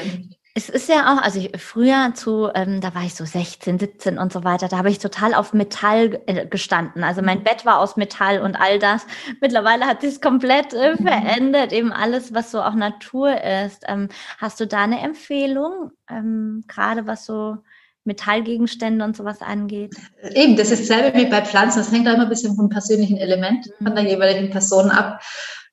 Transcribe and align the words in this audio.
nicht. 0.00 0.38
Es 0.54 0.68
ist 0.68 0.90
ja 0.90 1.14
auch, 1.14 1.22
also 1.22 1.40
ich, 1.40 1.58
früher 1.58 2.12
zu, 2.14 2.50
ähm, 2.54 2.82
da 2.82 2.94
war 2.94 3.04
ich 3.04 3.14
so 3.14 3.24
16, 3.24 3.78
17 3.78 4.18
und 4.18 4.34
so 4.34 4.44
weiter, 4.44 4.68
da 4.68 4.76
habe 4.76 4.90
ich 4.90 4.98
total 4.98 5.32
auf 5.32 5.54
Metall 5.54 6.20
äh, 6.26 6.46
gestanden. 6.46 7.04
Also 7.04 7.22
mein 7.22 7.38
mhm. 7.38 7.44
Bett 7.44 7.64
war 7.64 7.78
aus 7.78 7.96
Metall 7.96 8.40
und 8.42 8.54
all 8.54 8.78
das. 8.78 9.06
Mittlerweile 9.40 9.86
hat 9.86 10.02
sich 10.02 10.20
komplett 10.20 10.74
äh, 10.74 10.92
mhm. 10.92 11.06
verändert, 11.06 11.72
eben 11.72 11.90
alles, 11.90 12.34
was 12.34 12.50
so 12.50 12.60
auch 12.60 12.74
Natur 12.74 13.42
ist. 13.42 13.84
Ähm, 13.88 14.08
hast 14.36 14.60
du 14.60 14.66
da 14.66 14.82
eine 14.82 15.00
Empfehlung, 15.00 15.90
ähm, 16.10 16.64
gerade 16.68 17.06
was 17.06 17.24
so 17.24 17.56
Metallgegenstände 18.04 19.04
und 19.04 19.16
sowas 19.16 19.40
angeht? 19.40 19.94
Eben, 20.34 20.56
das 20.56 20.70
ist 20.70 20.90
dasselbe 20.90 21.16
wie 21.18 21.26
bei 21.26 21.42
Pflanzen. 21.42 21.78
Das 21.78 21.92
hängt 21.92 22.06
da 22.06 22.12
immer 22.12 22.24
ein 22.24 22.28
bisschen 22.28 22.56
vom 22.56 22.68
persönlichen 22.68 23.16
Element 23.16 23.70
von 23.82 23.94
der 23.94 24.04
jeweiligen 24.04 24.50
Person 24.50 24.90
ab. 24.90 25.22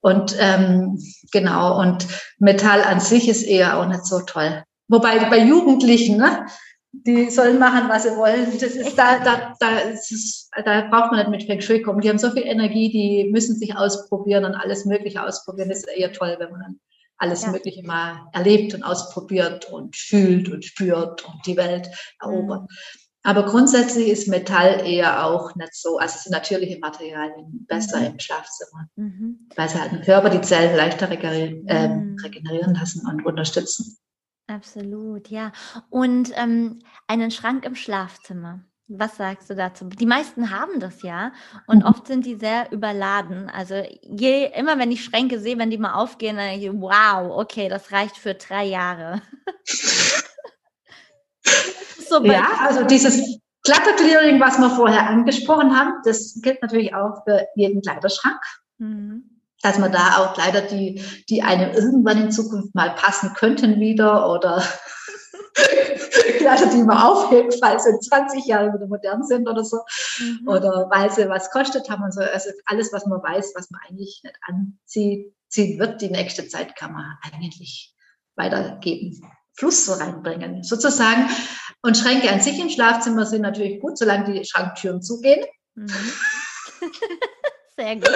Und 0.02 0.36
ähm, 0.40 0.98
genau, 1.32 1.80
und 1.80 2.08
Metall 2.38 2.82
an 2.84 3.00
sich 3.00 3.28
ist 3.28 3.44
eher 3.44 3.78
auch 3.78 3.88
nicht 3.88 4.06
so 4.06 4.22
toll. 4.22 4.64
Wobei 4.88 5.20
bei 5.30 5.40
Jugendlichen, 5.40 6.18
ne, 6.18 6.46
die 6.92 7.30
sollen 7.30 7.60
machen, 7.60 7.90
was 7.90 8.04
sie 8.04 8.16
wollen. 8.16 8.48
Das 8.60 8.76
ist 8.76 8.98
da, 8.98 9.20
da, 9.20 9.54
da, 9.60 9.80
ist, 9.80 10.50
da 10.66 10.88
braucht 10.90 11.12
man 11.12 11.20
nicht 11.20 11.30
mit 11.30 11.44
Feng 11.44 11.62
Shui 11.62 11.82
kommen. 11.82 12.02
Die 12.02 12.10
haben 12.10 12.18
so 12.18 12.32
viel 12.32 12.44
Energie, 12.44 12.90
die 12.90 13.30
müssen 13.32 13.56
sich 13.56 13.76
ausprobieren 13.76 14.46
und 14.46 14.56
alles 14.56 14.86
Mögliche 14.86 15.24
ausprobieren. 15.24 15.70
Das 15.70 15.80
ist 15.80 15.90
eher 15.90 16.12
toll, 16.12 16.36
wenn 16.40 16.52
man 16.52 16.62
dann 16.62 16.80
alles 17.18 17.44
ja. 17.44 17.52
Mögliche 17.52 17.86
mal 17.86 18.28
erlebt 18.34 18.74
und 18.74 18.84
ausprobiert 18.84 19.72
und 19.72 19.96
fühlt 19.96 20.50
und 20.50 20.66
spürt 20.66 21.28
und 21.28 21.46
die 21.46 21.58
Welt 21.58 21.90
erobert. 22.22 22.70
Aber 23.24 23.46
grundsätzlich 23.46 24.08
ist 24.08 24.30
Metall 24.30 24.86
eher 24.86 25.26
auch 25.26 25.54
nicht 25.56 25.76
so, 25.76 25.98
also 25.98 26.18
sind 26.20 26.32
natürliche 26.32 26.80
Materialien 26.80 27.66
besser 27.68 28.00
mhm. 28.00 28.06
im 28.06 28.20
Schlafzimmer, 28.20 28.88
mhm. 28.96 29.50
weil 29.56 29.68
sie 29.68 29.80
halt 29.80 29.92
im 29.92 30.02
Körper 30.02 30.30
die 30.30 30.42
Zellen 30.42 30.76
leichter 30.76 31.10
regenerieren, 31.10 31.68
äh, 31.68 32.24
regenerieren 32.24 32.74
lassen 32.74 33.06
und 33.08 33.26
unterstützen. 33.26 33.98
Absolut, 34.48 35.28
ja. 35.28 35.52
Und 35.90 36.32
ähm, 36.36 36.80
einen 37.08 37.30
Schrank 37.30 37.66
im 37.66 37.76
Schlafzimmer. 37.76 38.62
Was 38.88 39.18
sagst 39.18 39.50
du 39.52 39.56
dazu? 39.56 39.86
Die 39.86 40.08
meisten 40.08 40.50
haben 40.50 40.80
das 40.80 41.04
ja 41.04 41.32
und 41.68 41.80
mhm. 41.80 41.86
oft 41.86 42.08
sind 42.08 42.26
die 42.26 42.36
sehr 42.36 42.72
überladen. 42.72 43.48
Also 43.50 43.84
je 44.02 44.50
immer, 44.56 44.80
wenn 44.80 44.92
ich 44.92 45.04
Schränke 45.04 45.40
sehe, 45.40 45.60
wenn 45.60 45.70
die 45.70 45.78
mal 45.78 45.94
aufgehen, 45.94 46.38
dann 46.38 46.48
denke 46.48 46.66
ich, 46.66 46.72
wow, 46.72 47.38
okay, 47.38 47.70
das 47.70 47.92
reicht 47.92 48.18
für 48.18 48.34
drei 48.34 48.66
Jahre. 48.66 49.22
so 52.10 52.24
ja, 52.24 52.48
also 52.66 52.84
dieses 52.84 53.40
Clutter-Clearing, 53.64 54.40
was 54.40 54.58
wir 54.58 54.70
vorher 54.70 55.08
angesprochen 55.08 55.78
haben, 55.78 55.94
das 56.04 56.40
gilt 56.42 56.62
natürlich 56.62 56.94
auch 56.94 57.24
für 57.26 57.46
jeden 57.56 57.82
Kleiderschrank. 57.82 58.42
Mhm 58.78 59.40
dass 59.62 59.78
man 59.78 59.92
da 59.92 60.18
auch 60.18 60.34
Kleider, 60.34 60.62
die, 60.62 61.04
die 61.30 61.44
einem 61.44 61.72
irgendwann 61.72 62.22
in 62.22 62.32
Zukunft 62.32 62.74
mal 62.76 62.96
passen 62.96 63.34
könnten 63.34 63.80
wieder 63.80 64.32
oder 64.32 64.64
Kleider, 66.38 66.68
die 66.68 66.84
man 66.84 66.98
aufhebt, 66.98 67.56
falls 67.60 67.84
sie 67.84 67.90
in 67.90 68.02
20 68.02 68.46
Jahren 68.46 68.74
wieder 68.74 68.88
modern 68.88 69.24
sind 69.24 69.50
oder 69.50 69.66
so. 69.66 69.80
Mhm. 70.20 70.48
Oder 70.48 70.90
weil 70.90 71.12
sie 71.12 71.28
was 71.28 71.52
kostet 71.52 71.90
haben 71.90 72.04
und 72.04 72.14
so. 72.14 72.22
Also 72.22 72.50
alles, 72.66 72.94
was 72.94 73.06
man 73.06 73.22
weiß, 73.22 73.54
was 73.56 73.70
man 73.70 73.82
eigentlich 73.88 74.22
nicht 74.24 74.36
anzieht, 74.48 75.36
ziehen 75.50 75.80
wird, 75.80 76.02
die 76.02 76.10
nächste 76.10 76.48
Zeit 76.48 76.76
kann 76.76 76.94
man 76.94 77.18
eigentlich 77.22 77.94
weitergeben. 78.36 79.22
Fluss 79.60 80.00
reinbringen, 80.00 80.64
sozusagen. 80.64 81.30
Und 81.82 81.98
Schränke 81.98 82.32
an 82.32 82.42
sich 82.42 82.60
im 82.60 82.70
Schlafzimmer 82.70 83.26
sind 83.26 83.42
natürlich 83.42 83.80
gut, 83.80 83.98
solange 83.98 84.32
die 84.32 84.46
Schranktüren 84.46 85.02
zugehen. 85.02 85.46
Mhm. 85.76 85.88
Sehr 87.78 87.96
gut. 87.96 88.10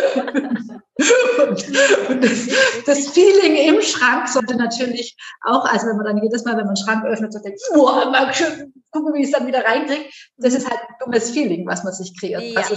und, 1.48 2.24
das, 2.24 2.48
das, 2.86 3.08
Feeling 3.10 3.56
im 3.56 3.82
Schrank 3.82 4.28
sollte 4.28 4.56
natürlich 4.58 5.16
auch, 5.42 5.64
also 5.66 5.88
wenn 5.88 5.96
man 5.96 6.06
dann 6.06 6.24
jedes 6.24 6.44
Mal, 6.44 6.58
wenn 6.58 6.66
man 6.66 6.76
den 6.76 6.84
Schrank 6.84 7.06
öffnet, 7.06 7.32
so 7.32 7.40
denkt, 7.40 7.62
boah, 7.74 8.12
mal 8.12 8.34
schön 8.34 8.74
gucken, 8.92 9.14
wie 9.14 9.22
ich 9.22 9.28
es 9.28 9.32
dann 9.32 9.48
wieder 9.48 9.64
reinkriege. 9.64 10.10
Das 10.38 10.54
ist 10.54 10.70
halt 10.70 10.82
ein 10.82 10.96
dummes 11.00 11.32
Feeling, 11.32 11.66
was 11.66 11.86
man 11.86 11.94
sich 11.94 12.20
kreiert. 12.20 12.44
Ja. 12.44 12.60
Also 12.60 12.76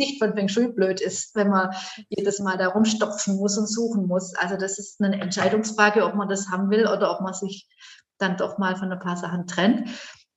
Sicht 0.00 0.22
von 0.22 0.34
Feng 0.34 0.48
Shui 0.48 0.68
blöd 0.68 1.00
ist, 1.00 1.34
wenn 1.34 1.48
man 1.48 1.74
jedes 2.08 2.38
Mal 2.38 2.56
da 2.56 2.68
rumstopfen 2.68 3.36
muss 3.36 3.58
und 3.58 3.66
suchen 3.66 4.06
muss. 4.06 4.34
Also 4.36 4.56
das 4.56 4.78
ist 4.78 5.00
eine 5.00 5.20
Entscheidungsfrage, 5.20 6.04
ob 6.04 6.14
man 6.14 6.28
das 6.28 6.48
haben 6.48 6.70
will 6.70 6.86
oder 6.86 7.12
ob 7.12 7.20
man 7.22 7.34
sich 7.34 7.68
dann 8.20 8.36
doch 8.36 8.58
mal 8.58 8.76
von 8.76 8.92
ein 8.92 8.98
paar 8.98 9.16
Sachen 9.16 9.46
trennt. 9.46 9.88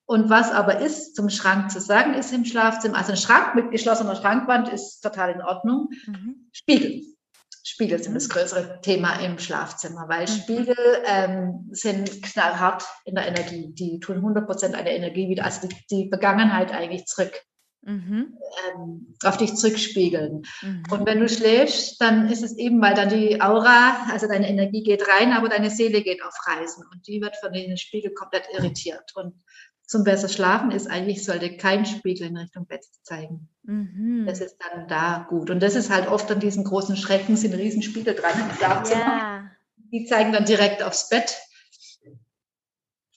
Und 0.06 0.28
was 0.28 0.52
aber 0.52 0.80
ist 0.80 1.16
zum 1.16 1.30
Schrank 1.30 1.70
zu 1.70 1.80
sagen, 1.80 2.14
ist 2.14 2.32
im 2.32 2.44
Schlafzimmer, 2.44 2.98
also 2.98 3.12
ein 3.12 3.16
Schrank 3.18 3.54
mit 3.54 3.70
geschlossener 3.70 4.16
Schrankwand 4.16 4.68
ist 4.68 5.00
total 5.00 5.30
in 5.30 5.42
Ordnung. 5.42 5.88
Mhm. 6.06 6.48
Spiegel. 6.52 7.02
Spiegel 7.66 8.02
sind 8.02 8.14
das 8.14 8.28
größere 8.28 8.80
Thema 8.82 9.20
im 9.20 9.38
Schlafzimmer, 9.38 10.06
weil 10.08 10.22
mhm. 10.22 10.28
Spiegel 10.28 10.76
ähm, 11.06 11.68
sind 11.72 12.22
knallhart 12.22 12.84
in 13.06 13.14
der 13.14 13.26
Energie. 13.26 13.72
Die 13.72 13.98
tun 13.98 14.16
100 14.16 14.46
Prozent 14.46 14.74
einer 14.74 14.90
Energie 14.90 15.28
wieder, 15.30 15.44
also 15.44 15.66
die, 15.66 15.74
die 15.90 16.08
Vergangenheit 16.10 16.72
eigentlich 16.72 17.06
zurück. 17.06 17.32
Mhm. 17.84 18.38
Ähm, 18.74 19.14
auf 19.24 19.36
dich 19.36 19.54
zurückspiegeln. 19.54 20.42
Mhm. 20.62 20.82
Und 20.90 21.06
wenn 21.06 21.20
du 21.20 21.28
schläfst, 21.28 22.00
dann 22.00 22.28
ist 22.28 22.42
es 22.42 22.56
eben, 22.56 22.80
weil 22.80 22.94
dann 22.94 23.10
die 23.10 23.40
Aura, 23.40 24.06
also 24.10 24.26
deine 24.26 24.48
Energie 24.48 24.82
geht 24.82 25.06
rein, 25.08 25.32
aber 25.32 25.48
deine 25.48 25.70
Seele 25.70 26.02
geht 26.02 26.22
auf 26.22 26.34
Reisen 26.46 26.84
und 26.90 27.06
die 27.06 27.20
wird 27.20 27.36
von 27.36 27.52
den 27.52 27.76
Spiegel 27.76 28.12
komplett 28.14 28.46
irritiert. 28.56 29.12
Und 29.14 29.34
zum 29.86 30.02
besser 30.02 30.28
schlafen 30.28 30.70
ist 30.70 30.86
eigentlich, 30.86 31.24
sollte 31.24 31.56
kein 31.56 31.84
Spiegel 31.84 32.28
in 32.28 32.36
Richtung 32.36 32.66
Bett 32.66 32.84
zeigen. 33.02 33.48
Mhm. 33.64 34.24
Das 34.26 34.40
ist 34.40 34.56
dann 34.58 34.88
da 34.88 35.26
gut. 35.28 35.50
Und 35.50 35.62
das 35.62 35.74
ist 35.74 35.90
halt 35.90 36.08
oft 36.08 36.30
an 36.30 36.40
diesen 36.40 36.64
großen 36.64 36.96
Schrecken, 36.96 37.36
sind 37.36 37.54
Riesenspiegel 37.54 38.14
dran 38.14 38.32
im 38.40 38.56
Schlafzimmer. 38.56 39.00
Ja. 39.00 39.50
Die 39.92 40.06
zeigen 40.06 40.32
dann 40.32 40.46
direkt 40.46 40.82
aufs 40.82 41.08
Bett. 41.10 41.36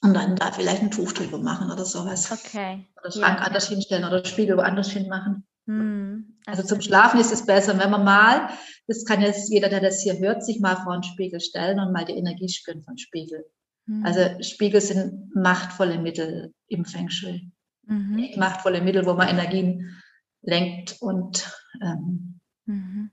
Und 0.00 0.14
dann 0.14 0.36
da 0.36 0.52
vielleicht 0.52 0.82
ein 0.82 0.92
Tuch 0.92 1.12
drüber 1.12 1.38
machen 1.38 1.70
oder 1.70 1.84
sowas. 1.84 2.30
Okay. 2.30 2.86
Oder 3.00 3.10
Schrank 3.10 3.40
ja. 3.40 3.46
anders 3.46 3.68
hinstellen 3.68 4.04
oder 4.04 4.24
Spiegel 4.24 4.56
woanders 4.56 4.90
hin 4.90 5.08
machen. 5.08 5.44
Mhm. 5.66 6.38
Also 6.46 6.62
zum 6.62 6.80
Schlafen 6.80 7.20
ist 7.20 7.32
es 7.32 7.44
besser, 7.44 7.78
wenn 7.78 7.90
man 7.90 8.04
mal, 8.04 8.48
das 8.86 9.04
kann 9.04 9.20
jetzt 9.20 9.50
jeder, 9.50 9.68
der 9.68 9.80
das 9.80 10.00
hier 10.00 10.18
hört, 10.18 10.42
sich 10.42 10.60
mal 10.60 10.76
vor 10.76 10.94
einen 10.94 11.02
Spiegel 11.02 11.40
stellen 11.40 11.78
und 11.78 11.92
mal 11.92 12.04
die 12.04 12.16
Energie 12.16 12.48
spüren 12.48 12.82
von 12.84 12.96
Spiegel. 12.96 13.44
Mhm. 13.86 14.06
Also 14.06 14.42
Spiegel 14.42 14.80
sind 14.80 15.34
machtvolle 15.34 15.98
Mittel 15.98 16.54
im 16.68 16.84
Feng 16.84 17.10
Shui. 17.10 17.50
Mhm. 17.82 18.30
Machtvolle 18.36 18.80
Mittel, 18.80 19.04
wo 19.04 19.14
man 19.14 19.28
Energien 19.28 20.00
lenkt 20.42 20.96
und 21.00 21.50
ähm, 21.82 22.40
mhm. 22.66 23.10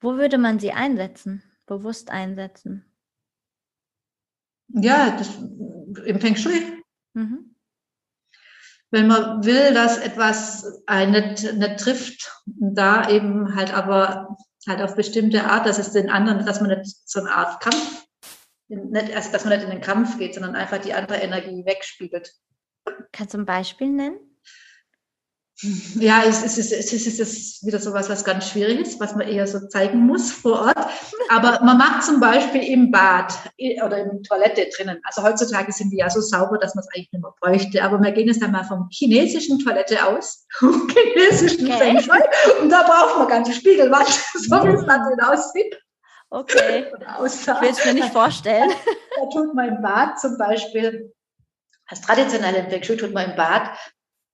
wo 0.00 0.16
würde 0.16 0.38
man 0.38 0.58
sie 0.58 0.72
einsetzen, 0.72 1.42
bewusst 1.66 2.10
einsetzen? 2.10 2.84
Ja, 4.68 5.16
das, 5.16 5.30
im 6.04 6.20
Feng 6.20 6.36
Shui. 6.36 6.82
Mhm. 7.14 7.54
Wenn 8.90 9.06
man 9.06 9.44
will, 9.44 9.74
dass 9.74 9.98
etwas 9.98 10.82
einen 10.86 11.12
nicht, 11.12 11.52
nicht 11.54 11.78
trifft, 11.78 12.32
da 12.46 13.08
eben 13.10 13.54
halt 13.54 13.72
aber 13.74 14.36
halt 14.66 14.80
auf 14.80 14.94
bestimmte 14.94 15.44
Art, 15.44 15.66
dass 15.66 15.78
es 15.78 15.92
den 15.92 16.10
anderen, 16.10 16.44
dass 16.46 16.60
man 16.60 16.70
nicht 16.70 17.08
so 17.08 17.20
eine 17.20 17.30
Art 17.30 17.60
Kampf 17.60 18.06
nicht, 18.68 19.14
also 19.14 19.32
dass 19.32 19.44
man 19.44 19.54
nicht 19.54 19.64
in 19.64 19.70
den 19.70 19.80
Kampf 19.80 20.18
geht, 20.18 20.34
sondern 20.34 20.54
einfach 20.54 20.78
die 20.78 20.92
andere 20.92 21.18
Energie 21.18 21.64
wegspiegelt. 21.64 22.32
Kannst 23.12 23.34
du 23.34 23.38
ein 23.38 23.46
Beispiel 23.46 23.88
nennen? 23.88 24.18
Ja, 25.60 26.22
es 26.24 26.44
ist, 26.44 26.56
es 26.56 26.92
ist, 26.92 27.06
es 27.08 27.18
ist 27.18 27.66
wieder 27.66 27.80
so 27.80 27.92
was, 27.92 28.08
was 28.08 28.24
ganz 28.24 28.48
schwierig 28.48 28.78
ist, 28.78 29.00
was 29.00 29.16
man 29.16 29.26
eher 29.26 29.44
so 29.44 29.66
zeigen 29.66 30.06
muss 30.06 30.30
vor 30.30 30.66
Ort. 30.66 30.86
Aber 31.30 31.64
man 31.64 31.76
macht 31.76 32.04
zum 32.04 32.20
Beispiel 32.20 32.62
im 32.62 32.92
Bad 32.92 33.34
oder 33.84 33.98
in 33.98 34.08
der 34.10 34.22
Toilette 34.22 34.68
drinnen. 34.76 35.00
Also 35.02 35.24
heutzutage 35.24 35.72
sind 35.72 35.90
die 35.90 35.96
ja 35.96 36.08
so 36.10 36.20
sauber, 36.20 36.58
dass 36.58 36.76
man 36.76 36.84
es 36.84 36.88
eigentlich 36.94 37.10
nicht 37.10 37.22
mehr 37.22 37.34
bräuchte. 37.40 37.82
Aber 37.82 38.00
wir 38.00 38.12
gehen 38.12 38.28
jetzt 38.28 38.42
einmal 38.42 38.64
vom 38.64 38.88
chinesischen 38.92 39.58
Toilette 39.58 40.06
aus, 40.06 40.46
vom 40.58 40.88
chinesischen 40.88 41.66
okay. 41.66 41.98
Und 42.62 42.70
da 42.70 42.84
braucht 42.84 43.18
man 43.18 43.26
ganze 43.26 43.52
Spiegelwand, 43.52 44.08
so 44.34 44.62
wie 44.64 44.74
es 44.74 44.86
dann 44.86 45.20
aussieht. 45.20 45.76
Okay. 46.30 46.86
Ich 46.86 47.46
will 47.48 47.70
es 47.70 47.84
mir 47.84 47.94
nicht 47.94 48.12
vorstellen. 48.12 48.70
Da 49.20 49.26
tut 49.30 49.52
man 49.52 49.68
im 49.68 49.82
Bad 49.82 50.20
zum 50.20 50.38
Beispiel, 50.38 51.12
als 51.88 52.02
traditionelle 52.02 52.70
Feng 52.70 52.84
Shui 52.84 52.96
tut 52.96 53.12
man 53.12 53.30
im 53.30 53.36
Bad 53.36 53.76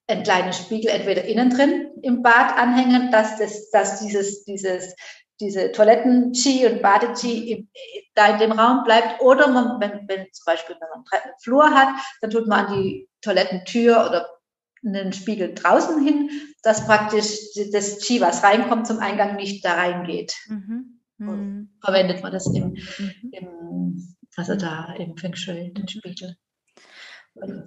einen 0.06 0.22
kleinen 0.22 0.52
Spiegel 0.52 0.90
entweder 0.90 1.24
innen 1.24 1.50
drin 1.50 1.90
im 2.02 2.22
Bad 2.22 2.56
anhängen, 2.56 3.10
dass, 3.10 3.38
das, 3.38 3.70
dass 3.70 4.00
dieses, 4.00 4.44
dieses, 4.44 4.94
diese 5.40 5.72
Toiletten-Chi 5.72 6.66
und 6.66 6.82
Bade-Chi 6.82 7.68
da 8.14 8.28
in 8.28 8.38
dem 8.38 8.52
Raum 8.52 8.84
bleibt. 8.84 9.20
Oder 9.20 9.48
man, 9.48 9.80
wenn, 9.80 10.06
wenn 10.08 10.26
zum 10.32 10.44
Beispiel 10.46 10.76
wenn 10.78 10.88
man 10.90 11.04
einen 11.10 11.34
Flur 11.42 11.70
hat, 11.70 11.88
dann 12.20 12.30
tut 12.30 12.46
man 12.46 12.66
an 12.66 12.74
die 12.74 13.08
Toilettentür 13.22 14.06
oder 14.06 14.28
einen 14.84 15.12
Spiegel 15.14 15.54
draußen 15.54 16.04
hin, 16.04 16.30
dass 16.62 16.86
praktisch 16.86 17.54
das 17.72 17.98
Chi, 18.00 18.20
was 18.20 18.42
reinkommt 18.42 18.86
zum 18.86 18.98
Eingang, 18.98 19.36
nicht 19.36 19.64
da 19.64 19.74
reingeht. 19.74 20.34
Mhm. 20.48 21.00
Mhm. 21.16 21.70
Verwendet 21.82 22.22
man 22.22 22.32
das 22.32 22.46
im, 22.54 22.76
mhm. 22.98 23.30
im, 23.32 24.16
also 24.36 24.56
da 24.56 24.92
im 24.98 25.16
Feng 25.16 25.34
Shui, 25.34 25.72
den 25.72 25.88
Spiegel. 25.88 26.36
Und 27.34 27.64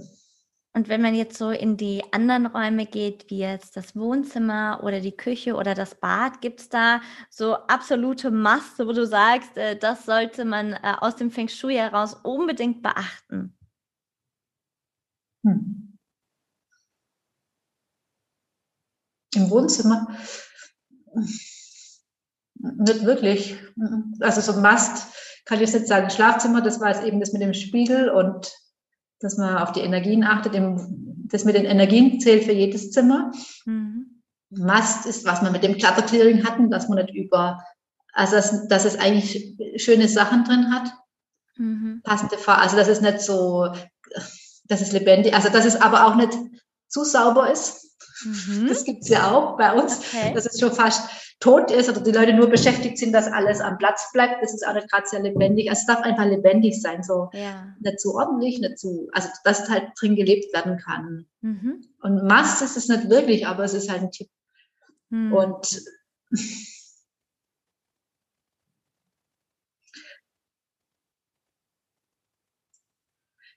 Und 0.77 0.89
wenn 0.89 1.01
man 1.01 1.15
jetzt 1.15 1.39
so 1.39 1.49
in 1.49 1.75
die 1.75 2.03
anderen 2.11 2.45
Räume 2.45 2.85
geht, 2.85 3.31
wie 3.31 3.39
jetzt 3.39 3.75
das 3.75 3.95
Wohnzimmer 3.95 4.81
oder 4.83 4.99
die 4.99 5.17
Küche 5.17 5.55
oder 5.55 5.73
das 5.73 5.95
Bad, 5.95 6.39
gibt 6.39 6.59
es 6.59 6.69
da 6.69 7.01
so 7.31 7.55
absolute 7.55 8.29
Masse, 8.29 8.85
wo 8.87 8.91
du 8.91 9.07
sagst, 9.07 9.57
äh, 9.57 9.75
das 9.75 10.05
sollte 10.05 10.45
man 10.45 10.73
äh, 10.73 10.93
aus 10.99 11.15
dem 11.15 11.31
Feng 11.31 11.47
Shui 11.47 11.73
heraus 11.73 12.13
unbedingt 12.21 12.83
beachten? 12.83 13.57
Hm. 15.43 15.97
Im 19.33 19.49
Wohnzimmer? 19.49 20.15
Nicht 22.53 23.03
wirklich. 23.03 23.57
Also 24.19 24.41
so 24.41 24.61
Mast 24.61 25.41
kann 25.45 25.57
ich 25.57 25.71
jetzt 25.71 25.73
nicht 25.73 25.87
sagen. 25.87 26.11
Schlafzimmer, 26.11 26.61
das 26.61 26.79
war 26.79 26.91
es 26.91 27.01
eben 27.01 27.19
das 27.19 27.33
mit 27.33 27.41
dem 27.41 27.55
Spiegel 27.55 28.11
und 28.11 28.53
dass 29.19 29.37
man 29.37 29.57
auf 29.57 29.71
die 29.71 29.81
Energien 29.81 30.23
achtet. 30.23 30.53
Das 31.29 31.43
mit 31.43 31.55
den 31.55 31.65
Energien 31.65 32.19
zählt 32.19 32.43
für 32.43 32.53
jedes 32.53 32.91
Zimmer. 32.91 33.31
Mhm. 33.65 34.21
Mast 34.49 35.05
ist, 35.05 35.25
was 35.25 35.41
wir 35.41 35.51
mit 35.51 35.63
dem 35.63 35.77
Clutter-Clearing 35.77 36.45
hatten, 36.45 36.69
dass 36.69 36.87
man 36.87 36.99
nicht 36.99 37.13
über, 37.13 37.61
also 38.13 38.35
dass, 38.35 38.67
dass 38.67 38.85
es 38.85 38.97
eigentlich 38.97 39.57
schöne 39.75 40.07
Sachen 40.07 40.45
drin 40.45 40.73
hat. 40.73 40.93
Mhm. 41.57 42.01
Passende 42.03 42.37
Farbe, 42.37 42.61
also 42.61 42.77
dass 42.77 42.87
es 42.87 43.01
nicht 43.01 43.21
so, 43.21 43.67
dass 44.65 44.81
es 44.81 44.91
lebendig, 44.91 45.33
also 45.33 45.49
dass 45.49 45.65
es 45.65 45.75
aber 45.75 46.05
auch 46.05 46.15
nicht 46.15 46.37
zu 46.87 47.03
sauber 47.03 47.51
ist. 47.51 47.97
Mhm. 48.23 48.67
Das 48.67 48.83
gibt 48.83 49.03
es 49.03 49.09
ja 49.09 49.31
auch 49.31 49.57
bei 49.57 49.73
uns, 49.73 49.99
okay. 49.99 50.33
dass 50.33 50.45
es 50.45 50.59
schon 50.59 50.71
fast 50.71 51.09
tot 51.39 51.69
ist 51.71 51.87
oder 51.89 52.01
die 52.01 52.11
Leute 52.11 52.33
nur 52.33 52.49
beschäftigt 52.49 52.97
sind, 52.97 53.13
dass 53.13 53.27
alles 53.27 53.61
am 53.61 53.77
Platz 53.77 54.11
bleibt. 54.11 54.41
Das 54.41 54.53
ist 54.53 54.67
auch 54.67 54.73
nicht 54.73 54.89
gerade 54.89 55.07
sehr 55.07 55.21
lebendig. 55.21 55.69
Also 55.69 55.81
es 55.81 55.85
darf 55.85 56.01
einfach 56.01 56.25
lebendig 56.25 56.81
sein, 56.81 57.03
so 57.03 57.29
ja. 57.33 57.75
nicht 57.79 57.99
zu 57.99 58.15
ordentlich, 58.15 58.59
nicht 58.59 58.79
zu, 58.79 59.07
also 59.11 59.29
dass 59.43 59.69
halt 59.69 59.91
drin 59.99 60.15
gelebt 60.15 60.51
werden 60.53 60.77
kann. 60.77 61.27
Mhm. 61.41 61.85
Und 62.01 62.23
Mast 62.23 62.63
ist 62.63 62.75
es 62.77 62.87
nicht 62.87 63.09
wirklich, 63.09 63.45
aber 63.45 63.63
es 63.63 63.75
ist 63.75 63.91
halt 63.91 64.01
ein 64.01 64.11
Tipp. 64.11 64.29
Mhm. 65.09 65.33
Und 65.33 65.81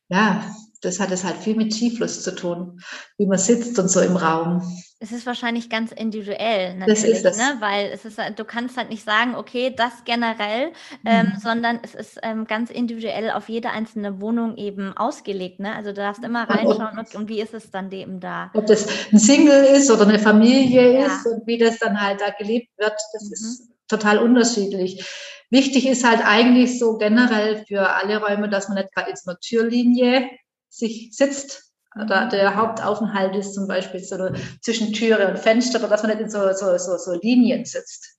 ja, 0.08 0.54
das 0.82 1.00
hat 1.00 1.10
es 1.12 1.24
halt 1.24 1.38
viel 1.38 1.56
mit 1.56 1.72
Skifluss 1.72 2.22
zu 2.22 2.34
tun, 2.34 2.80
wie 3.16 3.26
man 3.26 3.38
sitzt 3.38 3.78
und 3.78 3.88
so 3.88 4.00
im 4.00 4.16
Raum. 4.16 4.60
Es 5.02 5.12
ist 5.12 5.24
wahrscheinlich 5.24 5.70
ganz 5.70 5.92
individuell, 5.92 6.74
natürlich, 6.74 7.00
das 7.00 7.10
ist 7.10 7.24
das. 7.24 7.38
Ne? 7.38 7.56
weil 7.60 7.86
es 7.86 8.04
ist, 8.04 8.18
du 8.36 8.44
kannst 8.44 8.76
halt 8.76 8.90
nicht 8.90 9.02
sagen, 9.02 9.34
okay, 9.34 9.74
das 9.74 10.04
generell, 10.04 10.72
ähm, 11.06 11.26
mhm. 11.26 11.40
sondern 11.40 11.80
es 11.82 11.94
ist 11.94 12.18
ähm, 12.22 12.46
ganz 12.46 12.70
individuell 12.70 13.30
auf 13.30 13.48
jede 13.48 13.70
einzelne 13.70 14.20
Wohnung 14.20 14.58
eben 14.58 14.94
ausgelegt. 14.94 15.58
Ne? 15.58 15.74
Also 15.74 15.90
du 15.90 15.96
darfst 15.96 16.22
immer 16.22 16.48
reinschauen 16.50 16.98
und, 16.98 17.14
und, 17.14 17.28
wie 17.30 17.40
ist 17.40 17.54
es 17.54 17.70
dann 17.70 17.90
eben 17.92 18.20
da? 18.20 18.50
Ob 18.52 18.66
das 18.66 18.86
ein 19.10 19.18
Single 19.18 19.64
ist 19.64 19.90
oder 19.90 20.06
eine 20.06 20.18
Familie 20.18 20.92
ja. 20.92 21.06
ist 21.06 21.26
und 21.26 21.46
wie 21.46 21.56
das 21.56 21.78
dann 21.78 21.98
halt 21.98 22.20
da 22.20 22.28
gelebt 22.30 22.68
wird, 22.76 22.94
das 23.14 23.24
mhm. 23.24 23.32
ist 23.32 23.70
total 23.88 24.18
unterschiedlich. 24.18 25.02
Wichtig 25.48 25.88
ist 25.88 26.04
halt 26.04 26.20
eigentlich 26.22 26.78
so 26.78 26.98
generell 26.98 27.64
für 27.66 27.90
alle 27.94 28.20
Räume, 28.20 28.50
dass 28.50 28.68
man 28.68 28.76
nicht 28.76 28.94
gerade 28.94 29.10
in 29.10 29.16
so 29.16 29.30
einer 29.30 29.40
Türlinie 29.40 30.28
sich 30.68 31.10
sitzt. 31.12 31.69
Oder 31.96 32.28
der 32.28 32.54
Hauptaufenthalt 32.54 33.34
ist 33.34 33.54
zum 33.54 33.66
Beispiel 33.66 34.00
so 34.00 34.30
zwischen 34.60 34.92
Türe 34.92 35.28
und 35.28 35.38
Fenster, 35.38 35.78
aber 35.78 35.88
dass 35.88 36.02
man 36.02 36.12
nicht 36.12 36.20
in 36.20 36.30
so, 36.30 36.52
so, 36.52 36.78
so, 36.78 36.96
so 36.96 37.18
Linien 37.20 37.64
sitzt. 37.64 38.16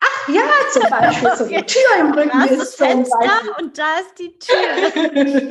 Ach 0.00 0.13
ja, 0.28 0.42
zum 0.72 0.82
Beispiel 0.90 1.28
okay. 1.32 1.36
so 1.36 1.44
die 1.46 1.66
Tür 1.66 2.00
im 2.00 2.12
Rücken 2.12 2.38
da 2.38 2.44
ist, 2.44 2.50
ist 2.50 2.60
das 2.60 2.74
Fenster 2.74 3.18
und 3.58 3.78
da 3.78 3.98
ist 4.00 4.18
die 4.18 4.38
Tür. 4.38 4.56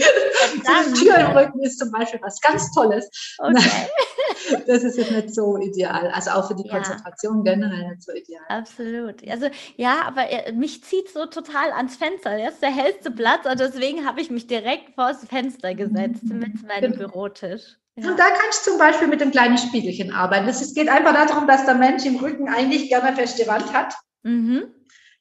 die 0.87 0.93
Tür 0.93 1.17
im 1.17 1.37
Rücken 1.37 1.59
ist 1.61 1.79
zum 1.79 1.91
Beispiel 1.91 2.19
was 2.21 2.39
ganz 2.41 2.71
Tolles. 2.71 3.09
Okay. 3.37 3.59
Das 4.67 4.83
ist 4.83 4.97
jetzt 4.97 5.11
nicht 5.11 5.33
so 5.33 5.57
ideal. 5.57 6.09
Also 6.13 6.31
auch 6.31 6.47
für 6.47 6.55
die 6.55 6.67
ja. 6.67 6.73
Konzentration 6.73 7.43
generell 7.43 7.89
nicht 7.89 8.03
so 8.03 8.11
ideal. 8.11 8.41
Absolut. 8.49 9.27
Also 9.29 9.47
ja, 9.75 10.01
aber 10.05 10.29
äh, 10.29 10.51
mich 10.51 10.83
zieht 10.83 11.09
so 11.09 11.25
total 11.25 11.71
ans 11.71 11.95
Fenster. 11.95 12.37
Das 12.37 12.55
ist 12.55 12.61
der 12.61 12.71
hellste 12.71 13.11
Platz 13.11 13.45
und 13.45 13.59
deswegen 13.59 14.05
habe 14.05 14.21
ich 14.21 14.29
mich 14.31 14.47
direkt 14.47 14.95
vor 14.95 15.09
das 15.09 15.25
Fenster 15.25 15.75
gesetzt 15.75 16.23
mhm. 16.23 16.39
mit 16.39 16.67
meinem 16.67 16.93
genau. 16.93 17.07
Bürotisch. 17.07 17.77
Ja. 17.95 18.09
Und 18.09 18.19
da 18.19 18.25
kannst 18.29 18.65
du 18.65 18.71
zum 18.71 18.79
Beispiel 18.79 19.07
mit 19.07 19.21
dem 19.21 19.31
kleinen 19.31 19.57
Spiegelchen 19.57 20.11
arbeiten. 20.11 20.47
Es 20.47 20.73
geht 20.73 20.89
einfach 20.89 21.13
darum, 21.13 21.47
dass 21.47 21.65
der 21.65 21.75
Mensch 21.75 22.05
im 22.05 22.15
Rücken 22.15 22.49
eigentlich 22.49 22.89
gerne 22.89 23.15
feste 23.15 23.45
Wand 23.47 23.71
hat. 23.71 23.93
Mhm. 24.23 24.63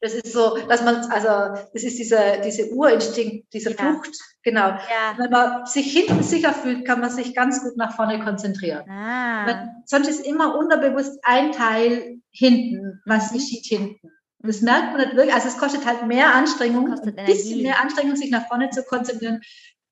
Das 0.00 0.14
ist 0.14 0.32
so, 0.32 0.56
dass 0.69 0.82
man, 0.82 0.96
also 1.12 1.62
das 1.72 1.84
ist 1.84 1.96
dieser, 1.96 2.38
diese 2.38 2.72
Urinstinkt, 2.72 3.52
diese 3.52 3.70
ja. 3.70 3.76
Flucht, 3.76 4.19
genau. 4.43 4.70
Ja. 4.70 5.14
Wenn 5.16 5.31
man 5.31 5.64
sich 5.64 5.93
hinten 5.93 6.25
sicher 6.25 6.52
fühlt, 6.52 6.84
kann 6.84 7.00
man 7.00 7.10
sich 7.10 7.37
ganz 7.37 7.62
gut 7.62 7.76
nach 7.76 7.94
vorne 7.94 8.19
konzentrieren. 8.19 8.82
Ah. 8.90 9.46
Wenn, 9.46 9.70
sonst 9.87 10.08
ist 10.08 10.26
immer 10.26 10.58
unterbewusst 10.58 11.20
ein 11.22 11.52
Teil 11.52 12.19
hinten, 12.32 13.00
was 13.06 13.31
mhm. 13.31 13.37
geschieht 13.37 13.66
hinten. 13.66 14.10
Das 14.40 14.60
merkt 14.60 14.93
man 14.93 15.02
nicht 15.02 15.14
wirklich. 15.14 15.34
Also 15.34 15.46
es 15.46 15.56
kostet 15.58 15.87
halt 15.87 16.04
mehr 16.08 16.34
Anstrengung, 16.34 16.93
ein 16.93 17.26
bisschen 17.26 17.62
mehr 17.62 17.81
Anstrengung, 17.81 18.16
sich 18.16 18.32
nach 18.32 18.49
vorne 18.49 18.70
zu 18.70 18.82
konzentrieren, 18.82 19.40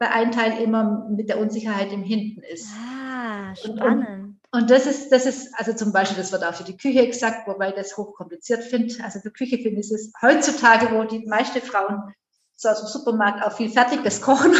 weil 0.00 0.08
ein 0.08 0.32
Teil 0.32 0.60
immer 0.60 1.08
mit 1.08 1.28
der 1.28 1.38
Unsicherheit 1.38 1.92
im 1.92 2.02
Hinten 2.02 2.42
ist. 2.42 2.66
Ah, 2.74 3.54
spannend. 3.54 3.80
Und, 3.80 4.06
und, 4.08 4.19
und 4.52 4.70
das 4.70 4.86
ist, 4.86 5.10
das 5.10 5.26
ist, 5.26 5.54
also 5.54 5.72
zum 5.74 5.92
Beispiel, 5.92 6.16
das 6.16 6.32
wird 6.32 6.44
auch 6.44 6.54
für 6.54 6.64
die 6.64 6.76
Küche 6.76 7.06
gesagt, 7.06 7.46
wobei 7.46 7.68
ich 7.68 7.74
das 7.76 7.96
hochkompliziert 7.96 8.64
finde. 8.64 8.94
Also 9.04 9.20
für 9.20 9.30
Küche 9.30 9.58
finde 9.58 9.80
ich 9.80 9.90
es 9.90 10.12
heutzutage, 10.20 10.90
wo 10.92 11.04
die 11.04 11.24
meisten 11.26 11.60
Frauen 11.60 12.12
so 12.56 12.68
aus 12.68 12.80
dem 12.80 12.88
Supermarkt 12.88 13.44
auch 13.44 13.56
viel 13.56 13.70
Fertiges 13.70 14.20
kochen, 14.20 14.52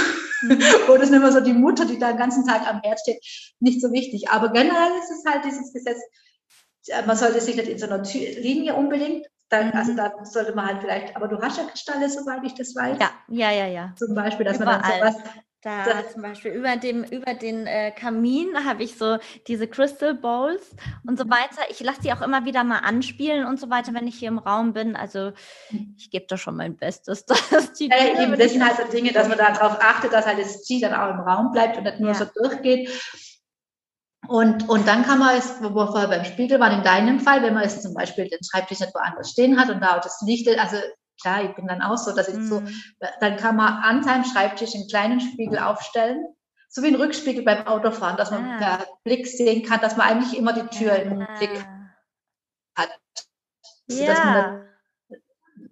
mhm. 0.42 0.60
wo 0.87 0.96
das 0.96 1.10
nicht 1.10 1.20
mehr 1.20 1.32
so 1.32 1.40
die 1.40 1.52
Mutter, 1.52 1.87
die 1.87 1.98
da 1.98 2.12
den 2.12 2.19
ganzen 2.19 2.46
Tag 2.46 2.66
am 2.69 2.81
Herd 2.82 3.00
steht, 3.00 3.20
nicht 3.58 3.81
so 3.81 3.92
wichtig. 3.92 4.31
Aber 4.31 4.52
generell 4.52 4.92
ist 5.00 5.10
es 5.10 5.25
halt 5.31 5.44
dieses 5.44 5.72
Gesetz, 5.72 5.98
äh, 6.87 7.04
man 7.04 7.16
sollte 7.16 7.40
sich 7.40 7.56
nicht 7.56 7.69
in 7.69 7.78
so 7.78 7.87
einer 7.87 8.02
Linie 8.02 8.76
unbedingt, 8.76 9.26
dann, 9.48 9.69
mhm. 9.69 9.76
also 9.76 9.94
da 9.94 10.12
sollte 10.25 10.54
man 10.54 10.66
halt 10.66 10.81
vielleicht, 10.82 11.16
aber 11.16 11.26
du 11.26 11.42
hast 11.42 11.58
ja 11.58 11.64
Kristalle, 11.64 12.08
soweit 12.08 12.44
ich 12.44 12.54
das 12.54 12.76
weiß. 12.76 12.96
Ja, 13.00 13.10
ja, 13.28 13.50
ja, 13.50 13.66
ja. 13.66 13.94
Zum 13.98 14.14
Beispiel, 14.14 14.46
dass 14.46 14.56
Überall. 14.56 14.81
man 14.81 15.00
dann 15.00 15.12
sowas 15.12 15.32
da 15.62 15.85
das 15.85 16.12
zum 16.15 16.23
Beispiel 16.23 16.53
über 16.53 16.77
dem, 16.77 17.05
über 17.05 17.35
den 17.35 17.67
äh, 17.67 17.91
Kamin 17.91 18.65
habe 18.65 18.83
ich 18.83 18.97
so 18.97 19.19
diese 19.47 19.69
Crystal 19.69 20.15
Bowls 20.15 20.71
und 21.07 21.19
so 21.19 21.25
mhm. 21.25 21.31
weiter. 21.31 21.62
Ich 21.69 21.81
lasse 21.81 22.01
die 22.01 22.12
auch 22.12 22.23
immer 22.23 22.47
wieder 22.47 22.65
mal 22.65 22.79
anspielen 22.79 23.45
und 23.45 23.61
so 23.61 23.69
weiter, 23.69 23.93
wenn 23.93 24.07
ich 24.07 24.17
hier 24.17 24.29
im 24.29 24.39
Raum 24.39 24.73
bin. 24.73 24.97
Also 24.97 25.33
ich 25.99 26.11
gebe 26.11 26.25
da 26.29 26.39
schon 26.39 26.57
mein 26.57 26.77
Bestes. 26.77 27.27
Dass 27.51 27.73
die 27.75 27.91
äh, 27.91 28.23
eben, 28.23 28.39
das 28.39 28.53
sind 28.53 28.65
halt 28.65 28.79
so 28.79 28.91
Dinge, 28.91 29.12
dass 29.12 29.29
man 29.29 29.37
darauf 29.37 29.79
achtet, 29.81 30.12
dass 30.12 30.27
halt 30.27 30.39
das 30.39 30.67
G 30.67 30.81
dann 30.81 30.95
auch 30.95 31.11
im 31.11 31.21
Raum 31.21 31.53
bleibt 31.53 31.77
und 31.77 31.85
nicht 31.85 32.01
nur 32.01 32.12
ja. 32.12 32.15
so 32.15 32.25
durchgeht. 32.25 32.91
Und, 34.29 34.69
und 34.69 34.87
dann 34.87 35.05
kann 35.05 35.19
man 35.19 35.37
es, 35.37 35.61
wo 35.61 35.75
wir 35.75 35.89
vorher 35.89 36.09
beim 36.09 36.25
Spiegel 36.25 36.61
waren, 36.61 36.79
in 36.79 36.85
deinem 36.85 37.21
Fall, 37.21 37.43
wenn 37.43 37.55
man 37.55 37.65
es 37.65 37.83
zum 37.83 37.95
Beispiel 37.95 38.29
den 38.29 38.39
Schreibtisch 38.45 38.81
nicht 38.81 38.95
woanders 38.95 39.31
stehen 39.31 39.59
hat 39.59 39.71
und 39.71 39.81
da 39.81 39.97
auch 39.97 40.01
das 40.01 40.23
Licht, 40.25 40.49
also 40.59 40.77
klar, 41.20 41.44
ich 41.44 41.55
bin 41.55 41.67
dann 41.67 41.82
auch 41.82 41.96
so, 41.96 42.14
dass 42.14 42.28
ich 42.28 42.37
mhm. 42.37 42.49
so, 42.49 42.62
dann 43.20 43.37
kann 43.37 43.56
man 43.56 43.82
an 43.82 44.02
seinem 44.02 44.25
Schreibtisch 44.25 44.75
einen 44.75 44.88
kleinen 44.88 45.20
Spiegel 45.20 45.58
aufstellen, 45.58 46.25
so 46.68 46.83
wie 46.83 46.88
ein 46.88 46.95
Rückspiegel 46.95 47.45
beim 47.45 47.66
Autofahren, 47.66 48.16
dass 48.16 48.30
man 48.30 48.45
ah. 48.45 48.59
per 48.59 48.87
Blick 49.04 49.26
sehen 49.26 49.64
kann, 49.64 49.80
dass 49.80 49.97
man 49.97 50.09
eigentlich 50.09 50.38
immer 50.38 50.52
die 50.52 50.66
Tür 50.68 50.97
im 50.97 51.21
ah. 51.21 51.38
Blick 51.38 51.64
hat. 52.76 52.90
Ja. 53.88 54.06
Dass, 54.06 54.25
man 54.25 54.68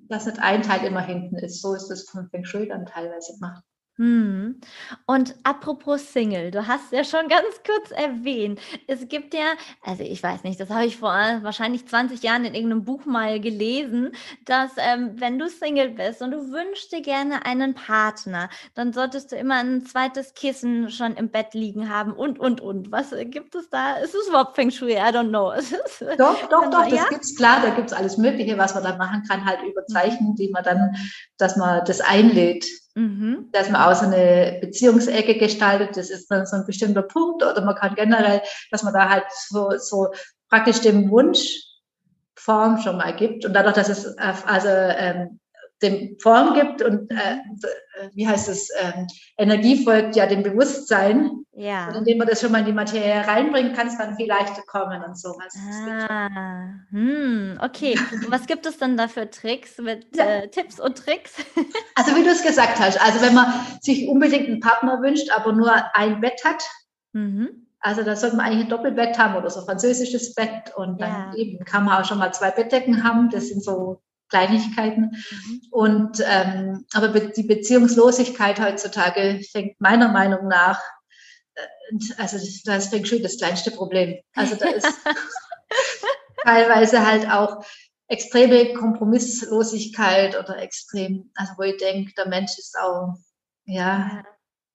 dass 0.09 0.27
nicht 0.27 0.41
ein 0.41 0.63
Teil 0.63 0.85
immer 0.85 1.01
hinten 1.01 1.37
ist. 1.37 1.63
So 1.63 1.75
ist 1.75 1.91
es 1.91 2.09
von 2.11 2.29
Feng 2.31 2.45
Shui 2.45 2.67
dann 2.67 2.87
teilweise 2.87 3.35
gemacht. 3.35 3.63
Mhm. 3.99 4.61
Und 5.07 5.35
apropos 5.43 6.13
Single, 6.13 6.53
du 6.53 6.69
hast 6.69 6.93
ja 6.93 7.03
schon 7.03 7.29
ganz 7.29 7.61
kurz 7.67 7.91
erwähnt, 7.91 8.61
es 8.87 9.09
gibt 9.09 9.35
ja, 9.35 9.55
also 9.83 10.05
ich 10.05 10.23
weiß 10.23 10.45
nicht, 10.45 10.61
das 10.61 10.71
habe 10.71 10.87
ich 10.87 10.97
vor 10.97 11.11
wahrscheinlich 11.11 11.87
20 11.87 12.23
Jahren 12.23 12.45
in 12.45 12.55
irgendeinem 12.55 12.85
Buch 12.85 13.05
mal 13.07 13.41
gelesen, 13.41 14.13
dass 14.45 14.71
ähm, 14.77 15.13
wenn 15.17 15.39
du 15.39 15.49
Single 15.49 15.91
bist 15.91 16.23
und 16.23 16.31
du 16.31 16.53
wünschst 16.53 16.93
dir 16.93 17.03
gerne 17.03 17.45
einen 17.45 17.75
Partner, 17.75 18.49
dann 18.75 18.93
solltest 18.93 19.33
du 19.33 19.37
immer 19.37 19.57
ein 19.57 19.85
zweites 19.85 20.35
Kissen 20.35 20.91
schon 20.91 21.17
im 21.17 21.31
Bett 21.31 21.55
liegen 21.55 21.91
haben 21.93 22.13
und, 22.13 22.39
und, 22.39 22.61
und. 22.61 22.93
Was 22.93 23.13
gibt 23.27 23.57
es 23.57 23.69
da? 23.69 23.97
Ist 23.97 24.15
es 24.15 24.29
überhaupt 24.29 24.55
Feng 24.55 24.71
Shui? 24.71 24.93
I 24.93 25.11
don't 25.11 25.31
know. 25.31 25.53
doch, 26.19 26.49
doch, 26.49 26.71
doch, 26.71 26.85
das 26.85 26.93
ja? 26.93 27.07
es 27.21 27.35
klar, 27.35 27.61
da 27.63 27.71
gibt 27.71 27.91
es 27.91 27.93
alles 27.93 28.17
Mögliche, 28.17 28.57
was 28.59 28.75
man 28.75 28.85
da 28.85 28.97
machen 28.97 29.25
kann, 29.29 29.45
halt 29.45 29.61
über 29.63 29.83
mhm. 29.89 29.93
Zeichen, 29.93 30.37
die 30.37 30.51
man 30.51 30.63
dann, 30.63 30.95
dass 31.37 31.57
man 31.57 31.85
das 31.85 32.01
einlädt. 32.01 32.65
Mhm. 32.99 33.51
Dass 33.53 33.71
man 33.71 33.81
auch 33.81 33.95
so 33.95 34.07
eine 34.07 34.59
Beziehungsecke 34.61 35.39
gestaltet, 35.39 35.97
das 35.97 36.11
ist 36.11 36.29
dann 36.33 36.47
so 36.47 36.57
ein 36.57 36.67
bestimmter 36.67 37.03
Punkt 37.03 37.45
oder 37.45 37.65
man 37.65 37.77
kann 37.77 37.95
generell, 37.95 38.43
dass 38.73 38.83
man 38.83 38.93
da 38.93 39.09
halt 39.09 39.25
so, 39.31 39.71
so 39.79 40.09
praktisch 40.49 40.81
dem 40.81 41.09
Wunsch 41.09 41.63
Form 42.35 42.79
schon 42.79 42.97
mal 42.97 43.15
gibt 43.15 43.45
und 43.45 43.53
dadurch, 43.53 43.77
dass 43.77 43.89
es 43.89 44.19
also 44.19 44.69
ähm, 44.69 45.39
dem 45.81 46.17
Form 46.19 46.55
gibt 46.55 46.83
und 46.83 47.09
äh, 47.13 47.35
äh, 47.35 48.11
wie 48.15 48.27
heißt 48.27 48.49
es, 48.49 48.69
ähm, 48.81 49.07
Energie 49.37 49.85
folgt 49.85 50.17
ja 50.17 50.27
dem 50.27 50.43
Bewusstsein. 50.43 51.38
Ja. 51.59 51.89
Und 51.89 51.97
indem 51.97 52.19
man 52.19 52.29
das 52.29 52.41
schon 52.41 52.53
mal 52.53 52.61
in 52.61 52.67
die 52.67 52.73
Materie 52.73 53.27
reinbringt, 53.27 53.75
kann 53.75 53.89
es 53.89 53.99
dann 53.99 54.15
viel 54.15 54.29
leichter 54.29 54.63
kommen 54.63 55.03
und 55.03 55.19
sowas. 55.19 55.53
Ah, 56.09 56.69
hm, 56.91 57.59
okay. 57.61 57.99
Und 58.13 58.31
was 58.31 58.47
gibt 58.47 58.65
es 58.65 58.79
dann 58.79 58.97
da 58.97 59.09
für 59.09 59.29
Tricks 59.29 59.77
mit 59.79 60.15
ja. 60.15 60.25
äh, 60.25 60.49
Tipps 60.49 60.79
und 60.79 60.97
Tricks? 60.97 61.33
also 61.97 62.15
wie 62.15 62.23
du 62.23 62.31
es 62.31 62.45
gesagt 62.45 62.79
hast, 62.79 63.03
also 63.03 63.21
wenn 63.23 63.35
man 63.35 63.53
sich 63.81 64.07
unbedingt 64.07 64.47
einen 64.47 64.61
Partner 64.61 65.03
wünscht, 65.03 65.33
aber 65.33 65.53
nur 65.53 65.73
ein 65.97 66.21
Bett 66.21 66.41
hat. 66.45 66.63
Mhm. 67.13 67.67
Also 67.81 68.05
da 68.05 68.15
sollte 68.15 68.37
man 68.37 68.47
eigentlich 68.47 68.67
ein 68.67 68.71
Doppelbett 68.71 69.19
haben 69.19 69.35
oder 69.35 69.51
so 69.51 69.65
französisches 69.65 70.35
Bett 70.35 70.73
und 70.77 71.01
dann 71.01 71.33
ja. 71.33 71.35
eben 71.35 71.65
kann 71.65 71.85
man 71.85 72.01
auch 72.01 72.07
schon 72.07 72.19
mal 72.19 72.33
zwei 72.33 72.53
Bettdecken 72.53 73.03
haben. 73.03 73.31
Das 73.31 73.49
sind 73.49 73.65
so 73.65 74.01
Kleinigkeiten. 74.29 75.11
Mhm. 75.11 75.61
Und 75.73 76.25
ähm, 76.25 76.85
aber 76.95 77.09
die 77.09 77.43
Beziehungslosigkeit 77.43 78.61
heutzutage 78.61 79.41
fängt 79.51 79.81
meiner 79.81 80.13
Meinung 80.13 80.47
nach, 80.47 80.81
also 82.17 82.39
das, 82.39 82.63
das 82.65 82.89
fängt 82.89 83.09
schon 83.09 83.23
das 83.23 83.39
kleinste 83.39 83.71
Problem. 83.71 84.19
Also 84.35 84.57
da 84.57 84.69
ist 84.69 84.87
teilweise 86.45 87.07
halt 87.07 87.31
auch 87.31 87.65
extreme 88.09 88.73
Kompromisslosigkeit 88.73 90.39
oder 90.39 90.59
extrem, 90.59 91.31
also 91.35 91.53
wo 91.59 91.63
ich 91.63 91.77
denke, 91.77 92.13
der 92.15 92.29
Mensch 92.29 92.59
ist 92.59 92.77
auch 92.79 93.15
ja 93.67 94.23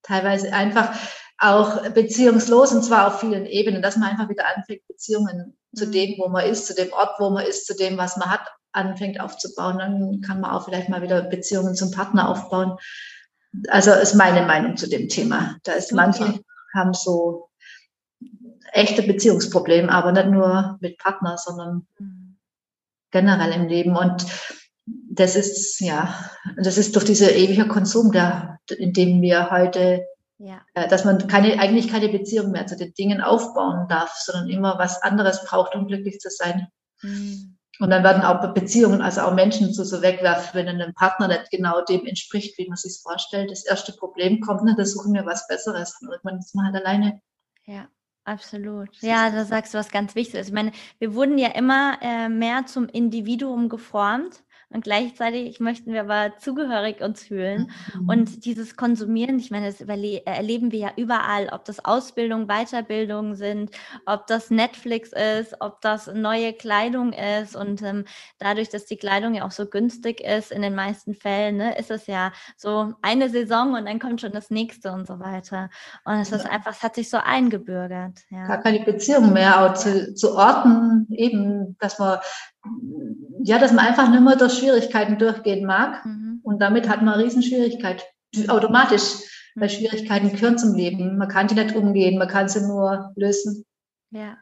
teilweise 0.04 0.54
einfach 0.54 0.96
auch 1.40 1.90
beziehungslos 1.90 2.72
und 2.72 2.84
zwar 2.84 3.08
auf 3.08 3.20
vielen 3.20 3.46
Ebenen, 3.46 3.82
dass 3.82 3.98
man 3.98 4.10
einfach 4.10 4.30
wieder 4.30 4.46
anfängt, 4.56 4.86
Beziehungen 4.88 5.58
zu 5.76 5.88
mhm. 5.88 5.92
dem, 5.92 6.16
wo 6.20 6.30
man 6.30 6.46
ist, 6.46 6.68
zu 6.68 6.76
dem 6.76 6.92
Ort, 6.94 7.20
wo 7.20 7.30
man 7.32 7.46
ist, 7.46 7.66
zu 7.66 7.76
dem, 7.76 7.98
was 7.98 8.18
man 8.18 8.30
hat, 8.30 8.48
anfängt 8.72 9.20
aufzubauen. 9.20 9.80
Dann 9.80 10.22
kann 10.22 10.42
man 10.42 10.52
auch 10.52 10.66
vielleicht 10.66 10.90
mal 10.90 11.02
wieder 11.02 11.22
Beziehungen 11.24 11.76
zum 11.76 11.92
Partner 11.92 12.30
aufbauen. 12.30 12.78
Also 13.68 13.92
ist 13.92 14.16
meine 14.16 14.46
Meinung 14.46 14.78
zu 14.78 14.88
dem 14.88 15.10
Thema. 15.10 15.58
Da 15.64 15.74
ist 15.74 15.92
manche 15.92 16.40
haben 16.74 16.94
so 16.94 17.50
echte 18.72 19.04
Beziehungsprobleme, 19.04 19.92
aber 19.92 20.12
nicht 20.12 20.30
nur 20.30 20.78
mit 20.82 20.98
Partner, 20.98 21.38
sondern 21.38 21.88
generell 23.12 23.54
im 23.54 23.68
Leben. 23.68 23.96
Und 23.96 24.26
das 24.86 25.36
ist, 25.36 25.80
ja, 25.80 26.30
das 26.58 26.78
ist 26.78 26.96
durch 26.96 27.06
dieser 27.06 27.34
ewige 27.34 27.68
Konsum, 27.68 28.12
der, 28.12 28.60
in 28.78 28.94
dem 28.94 29.22
wir 29.22 29.52
heute 29.52 30.06
ja. 30.44 30.62
Äh, 30.74 30.90
dass 30.90 31.06
man 31.06 31.28
keine, 31.28 31.58
eigentlich 31.60 31.88
keine 31.88 32.10
Beziehung 32.10 32.52
mehr 32.52 32.68
zu 32.68 32.76
den 32.76 32.94
Dingen 32.94 33.22
aufbauen 33.22 33.88
darf, 33.88 34.14
sondern 34.18 34.50
immer 34.50 34.78
was 34.78 35.02
anderes 35.02 35.46
braucht, 35.46 35.74
um 35.74 35.88
glücklich 35.88 36.20
zu 36.20 36.30
sein. 36.30 36.68
Mhm. 37.02 37.53
Und 37.80 37.90
dann 37.90 38.04
werden 38.04 38.22
auch 38.22 38.54
Beziehungen, 38.54 39.02
also 39.02 39.22
auch 39.22 39.34
Menschen 39.34 39.74
zu 39.74 39.84
so 39.84 40.02
wegwerfen, 40.02 40.52
wenn 40.54 40.82
ein 40.82 40.94
Partner 40.94 41.28
nicht 41.28 41.50
genau 41.50 41.84
dem 41.84 42.06
entspricht, 42.06 42.58
wie 42.58 42.68
man 42.68 42.78
sich 42.78 43.00
vorstellt. 43.02 43.50
Das 43.50 43.66
erste 43.66 43.94
Problem 43.94 44.42
kommt, 44.42 44.64
ne, 44.64 44.76
da 44.78 44.86
suchen 44.86 45.14
wir 45.14 45.26
was 45.26 45.48
Besseres. 45.48 45.98
Und 46.02 46.10
irgendwann 46.10 46.38
ist 46.38 46.56
man 46.56 46.66
halt 46.66 46.76
alleine. 46.76 47.22
Ja. 47.66 47.88
Absolut. 48.26 48.90
Ja, 49.02 49.30
da 49.32 49.44
sagst 49.44 49.74
du 49.74 49.78
was 49.78 49.92
ganz 49.92 50.16
Wichtiges. 50.16 50.48
Ich 50.48 50.54
meine, 50.54 50.72
wir 51.00 51.14
wurden 51.14 51.38
ja 51.38 51.50
immer 51.50 51.98
äh, 52.02 52.30
mehr 52.30 52.66
zum 52.66 52.88
Individuum 52.88 53.68
geformt 53.68 54.44
und 54.74 54.84
gleichzeitig 54.84 55.60
möchten 55.60 55.94
wir 55.94 56.02
aber 56.02 56.38
zugehörig 56.40 57.02
uns 57.02 57.24
fühlen. 57.24 57.72
Mhm. 57.94 58.10
Und 58.10 58.46
dieses 58.46 58.76
Konsumieren, 58.76 59.38
ich 59.38 59.52
meine, 59.52 59.68
das 59.68 59.82
erleben 59.82 60.72
wir 60.72 60.80
ja 60.80 60.92
überall, 60.96 61.50
ob 61.52 61.64
das 61.66 61.84
Ausbildung, 61.86 62.48
Weiterbildung 62.48 63.36
sind, 63.36 63.72
ob 64.06 64.26
das 64.28 64.50
Netflix 64.50 65.12
ist, 65.14 65.56
ob 65.60 65.82
das 65.82 66.08
neue 66.08 66.54
Kleidung 66.54 67.14
ist. 67.14 67.56
Und 67.56 67.82
ähm, 67.84 68.06
dadurch, 68.40 68.70
dass 68.70 68.86
die 68.86 68.98
Kleidung 68.98 69.36
ja 69.36 69.46
auch 69.46 69.52
so 69.52 69.68
günstig 69.68 70.22
ist, 70.22 70.52
in 70.52 70.64
den 70.64 70.76
meisten 70.76 71.14
Fällen, 71.14 71.58
ne, 71.58 71.78
ist 71.78 71.92
es 71.92 72.08
ja 72.08 72.32
so 72.58 72.94
eine 73.02 73.30
Saison 73.30 73.76
und 73.76 73.86
dann 73.86 74.00
kommt 74.00 74.22
schon 74.22 74.32
das 74.32 74.50
nächste 74.50 74.92
und 74.92 75.06
so 75.06 75.20
weiter. 75.20 75.70
Und 76.04 76.16
es 76.16 76.32
ist 76.32 76.50
einfach, 76.50 76.72
es 76.72 76.82
hat 76.82 76.96
sich 76.96 77.10
so 77.10 77.18
eingebürgert. 77.18 78.20
Ja. 78.30 78.48
Gar 78.48 78.62
keine 78.64 78.80
Beziehung 78.80 79.34
mehr, 79.34 79.62
auch 79.62 79.74
zu, 79.76 80.16
zu 80.16 80.36
Orten 80.36 81.06
eben, 81.12 81.78
dass 81.80 82.00
man 82.00 82.18
ja, 83.44 83.60
dass 83.60 83.74
man 83.74 83.86
einfach 83.86 84.10
nicht 84.10 84.22
mehr 84.24 84.36
durch 84.36 84.54
Schwierigkeiten 84.54 85.18
durchgehen 85.18 85.66
mag. 85.66 86.06
Mhm. 86.06 86.40
Und 86.44 86.60
damit 86.60 86.88
hat 86.90 87.02
man 87.02 87.16
eine 87.16 87.24
Riesenschwierigkeit, 87.24 88.06
automatisch, 88.48 89.02
weil 89.56 89.68
mhm. 89.68 89.74
Schwierigkeiten 89.74 90.32
gehören 90.32 90.58
zum 90.58 90.76
Leben. 90.76 91.18
Man 91.18 91.28
kann 91.28 91.48
die 91.48 91.56
nicht 91.56 91.76
umgehen, 91.76 92.18
man 92.18 92.28
kann 92.28 92.48
sie 92.48 92.62
nur 92.62 93.12
lösen. 93.16 93.66
Ja. 94.12 94.38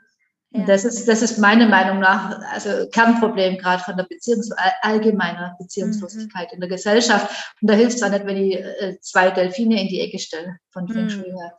Ja. 0.54 0.66
Das 0.66 0.84
ist, 0.84 1.08
das 1.08 1.22
ist 1.22 1.38
meiner 1.38 1.66
Meinung 1.66 2.00
nach, 2.00 2.42
also 2.52 2.90
Kernproblem 2.90 3.58
gerade 3.58 3.82
von 3.82 3.96
der 3.96 4.04
Beziehungs 4.04 4.52
allgemeiner 4.82 5.56
Beziehungslosigkeit 5.58 6.50
mhm. 6.50 6.56
in 6.56 6.60
der 6.60 6.70
Gesellschaft. 6.70 7.54
Und 7.62 7.70
da 7.70 7.74
hilft 7.74 7.96
es 7.96 8.04
auch 8.04 8.10
nicht, 8.10 8.26
wenn 8.26 8.36
ich 8.36 8.56
äh, 8.56 8.98
zwei 9.00 9.32
Delfine 9.32 9.82
in 9.82 9.88
die 9.88 10.02
Ecke 10.02 10.20
stelle 10.20 10.58
von 10.72 10.90
Feng 10.90 11.10
Shui 11.10 11.24
her. 11.24 11.58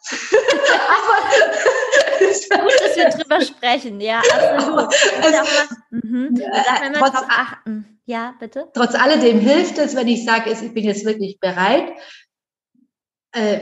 Gut, 2.51 2.73
dass 2.81 2.97
wir 2.97 3.09
drüber 3.09 3.41
sprechen, 3.41 4.01
ja, 4.01 4.21
absolut. 4.21 4.93
Es, 5.23 5.71
mhm. 5.91 6.35
da 6.35 6.93
trotz, 6.99 7.17
achten. 7.29 7.99
Ja, 8.05 8.35
bitte. 8.39 8.69
Trotz 8.75 8.95
alledem 8.95 9.41
hilft 9.41 9.79
es, 9.79 9.97
wenn 9.97 10.09
ich 10.09 10.25
sage, 10.25 10.51
ich 10.51 10.75
bin 10.75 10.85
jetzt 10.85 11.05
wirklich 11.05 11.39
bereit 11.41 11.93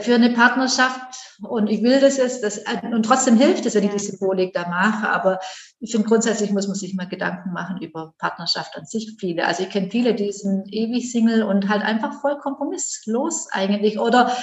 für 0.01 0.15
eine 0.15 0.31
Partnerschaft 0.31 1.37
und 1.43 1.67
ich 1.67 1.81
will 1.81 1.99
das 2.01 2.17
jetzt, 2.17 2.43
das, 2.43 2.57
äh, 2.57 2.81
und 2.91 3.03
trotzdem 3.03 3.37
hilft 3.37 3.65
es, 3.65 3.73
wenn 3.73 3.85
ich 3.85 3.91
die 3.91 3.99
Symbolik 3.99 4.53
da 4.53 4.67
mache, 4.67 5.09
aber 5.09 5.39
ich 5.79 5.91
finde 5.91 6.07
grundsätzlich 6.07 6.51
muss 6.51 6.67
man 6.67 6.75
sich 6.75 6.93
mal 6.93 7.07
Gedanken 7.07 7.53
machen 7.53 7.81
über 7.81 8.13
Partnerschaft 8.17 8.75
an 8.77 8.85
sich 8.85 9.15
viele. 9.17 9.45
Also 9.45 9.63
ich 9.63 9.69
kenne 9.69 9.89
viele, 9.89 10.13
die 10.13 10.31
sind 10.31 10.71
ewig 10.73 11.09
Single 11.11 11.43
und 11.43 11.69
halt 11.69 11.83
einfach 11.83 12.19
voll 12.19 12.37
kompromisslos 12.37 13.47
eigentlich 13.51 13.97
oder 13.97 14.35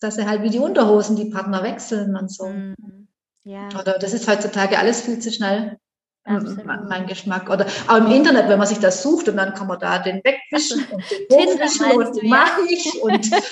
dass 0.00 0.16
sie 0.16 0.26
halt 0.26 0.42
wie 0.42 0.50
die 0.50 0.58
Unterhosen 0.58 1.14
die 1.14 1.30
Partner 1.30 1.62
wechseln 1.62 2.16
und 2.16 2.32
so. 2.32 2.48
Mhm. 2.48 3.08
Ja. 3.44 3.68
Oder 3.78 3.98
das 3.98 4.12
ist 4.12 4.28
heutzutage 4.28 4.78
alles 4.78 5.02
viel 5.02 5.18
zu 5.18 5.30
schnell. 5.30 5.78
Absolut. 6.36 6.88
Mein 6.88 7.06
Geschmack. 7.06 7.50
Oder 7.50 7.66
auch 7.88 7.96
im 7.96 8.10
Internet, 8.10 8.48
wenn 8.48 8.58
man 8.58 8.66
sich 8.68 8.78
das 8.78 9.02
sucht 9.02 9.28
und 9.28 9.36
dann 9.36 9.54
kann 9.54 9.66
man 9.66 9.78
da 9.78 9.98
den 9.98 10.22
wegwischen 10.24 10.84
und 10.90 11.02
den 11.10 11.26
hochwischen 11.30 11.90
und 11.92 12.16
den 12.16 12.28
mag 12.28 12.58
ich. 12.68 13.02
Und 13.02 13.30
ja. 13.30 13.44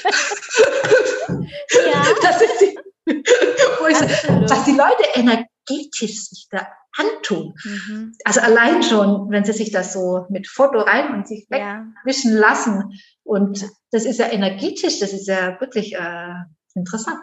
das 2.23 2.43
ist 2.43 2.61
die, 2.61 2.79
was 3.07 4.65
die 4.65 4.73
Leute 4.73 5.05
energetisch 5.15 6.29
sich 6.29 6.47
da 6.51 6.67
antun. 6.97 7.55
Mhm. 7.65 8.15
Also 8.25 8.41
allein 8.41 8.83
schon, 8.83 9.31
wenn 9.31 9.45
sie 9.45 9.53
sich 9.53 9.71
das 9.71 9.93
so 9.93 10.27
mit 10.29 10.49
Foto 10.49 10.81
rein 10.81 11.15
und 11.15 11.29
sich 11.29 11.47
wegwischen 11.49 12.35
ja. 12.35 12.41
lassen. 12.41 12.99
Und 13.23 13.69
das 13.91 14.05
ist 14.05 14.19
ja 14.19 14.29
energetisch, 14.31 14.99
das 15.01 15.13
ist 15.13 15.29
ja 15.29 15.61
wirklich 15.61 15.95
äh, 15.95 16.35
interessant. 16.75 17.21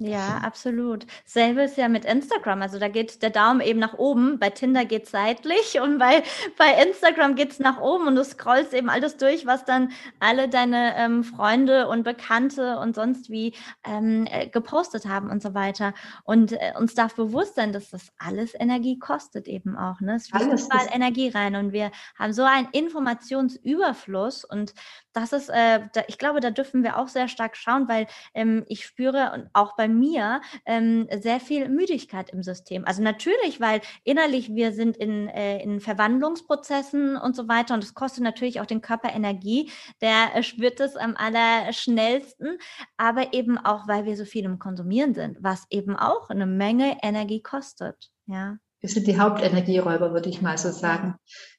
Ja, 0.00 0.38
absolut. 0.44 1.06
Selbe 1.24 1.62
ist 1.62 1.76
ja 1.76 1.88
mit 1.88 2.04
Instagram. 2.04 2.62
Also 2.62 2.78
da 2.78 2.86
geht 2.86 3.20
der 3.20 3.30
Daumen 3.30 3.60
eben 3.60 3.80
nach 3.80 3.94
oben. 3.94 4.38
Bei 4.38 4.48
Tinder 4.48 4.84
geht 4.84 5.04
es 5.04 5.10
seitlich 5.10 5.80
und 5.80 5.98
bei, 5.98 6.22
bei 6.56 6.82
Instagram 6.86 7.34
geht 7.34 7.50
es 7.50 7.58
nach 7.58 7.80
oben 7.80 8.06
und 8.06 8.14
du 8.14 8.24
scrollst 8.24 8.74
eben 8.74 8.90
alles 8.90 9.16
durch, 9.16 9.44
was 9.44 9.64
dann 9.64 9.90
alle 10.20 10.48
deine 10.48 10.94
ähm, 10.96 11.24
Freunde 11.24 11.88
und 11.88 12.04
Bekannte 12.04 12.78
und 12.78 12.94
sonst 12.94 13.28
wie 13.28 13.54
ähm, 13.84 14.28
äh, 14.30 14.46
gepostet 14.46 15.06
haben 15.06 15.30
und 15.30 15.42
so 15.42 15.54
weiter. 15.54 15.94
Und 16.22 16.52
äh, 16.52 16.74
uns 16.78 16.94
darf 16.94 17.16
bewusst 17.16 17.56
sein, 17.56 17.72
dass 17.72 17.90
das 17.90 18.12
alles 18.18 18.54
Energie 18.54 19.00
kostet 19.00 19.48
eben 19.48 19.76
auch. 19.76 20.00
Ne? 20.00 20.14
Es 20.14 20.28
fließt 20.28 20.66
überall 20.66 20.86
Energie 20.92 21.30
rein 21.30 21.56
und 21.56 21.72
wir 21.72 21.90
haben 22.16 22.32
so 22.32 22.44
einen 22.44 22.68
Informationsüberfluss 22.70 24.44
und 24.44 24.74
das 25.12 25.32
ist, 25.32 25.48
äh, 25.48 25.80
da, 25.92 26.02
ich 26.06 26.18
glaube, 26.18 26.38
da 26.38 26.50
dürfen 26.50 26.84
wir 26.84 26.96
auch 26.96 27.08
sehr 27.08 27.26
stark 27.26 27.56
schauen, 27.56 27.88
weil 27.88 28.06
ähm, 28.34 28.64
ich 28.68 28.84
spüre 28.84 29.32
und 29.34 29.50
auch 29.52 29.74
bei 29.74 29.87
mir 29.88 30.40
ähm, 30.66 31.08
sehr 31.20 31.40
viel 31.40 31.68
Müdigkeit 31.68 32.30
im 32.30 32.42
System. 32.42 32.84
Also 32.84 33.02
natürlich, 33.02 33.60
weil 33.60 33.80
innerlich 34.04 34.54
wir 34.54 34.72
sind 34.72 34.96
in, 34.96 35.28
äh, 35.28 35.62
in 35.62 35.80
Verwandlungsprozessen 35.80 37.16
und 37.16 37.34
so 37.34 37.48
weiter 37.48 37.74
und 37.74 37.84
es 37.84 37.94
kostet 37.94 38.24
natürlich 38.24 38.60
auch 38.60 38.66
den 38.66 38.80
Körper 38.80 39.12
Energie, 39.14 39.70
der 40.00 40.34
äh, 40.34 40.42
spürt 40.42 40.80
es 40.80 40.96
am 40.96 41.16
allerschnellsten, 41.16 42.58
aber 42.96 43.32
eben 43.32 43.58
auch, 43.58 43.88
weil 43.88 44.04
wir 44.04 44.16
so 44.16 44.24
viel 44.24 44.44
im 44.44 44.58
Konsumieren 44.58 45.14
sind, 45.14 45.38
was 45.40 45.66
eben 45.70 45.96
auch 45.96 46.30
eine 46.30 46.46
Menge 46.46 46.98
Energie 47.02 47.42
kostet. 47.42 48.10
Ja. 48.26 48.58
Wir 48.80 48.88
sind 48.88 49.08
die 49.08 49.18
Hauptenergieräuber, 49.18 50.12
würde 50.12 50.28
ich 50.28 50.40
mal 50.40 50.56
so 50.56 50.70
sagen. 50.70 51.16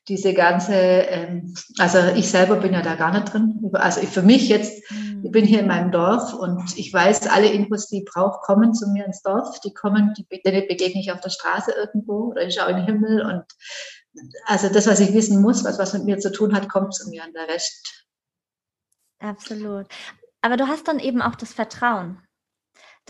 Diese 0.09 0.33
ganze, 0.33 0.73
ähm, 0.73 1.53
also 1.77 1.99
ich 2.15 2.29
selber 2.29 2.55
bin 2.55 2.73
ja 2.73 2.81
da 2.81 2.95
gar 2.95 3.13
nicht 3.13 3.31
drin. 3.31 3.69
Also 3.73 4.01
für 4.01 4.23
mich 4.23 4.49
jetzt, 4.49 4.91
mhm. 4.91 5.21
ich 5.23 5.31
bin 5.31 5.45
hier 5.45 5.59
in 5.59 5.67
meinem 5.67 5.91
Dorf 5.91 6.33
und 6.33 6.77
ich 6.77 6.91
weiß, 6.91 7.27
alle 7.27 7.47
Infos, 7.47 7.87
die 7.87 7.99
ich 7.99 8.05
brauche, 8.05 8.41
kommen 8.41 8.73
zu 8.73 8.89
mir 8.89 9.05
ins 9.05 9.21
Dorf. 9.21 9.59
Die 9.61 9.71
kommen, 9.73 10.15
die, 10.17 10.23
begegne 10.23 10.99
ich 10.99 11.11
auf 11.11 11.21
der 11.21 11.29
Straße 11.29 11.71
irgendwo 11.71 12.31
oder 12.31 12.47
ich 12.47 12.55
schaue 12.55 12.71
in 12.71 12.77
den 12.77 12.85
Himmel 12.87 13.21
und 13.23 13.43
also 14.45 14.67
das, 14.69 14.87
was 14.87 14.99
ich 14.99 15.13
wissen 15.13 15.41
muss, 15.41 15.63
was 15.63 15.77
was 15.77 15.93
mit 15.93 16.05
mir 16.05 16.17
zu 16.17 16.31
tun 16.31 16.55
hat, 16.55 16.67
kommt 16.67 16.95
zu 16.95 17.07
mir 17.09 17.23
und 17.23 17.35
der 17.35 17.47
Rest. 17.47 18.07
Absolut. 19.19 19.85
Aber 20.41 20.57
du 20.57 20.67
hast 20.67 20.87
dann 20.87 20.99
eben 20.99 21.21
auch 21.21 21.35
das 21.35 21.53
Vertrauen 21.53 22.19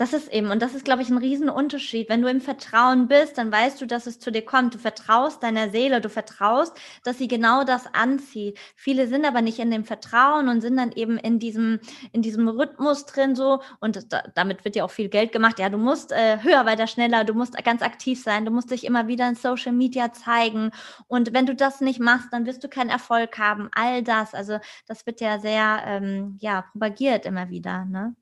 Das 0.00 0.14
ist 0.14 0.32
eben, 0.32 0.50
und 0.50 0.62
das 0.62 0.74
ist, 0.74 0.86
glaube 0.86 1.02
ich, 1.02 1.10
ein 1.10 1.18
Riesenunterschied. 1.18 2.08
Wenn 2.08 2.22
du 2.22 2.30
im 2.30 2.40
Vertrauen 2.40 3.06
bist, 3.06 3.36
dann 3.36 3.52
weißt 3.52 3.82
du, 3.82 3.86
dass 3.86 4.06
es 4.06 4.18
zu 4.18 4.32
dir 4.32 4.42
kommt. 4.42 4.72
Du 4.72 4.78
vertraust 4.78 5.42
deiner 5.42 5.68
Seele, 5.68 6.00
du 6.00 6.08
vertraust, 6.08 6.74
dass 7.04 7.18
sie 7.18 7.28
genau 7.28 7.64
das 7.64 7.84
anzieht. 7.92 8.58
Viele 8.76 9.08
sind 9.08 9.26
aber 9.26 9.42
nicht 9.42 9.58
in 9.58 9.70
dem 9.70 9.84
Vertrauen 9.84 10.48
und 10.48 10.62
sind 10.62 10.78
dann 10.78 10.92
eben 10.92 11.18
in 11.18 11.38
diesem, 11.38 11.80
in 12.12 12.22
diesem 12.22 12.48
Rhythmus 12.48 13.04
drin 13.04 13.36
so. 13.36 13.60
Und 13.80 14.10
da, 14.10 14.22
damit 14.34 14.64
wird 14.64 14.74
ja 14.74 14.84
auch 14.84 14.90
viel 14.90 15.10
Geld 15.10 15.32
gemacht. 15.32 15.58
Ja, 15.58 15.68
du 15.68 15.76
musst 15.76 16.12
äh, 16.12 16.38
höher, 16.42 16.64
weiter, 16.64 16.86
schneller, 16.86 17.24
du 17.24 17.34
musst 17.34 17.62
ganz 17.62 17.82
aktiv 17.82 18.22
sein, 18.22 18.46
du 18.46 18.50
musst 18.50 18.70
dich 18.70 18.84
immer 18.84 19.06
wieder 19.06 19.28
in 19.28 19.34
Social 19.34 19.72
Media 19.72 20.14
zeigen. 20.14 20.70
Und 21.08 21.34
wenn 21.34 21.44
du 21.44 21.54
das 21.54 21.82
nicht 21.82 22.00
machst, 22.00 22.28
dann 22.32 22.46
wirst 22.46 22.64
du 22.64 22.68
keinen 22.68 22.88
Erfolg 22.88 23.36
haben. 23.36 23.68
All 23.74 24.02
das, 24.02 24.32
also 24.32 24.60
das 24.86 25.04
wird 25.04 25.20
ja 25.20 25.38
sehr, 25.38 25.82
ähm, 25.84 26.38
ja, 26.40 26.62
propagiert 26.72 27.26
immer 27.26 27.50
wieder, 27.50 27.84
ne? 27.84 28.16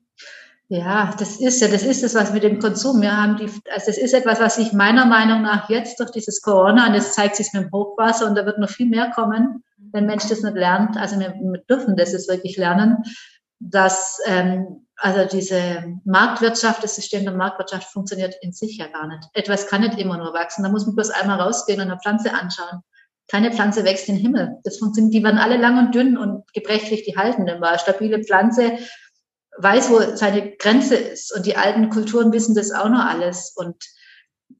Ja, 0.71 1.15
das 1.17 1.37
ist 1.37 1.61
ja, 1.61 1.67
das 1.67 1.81
ist 1.81 2.03
es, 2.03 2.13
was 2.13 2.31
mit 2.31 2.43
dem 2.43 2.59
Konsum. 2.59 3.01
Wir 3.01 3.17
haben 3.17 3.37
die, 3.37 3.45
also 3.73 3.87
das 3.87 3.97
ist 3.97 4.13
etwas, 4.13 4.39
was 4.39 4.55
sich 4.55 4.71
meiner 4.71 5.07
Meinung 5.07 5.41
nach 5.41 5.67
jetzt 5.67 5.99
durch 5.99 6.11
dieses 6.11 6.43
Corona, 6.43 6.87
und 6.87 6.95
das 6.95 7.15
zeigt 7.15 7.37
sich 7.37 7.51
mit 7.53 7.63
dem 7.63 7.71
Hochwasser, 7.71 8.27
und 8.27 8.35
da 8.35 8.45
wird 8.45 8.59
noch 8.59 8.69
viel 8.69 8.85
mehr 8.85 9.09
kommen, 9.09 9.63
wenn 9.77 10.05
Mensch 10.05 10.27
das 10.27 10.43
nicht 10.43 10.55
lernt. 10.55 10.95
Also 10.95 11.19
wir, 11.19 11.33
dürfen 11.67 11.97
das 11.97 12.11
jetzt 12.11 12.29
wirklich 12.29 12.55
lernen, 12.55 12.97
dass 13.59 14.19
ähm, 14.27 14.85
also 14.95 15.25
diese 15.25 15.85
Marktwirtschaft, 16.05 16.83
das 16.83 16.95
System 16.95 17.23
der 17.23 17.33
Marktwirtschaft 17.33 17.91
funktioniert 17.91 18.35
in 18.41 18.51
sich 18.51 18.77
ja 18.77 18.87
gar 18.87 19.07
nicht. 19.07 19.23
Etwas 19.33 19.65
kann 19.65 19.81
nicht 19.81 19.97
immer 19.97 20.17
nur 20.17 20.33
wachsen. 20.33 20.61
Da 20.61 20.69
muss 20.69 20.85
man 20.85 20.95
bloß 20.95 21.09
einmal 21.09 21.41
rausgehen 21.41 21.81
und 21.81 21.87
eine 21.87 21.99
Pflanze 21.99 22.31
anschauen. 22.31 22.81
Keine 23.27 23.51
Pflanze 23.51 23.85
wächst 23.85 24.07
in 24.07 24.15
den 24.15 24.21
Himmel. 24.21 24.57
Das 24.63 24.77
funktioniert, 24.77 25.15
die 25.15 25.23
werden 25.23 25.39
alle 25.39 25.57
lang 25.57 25.79
und 25.79 25.95
dünn 25.95 26.15
und 26.15 26.43
gebrechlich, 26.53 27.03
die 27.03 27.17
halten 27.17 27.47
immer. 27.47 27.69
Eine 27.69 27.79
stabile 27.79 28.23
Pflanze 28.23 28.77
weiß, 29.61 29.89
wo 29.89 30.15
seine 30.15 30.55
Grenze 30.55 30.95
ist. 30.95 31.35
Und 31.35 31.45
die 31.45 31.57
alten 31.57 31.89
Kulturen 31.89 32.31
wissen 32.31 32.55
das 32.55 32.71
auch 32.71 32.89
noch 32.89 33.05
alles. 33.05 33.53
Und, 33.55 33.75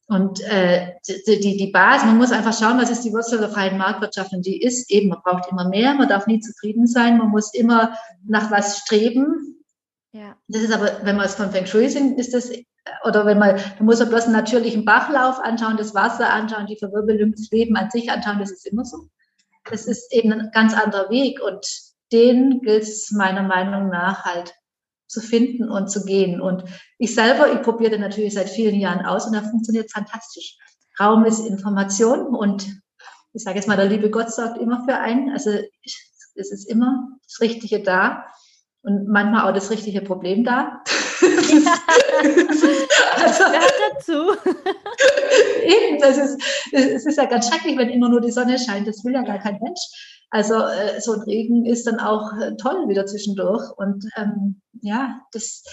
und 0.08 0.42
äh, 0.42 0.94
die, 1.08 1.40
die, 1.40 1.58
die 1.58 1.72
Basis, 1.72 2.06
man 2.06 2.18
muss 2.18 2.32
einfach 2.32 2.58
schauen, 2.58 2.80
was 2.80 2.90
ist 2.90 3.04
die 3.04 3.14
Wurzel 3.14 3.40
der 3.40 3.50
freien 3.50 3.78
Marktwirtschaft. 3.78 4.34
Und 4.34 4.46
die 4.46 4.62
ist 4.62 4.90
eben, 4.92 5.10
man 5.10 5.22
braucht 5.24 5.52
immer 5.52 5.68
mehr, 5.70 5.94
man 5.94 6.10
darf 6.10 6.28
nie 6.28 6.40
zufrieden 6.40 6.88
sein, 6.88 7.18
man 7.18 7.30
muss 7.30 7.54
immer 7.54 7.98
nach 8.26 8.52
was 8.52 8.80
streben. 8.80 9.64
Ja. 10.12 10.36
Das 10.48 10.62
ist 10.62 10.74
aber, 10.74 11.00
wenn 11.04 11.16
man 11.16 11.26
es 11.26 11.36
von 11.36 11.52
Feng 11.52 11.66
Shui 11.66 11.88
sind, 11.90 12.20
ist 12.20 12.34
das, 12.34 12.52
oder 13.06 13.26
wenn 13.26 13.38
man, 13.38 13.56
man 13.78 13.86
muss 13.86 14.00
man 14.00 14.10
bloß 14.10 14.26
einen 14.26 14.34
natürlichen 14.34 14.86
Bachlauf 14.86 15.40
anschauen, 15.40 15.78
das 15.78 15.94
Wasser 15.94 16.32
anschauen, 16.32 16.66
die 16.66 16.78
Verwirbelung, 16.78 17.32
das 17.32 17.50
Leben 17.52 17.76
an 17.76 17.92
sich 17.92 18.12
anschauen, 18.12 18.40
das 18.40 18.52
ist 18.52 18.66
immer 18.66 18.86
so. 18.86 19.08
Das 19.70 19.86
ist 19.86 20.12
eben 20.12 20.32
ein 20.32 20.50
ganz 20.52 20.74
anderer 20.74 21.10
Weg 21.10 21.40
und 21.42 21.64
den 22.12 22.62
gilt 22.62 22.84
es 22.84 23.12
meiner 23.12 23.44
Meinung 23.44 23.90
nach 23.90 24.26
halt 24.26 24.56
zu 25.10 25.22
finden 25.22 25.70
und 25.70 25.90
zu 25.90 26.06
gehen. 26.06 26.40
Und 26.40 26.64
ich 26.98 27.14
selber, 27.14 27.52
ich 27.52 27.62
probiere 27.62 27.92
den 27.92 28.02
natürlich 28.02 28.36
seit 28.36 28.50
vielen 28.50 28.80
Jahren 28.80 29.06
aus 29.06 29.26
und 29.26 29.34
da 29.34 29.42
funktioniert 29.42 29.92
fantastisch. 29.92 30.58
Raum 31.00 31.26
ist 31.26 31.40
Information 31.40 32.36
und 32.36 32.68
ich 33.34 33.44
sage 33.44 33.58
jetzt 33.58 33.68
mal, 33.68 33.78
der 33.78 33.88
liebe 33.88 34.10
Gott 34.10 34.32
sorgt 34.32 34.58
immer 34.58 34.86
für 34.86 34.96
einen. 34.96 35.32
Also 35.32 35.52
es 36.36 36.52
ist 36.52 36.70
immer 36.70 37.10
das 37.24 37.42
Richtige 37.42 37.82
da 37.82 38.26
und 38.82 39.08
manchmal 39.08 39.50
auch 39.50 39.54
das 39.54 39.72
richtige 39.72 40.02
Problem 40.02 40.44
da. 40.44 40.84
Ja, 41.22 41.30
das 43.18 43.38
gehört 43.40 43.74
dazu. 43.92 44.36
Eben, 45.64 46.00
das 46.00 46.18
ist, 46.18 46.42
es 46.72 47.06
ist 47.06 47.18
ja 47.18 47.26
ganz 47.26 47.50
schrecklich, 47.50 47.78
wenn 47.78 47.90
immer 47.90 48.10
nur 48.10 48.22
die 48.22 48.32
Sonne 48.32 48.58
scheint. 48.58 48.88
Das 48.88 49.04
will 49.04 49.14
ja 49.14 49.22
gar 49.24 49.40
kein 49.40 49.60
Mensch. 49.62 49.82
Also 50.30 50.56
äh, 50.56 51.02
so 51.02 51.14
ein 51.14 51.22
Regen 51.22 51.66
ist 51.66 51.88
dann 51.88 52.00
auch 52.00 52.34
äh, 52.38 52.56
toll 52.58 52.88
wieder 52.88 53.06
zwischendurch. 53.06 53.72
Und 53.78 54.06
ähm, 54.16 54.62
ja, 54.82 55.22
das, 55.32 55.64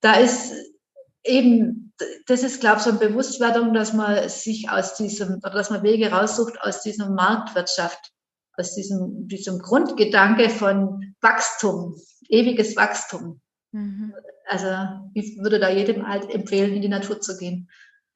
da 0.00 0.14
ist 0.14 0.52
eben, 1.24 1.92
das 2.26 2.42
ist, 2.42 2.60
glaube 2.60 2.76
ich, 2.78 2.82
so 2.84 2.90
eine 2.90 2.98
Bewusstwerdung, 2.98 3.74
dass 3.74 3.92
man 3.92 4.28
sich 4.28 4.70
aus 4.70 4.94
diesem, 4.94 5.36
oder 5.38 5.50
dass 5.50 5.70
man 5.70 5.82
Wege 5.82 6.10
raussucht 6.10 6.60
aus 6.60 6.82
dieser 6.82 7.10
Marktwirtschaft, 7.10 8.12
aus 8.56 8.74
diesem, 8.74 9.28
diesem 9.28 9.58
Grundgedanke 9.58 10.48
von 10.48 11.14
Wachstum, 11.20 11.96
ewiges 12.28 12.76
Wachstum. 12.76 13.40
Mhm. 13.72 14.14
Also 14.46 14.68
ich 15.14 15.38
würde 15.38 15.58
da 15.58 15.68
jedem 15.68 16.08
halt 16.08 16.30
empfehlen, 16.30 16.74
in 16.74 16.82
die 16.82 16.88
Natur 16.88 17.20
zu 17.20 17.36
gehen. 17.36 17.68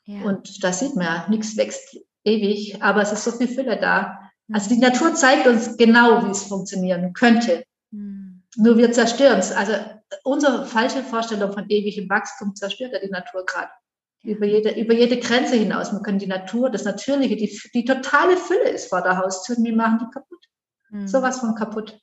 Ja. 0.04 0.22
Und 0.22 0.62
da 0.64 0.72
sieht 0.72 0.96
man 0.96 1.04
ja, 1.04 1.26
nichts 1.28 1.56
wächst 1.56 1.96
ewig, 2.24 2.82
aber 2.82 3.02
es 3.02 3.12
ist 3.12 3.24
so 3.24 3.32
viel 3.32 3.48
Fülle 3.48 3.78
da. 3.78 4.21
Also 4.52 4.68
die 4.68 4.78
Natur 4.78 5.14
zeigt 5.14 5.46
uns 5.46 5.76
genau, 5.76 6.26
wie 6.26 6.30
es 6.30 6.44
funktionieren 6.44 7.12
könnte. 7.12 7.64
Mhm. 7.90 8.42
Nur 8.56 8.76
wir 8.76 8.92
zerstören 8.92 9.38
es. 9.38 9.52
Also 9.52 9.74
unsere 10.24 10.66
falsche 10.66 11.02
Vorstellung 11.02 11.52
von 11.52 11.66
ewigem 11.68 12.08
Wachstum 12.08 12.54
zerstört 12.54 12.92
ja 12.92 13.00
die 13.00 13.10
Natur 13.10 13.44
gerade. 13.46 13.70
Über 14.22 14.46
jede, 14.46 14.78
über 14.80 14.94
jede 14.94 15.18
Grenze 15.18 15.56
hinaus. 15.56 15.92
Wir 15.92 16.00
können 16.00 16.20
die 16.20 16.28
Natur, 16.28 16.70
das 16.70 16.84
Natürliche, 16.84 17.36
die, 17.36 17.60
die 17.74 17.84
totale 17.84 18.36
Fülle 18.36 18.68
ist 18.68 18.88
vor 18.88 19.02
der 19.02 19.18
Haustür 19.18 19.58
und 19.58 19.64
wir 19.64 19.74
machen 19.74 19.98
die 19.98 20.10
kaputt. 20.12 20.44
Mhm. 20.90 21.08
Sowas 21.08 21.40
von 21.40 21.54
kaputt. 21.54 21.98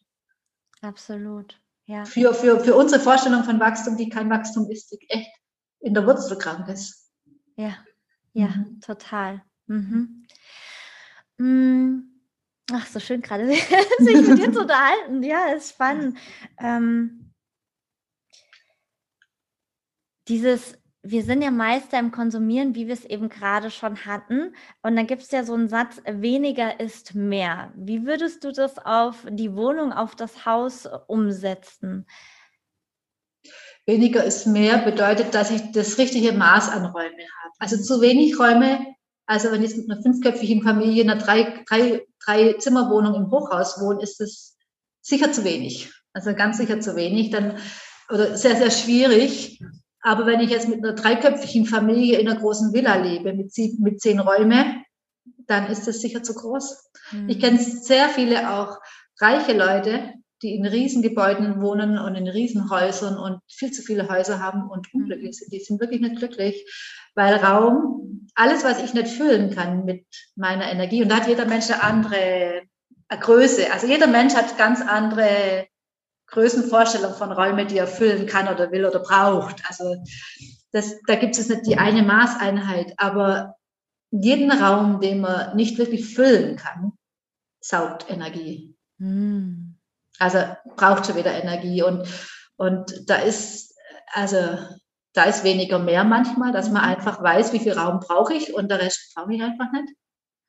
Absolut. 0.81 1.59
Ja. 1.85 2.05
Für, 2.05 2.33
für, 2.33 2.59
für 2.59 2.75
unsere 2.75 3.01
Vorstellung 3.01 3.43
von 3.43 3.59
Wachstum, 3.59 3.95
die 3.95 4.09
kein 4.09 4.29
Wachstum 4.29 4.69
ist, 4.69 4.91
die 4.91 4.99
echt 5.09 5.31
in 5.79 5.93
der 5.93 6.05
Wurzel 6.05 6.37
krank 6.37 6.67
ist. 6.67 7.09
Ja, 7.55 7.77
ja, 8.33 8.47
mhm. 8.47 8.79
total. 8.81 9.43
Mhm. 9.67 10.25
Ach, 12.71 12.85
so 12.85 12.99
schön 12.99 13.21
gerade, 13.21 13.47
sich 13.99 14.27
mit 14.27 14.39
dir 14.39 14.51
zu 14.51 14.61
unterhalten. 14.61 15.23
Ja, 15.23 15.47
ist 15.47 15.71
spannend. 15.71 16.17
Ähm, 16.59 17.33
dieses, 20.27 20.77
wir 21.01 21.23
sind 21.23 21.41
ja 21.41 21.51
Meister 21.51 21.97
im 21.97 22.11
Konsumieren, 22.11 22.75
wie 22.75 22.87
wir 22.87 22.93
es 22.93 23.05
eben 23.05 23.29
gerade 23.29 23.71
schon 23.71 24.05
hatten. 24.05 24.53
Und 24.83 24.95
dann 24.95 25.07
gibt 25.07 25.23
es 25.23 25.31
ja 25.31 25.43
so 25.43 25.53
einen 25.53 25.67
Satz, 25.67 26.01
weniger 26.05 26.79
ist 26.79 27.15
mehr. 27.15 27.73
Wie 27.75 28.05
würdest 28.05 28.43
du 28.43 28.51
das 28.51 28.77
auf 28.77 29.25
die 29.29 29.55
Wohnung, 29.55 29.91
auf 29.91 30.15
das 30.15 30.45
Haus 30.45 30.87
umsetzen? 31.07 32.05
Weniger 33.85 34.23
ist 34.23 34.45
mehr 34.45 34.77
bedeutet, 34.79 35.33
dass 35.33 35.49
ich 35.49 35.71
das 35.71 35.97
richtige 35.97 36.33
Maß 36.33 36.69
an 36.69 36.85
Räume 36.85 37.23
habe. 37.41 37.53
Also 37.57 37.77
zu 37.77 38.01
wenig 38.01 38.37
Räume 38.37 38.85
also 39.29 39.51
wenn 39.51 39.63
ich 39.63 39.77
mit 39.77 39.91
einer 39.91 40.01
fünfköpfigen 40.01 40.63
Familie 40.63 41.03
in 41.03 41.09
einer 41.11 41.21
drei, 41.21 41.63
drei, 41.67 42.01
drei 42.23 42.53
Zimmerwohnung 42.53 43.15
im 43.15 43.31
Hochhaus 43.31 43.79
wohne, 43.81 44.01
ist 44.01 44.19
das 44.19 44.57
sicher 45.01 45.31
zu 45.31 45.43
wenig. 45.43 45.91
Also 46.13 46.33
ganz 46.33 46.57
sicher 46.57 46.79
zu 46.79 46.95
wenig, 46.95 47.29
dann 47.29 47.57
oder 48.09 48.35
sehr, 48.37 48.55
sehr 48.55 48.71
schwierig. 48.71 49.61
Aber 50.01 50.25
wenn 50.25 50.39
ich 50.39 50.49
jetzt 50.49 50.67
mit 50.67 50.83
einer 50.83 50.93
dreiköpfigen 50.93 51.65
Familie 51.65 52.19
in 52.19 52.27
einer 52.27 52.39
großen 52.39 52.73
Villa 52.73 52.95
lebe, 52.95 53.33
mit, 53.33 53.53
sieben, 53.53 53.83
mit 53.83 54.01
zehn 54.01 54.19
Räume, 54.19 54.83
dann 55.45 55.67
ist 55.67 55.87
das 55.87 55.99
sicher 55.99 56.23
zu 56.23 56.33
groß. 56.33 56.91
Mhm. 57.11 57.29
Ich 57.29 57.39
kenne 57.39 57.59
sehr 57.59 58.09
viele 58.09 58.51
auch 58.53 58.77
reiche 59.19 59.53
Leute, 59.53 60.13
die 60.41 60.55
in 60.55 60.65
Riesengebäuden 60.65 61.61
wohnen 61.61 61.97
und 61.97 62.15
in 62.15 62.27
Riesenhäusern 62.27 63.17
und 63.17 63.41
viel 63.47 63.71
zu 63.71 63.81
viele 63.81 64.09
Häuser 64.09 64.39
haben 64.39 64.69
und 64.69 64.93
mhm. 64.93 65.01
unglücklich 65.01 65.37
sind. 65.37 65.51
Die 65.51 65.59
sind 65.59 65.79
wirklich 65.79 66.01
nicht 66.01 66.17
glücklich, 66.17 66.65
weil 67.15 67.35
Raum, 67.35 68.27
alles, 68.35 68.63
was 68.63 68.81
ich 68.83 68.93
nicht 68.93 69.09
füllen 69.09 69.53
kann 69.53 69.85
mit 69.85 70.05
meiner 70.35 70.71
Energie, 70.71 71.03
und 71.03 71.09
da 71.09 71.17
hat 71.17 71.27
jeder 71.27 71.45
Mensch 71.45 71.69
eine 71.69 71.83
andere 71.83 72.61
Größe. 73.09 73.71
Also 73.73 73.87
jeder 73.87 74.07
Mensch 74.07 74.35
hat 74.35 74.57
ganz 74.57 74.81
andere 74.81 75.67
Größenvorstellungen 76.27 77.15
von 77.15 77.31
Räumen, 77.31 77.67
die 77.67 77.77
er 77.77 77.87
füllen 77.87 78.27
kann 78.27 78.47
oder 78.47 78.71
will 78.71 78.85
oder 78.85 78.99
braucht. 78.99 79.63
Also 79.67 79.95
das, 80.71 80.95
da 81.07 81.15
gibt 81.15 81.37
es 81.37 81.49
nicht 81.49 81.65
die 81.65 81.77
eine 81.77 82.03
Maßeinheit, 82.03 82.93
aber 82.97 83.55
jeden 84.11 84.51
Raum, 84.51 84.99
den 85.01 85.21
man 85.21 85.55
nicht 85.55 85.77
wirklich 85.77 86.13
füllen 86.13 86.55
kann, 86.55 86.93
saugt 87.61 88.09
Energie. 88.09 88.75
Mm. 88.97 89.68
Also 90.19 90.39
braucht 90.75 91.05
schon 91.05 91.15
wieder 91.15 91.31
Energie 91.31 91.81
und, 91.81 92.07
und 92.57 93.09
da 93.09 93.15
ist, 93.15 93.73
also 94.13 94.37
da 95.13 95.23
ist 95.23 95.43
weniger 95.43 95.79
mehr 95.79 96.03
manchmal, 96.03 96.51
dass 96.51 96.69
man 96.69 96.83
mhm. 96.83 96.89
einfach 96.89 97.23
weiß, 97.23 97.53
wie 97.53 97.59
viel 97.59 97.73
Raum 97.73 97.99
brauche 97.99 98.33
ich 98.33 98.53
und 98.53 98.69
der 98.69 98.81
Rest 98.81 99.13
brauche 99.15 99.33
ich 99.33 99.41
einfach 99.41 99.71
nicht. 99.71 99.93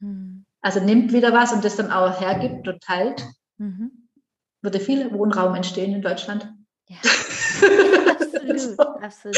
Mhm. 0.00 0.44
Also 0.60 0.80
nimmt 0.80 1.12
wieder 1.12 1.32
was 1.32 1.52
und 1.52 1.64
das 1.64 1.76
dann 1.76 1.90
auch 1.90 2.20
hergibt 2.20 2.68
und 2.68 2.82
teilt. 2.82 3.24
Mhm. 3.58 4.08
Würde 4.62 4.80
viel 4.80 5.12
Wohnraum 5.12 5.54
entstehen 5.54 5.94
in 5.94 6.02
Deutschland. 6.02 6.52
Ja. 6.88 6.98
absolut, 8.50 9.02
absolut. 9.02 9.36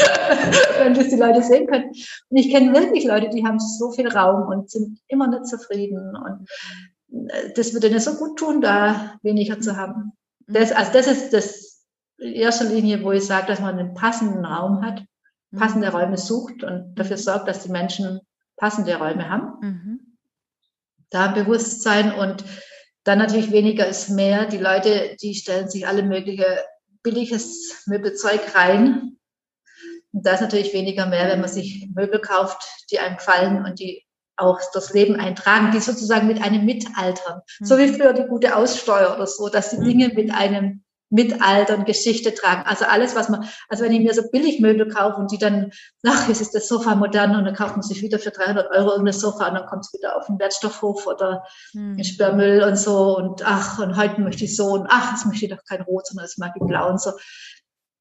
Wenn 0.79 0.93
das 0.93 1.09
die 1.09 1.15
Leute 1.15 1.41
sehen 1.41 1.67
können. 1.67 1.89
Und 1.89 2.37
ich 2.37 2.51
kenne 2.51 2.73
wirklich 2.73 3.05
Leute, 3.05 3.29
die 3.29 3.45
haben 3.45 3.59
so 3.59 3.91
viel 3.91 4.07
Raum 4.07 4.47
und 4.47 4.69
sind 4.69 4.99
immer 5.07 5.27
nicht 5.27 5.47
zufrieden. 5.47 6.15
Und 6.15 7.29
äh, 7.29 7.53
das 7.55 7.73
würde 7.73 7.87
ihnen 7.87 7.99
so 7.99 8.15
gut 8.15 8.37
tun, 8.37 8.61
da 8.61 9.15
weniger 9.21 9.59
zu 9.61 9.77
haben. 9.77 10.13
Das, 10.47 10.71
also 10.71 10.91
das 10.93 11.07
ist 11.07 11.33
das 11.33 11.85
in 12.17 12.33
erster 12.33 12.65
Linie, 12.65 13.03
wo 13.03 13.11
ich 13.11 13.25
sage, 13.25 13.47
dass 13.47 13.59
man 13.59 13.77
einen 13.77 13.93
passenden 13.93 14.45
Raum 14.45 14.83
hat, 14.83 15.03
mhm. 15.51 15.59
passende 15.59 15.91
Räume 15.91 16.17
sucht 16.17 16.63
und 16.63 16.95
dafür 16.95 17.17
sorgt, 17.17 17.47
dass 17.47 17.63
die 17.63 17.71
Menschen 17.71 18.21
passende 18.55 18.95
Räume 18.95 19.29
haben. 19.29 19.59
Mhm. 19.61 20.17
Da 21.09 21.27
Bewusstsein 21.27 22.13
und 22.13 22.43
dann 23.03 23.19
natürlich 23.19 23.51
weniger 23.51 23.85
ist 23.85 24.09
mehr. 24.09 24.45
Die 24.45 24.57
Leute, 24.57 25.17
die 25.21 25.35
stellen 25.35 25.69
sich 25.69 25.87
alle 25.87 26.03
mögliche 26.03 26.63
billiges 27.03 27.83
Möbelzeug 27.85 28.55
rein. 28.55 29.17
Und 30.13 30.25
da 30.25 30.33
ist 30.33 30.41
natürlich 30.41 30.73
weniger 30.73 31.05
mehr, 31.05 31.27
wenn 31.27 31.41
man 31.41 31.49
sich 31.49 31.89
Möbel 31.93 32.19
kauft, 32.19 32.63
die 32.91 32.99
einem 32.99 33.17
gefallen 33.17 33.65
und 33.65 33.79
die 33.79 34.05
auch 34.37 34.59
das 34.73 34.93
Leben 34.93 35.15
eintragen, 35.19 35.71
die 35.71 35.79
sozusagen 35.79 36.27
mit 36.27 36.41
einem 36.41 36.65
mitaltern. 36.65 37.41
Mhm. 37.59 37.65
So 37.65 37.77
wie 37.77 37.87
früher 37.87 38.13
die 38.13 38.27
gute 38.27 38.55
Aussteuer 38.55 39.13
oder 39.15 39.27
so, 39.27 39.49
dass 39.49 39.69
die 39.71 39.77
mhm. 39.77 39.83
Dinge 39.85 40.07
mit 40.09 40.33
einem 40.33 40.83
mitaltern, 41.13 41.85
Geschichte 41.85 42.33
tragen. 42.33 42.63
Also 42.65 42.85
alles, 42.85 43.15
was 43.15 43.29
man, 43.29 43.47
also 43.69 43.83
wenn 43.83 43.91
ich 43.91 44.01
mir 44.01 44.15
so 44.15 44.23
Billigmöbel 44.31 44.87
kaufe 44.87 45.17
und 45.17 45.31
die 45.31 45.37
dann, 45.37 45.71
ach, 46.03 46.27
jetzt 46.27 46.41
ist 46.41 46.55
das 46.55 46.67
Sofa 46.67 46.95
modern 46.95 47.35
und 47.35 47.45
dann 47.45 47.53
kauft 47.53 47.75
man 47.75 47.83
sich 47.83 48.01
wieder 48.01 48.17
für 48.17 48.31
300 48.31 48.71
Euro 48.71 48.89
irgendein 48.89 49.13
Sofa 49.13 49.47
und 49.47 49.53
dann 49.53 49.67
kommt 49.67 49.85
es 49.85 49.93
wieder 49.93 50.17
auf 50.17 50.25
den 50.25 50.39
Wertstoffhof 50.39 51.05
oder 51.05 51.43
hm. 51.73 51.99
in 51.99 52.03
Sperrmüll 52.03 52.63
und 52.63 52.77
so 52.77 53.15
und 53.15 53.45
ach, 53.45 53.77
und 53.77 53.95
heute 53.95 54.21
möchte 54.21 54.45
ich 54.45 54.55
so 54.55 54.71
und 54.71 54.87
ach, 54.89 55.11
jetzt 55.11 55.27
möchte 55.27 55.45
ich 55.45 55.51
doch 55.51 55.63
kein 55.65 55.83
Rot, 55.83 56.07
sondern 56.07 56.25
das 56.25 56.39
mag 56.39 56.53
ich 56.55 56.65
blau 56.65 56.89
und 56.89 56.99
so. 56.99 57.11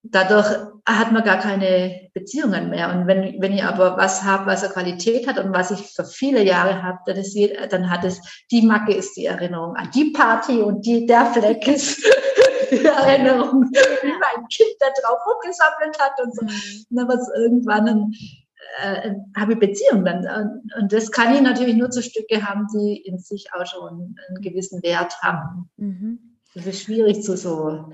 Dadurch 0.04 0.46
hat 0.84 1.12
man 1.12 1.22
gar 1.22 1.38
keine 1.38 2.10
Beziehungen 2.12 2.70
mehr. 2.70 2.92
Und 2.92 3.06
wenn, 3.06 3.40
wenn 3.40 3.52
ich 3.52 3.62
aber 3.62 3.96
was 3.96 4.24
habe, 4.24 4.46
was 4.46 4.64
eine 4.64 4.72
Qualität 4.72 5.28
hat 5.28 5.38
und 5.38 5.54
was 5.54 5.70
ich 5.70 5.80
für 5.80 6.04
viele 6.04 6.42
Jahre 6.42 6.82
habe, 6.82 6.98
dann, 7.06 7.16
ist, 7.16 7.36
dann 7.70 7.88
hat 7.88 8.04
es, 8.04 8.20
die 8.50 8.62
Macke 8.62 8.92
ist 8.92 9.16
die 9.16 9.26
Erinnerung 9.26 9.76
an 9.76 9.90
die 9.94 10.10
Party 10.10 10.60
und 10.60 10.84
die, 10.84 11.06
der 11.06 11.26
Fleck 11.26 11.68
ist 11.68 12.04
Erinnerung, 12.70 13.70
wie 13.70 14.12
mein 14.12 14.48
Kind 14.48 14.74
da 14.80 14.86
drauf 15.00 15.18
hochgesammelt 15.24 15.98
hat 15.98 16.20
und 16.20 16.34
so. 16.34 16.44
Mhm. 16.44 16.86
Und 16.90 16.96
dann 16.96 17.08
war 17.08 17.16
es 17.16 17.28
irgendwann 17.36 17.88
ein, 17.88 18.14
äh, 18.82 19.14
habe 19.38 19.52
ich 19.52 19.58
Beziehungen 19.58 20.04
dann. 20.04 20.62
Und 20.80 20.92
das 20.92 21.10
kann 21.10 21.34
ich 21.34 21.42
natürlich 21.42 21.76
nur 21.76 21.90
zu 21.90 22.02
Stücke 22.02 22.42
haben, 22.42 22.66
die 22.74 22.96
in 22.96 23.18
sich 23.18 23.52
auch 23.52 23.66
schon 23.66 24.16
einen 24.28 24.40
gewissen 24.40 24.82
Wert 24.82 25.14
haben. 25.22 25.70
Mhm. 25.76 26.38
Das 26.54 26.66
ist 26.66 26.82
schwierig 26.82 27.22
zu 27.22 27.36
so. 27.36 27.92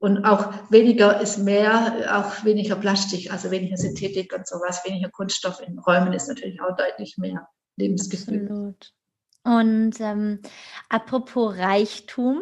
Und 0.00 0.24
auch 0.24 0.54
weniger 0.70 1.20
ist 1.20 1.36
mehr, 1.36 2.16
auch 2.16 2.42
weniger 2.44 2.74
Plastik, 2.74 3.30
also 3.30 3.50
weniger 3.50 3.76
Synthetik 3.76 4.32
und 4.34 4.46
sowas, 4.46 4.82
weniger 4.86 5.10
Kunststoff 5.10 5.60
in 5.60 5.78
Räumen 5.78 6.14
ist 6.14 6.26
natürlich 6.26 6.58
auch 6.62 6.74
deutlich 6.74 7.18
mehr 7.18 7.46
Lebensgefühl. 7.76 8.44
Absolut. 8.44 8.92
Und 9.42 9.92
ähm, 10.00 10.40
apropos 10.90 11.56
Reichtum, 11.56 12.40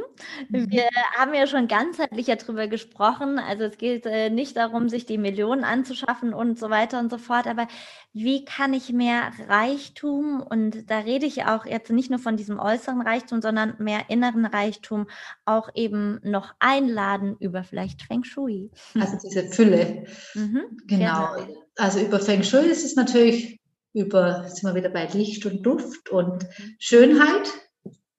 mhm. 0.48 0.68
wir 0.68 0.88
haben 1.16 1.32
ja 1.32 1.46
schon 1.46 1.68
ganzheitlich 1.68 2.26
darüber 2.26 2.66
gesprochen. 2.66 3.38
Also 3.38 3.64
es 3.64 3.78
geht 3.78 4.04
äh, 4.04 4.30
nicht 4.30 4.56
darum, 4.56 4.88
sich 4.88 5.06
die 5.06 5.16
Millionen 5.16 5.62
anzuschaffen 5.62 6.34
und 6.34 6.58
so 6.58 6.70
weiter 6.70 6.98
und 6.98 7.08
so 7.10 7.18
fort. 7.18 7.46
Aber 7.46 7.68
wie 8.12 8.44
kann 8.44 8.74
ich 8.74 8.92
mehr 8.92 9.30
Reichtum, 9.48 10.42
und 10.42 10.90
da 10.90 10.98
rede 10.98 11.26
ich 11.26 11.44
auch 11.44 11.66
jetzt 11.66 11.90
nicht 11.92 12.10
nur 12.10 12.18
von 12.18 12.36
diesem 12.36 12.58
äußeren 12.58 13.00
Reichtum, 13.00 13.42
sondern 13.42 13.76
mehr 13.78 14.06
inneren 14.08 14.44
Reichtum, 14.44 15.06
auch 15.44 15.68
eben 15.74 16.18
noch 16.24 16.52
einladen 16.58 17.36
über 17.38 17.62
vielleicht 17.62 18.02
Feng 18.02 18.24
Shui? 18.24 18.72
Also 18.98 19.18
diese 19.24 19.44
Fülle. 19.44 20.04
Mhm, 20.34 20.78
genau. 20.86 21.34
genau. 21.34 21.64
Also 21.76 22.00
über 22.00 22.18
Feng 22.20 22.42
Shui 22.42 22.66
ist 22.66 22.84
es 22.84 22.96
natürlich 22.96 23.57
über, 23.92 24.44
sind 24.48 24.68
wir 24.68 24.74
wieder 24.74 24.90
bei 24.90 25.06
Licht 25.06 25.46
und 25.46 25.62
Duft 25.62 26.10
und. 26.10 26.46
Schönheit. 26.78 27.50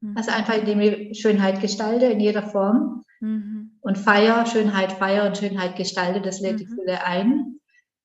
Mhm. 0.01 0.17
Also 0.17 0.32
einfach, 0.32 0.58
indem 0.58 0.82
ich 0.82 1.19
Schönheit 1.19 1.62
gestalte 1.62 2.05
in 2.05 2.19
jeder 2.19 2.43
Form. 2.43 3.03
Mhm. 3.19 3.77
Und 3.82 3.97
Feier, 3.97 4.45
Schönheit, 4.45 4.91
Feier 4.93 5.27
und 5.27 5.38
Schönheit 5.38 5.75
gestalte, 5.75 6.21
das 6.21 6.39
lädt 6.39 6.60
die 6.60 6.65
mhm. 6.65 6.75
Fülle 6.75 7.03
ein. 7.03 7.60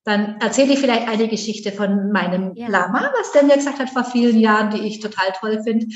Dann 0.05 0.39
erzähle 0.41 0.75
ich 0.75 0.81
vielleicht 0.81 1.09
eine 1.09 1.29
Geschichte 1.29 1.73
von 1.73 2.13
meinem 2.13 2.55
ja. 2.55 2.69
Lama, 2.69 3.11
was 3.19 3.33
der 3.33 3.45
mir 3.45 3.57
gesagt 3.57 3.79
hat 3.79 3.89
vor 3.89 4.05
vielen 4.05 4.39
Jahren, 4.39 4.71
die 4.71 4.87
ich 4.87 5.01
total 5.01 5.33
toll 5.41 5.63
finde 5.63 5.87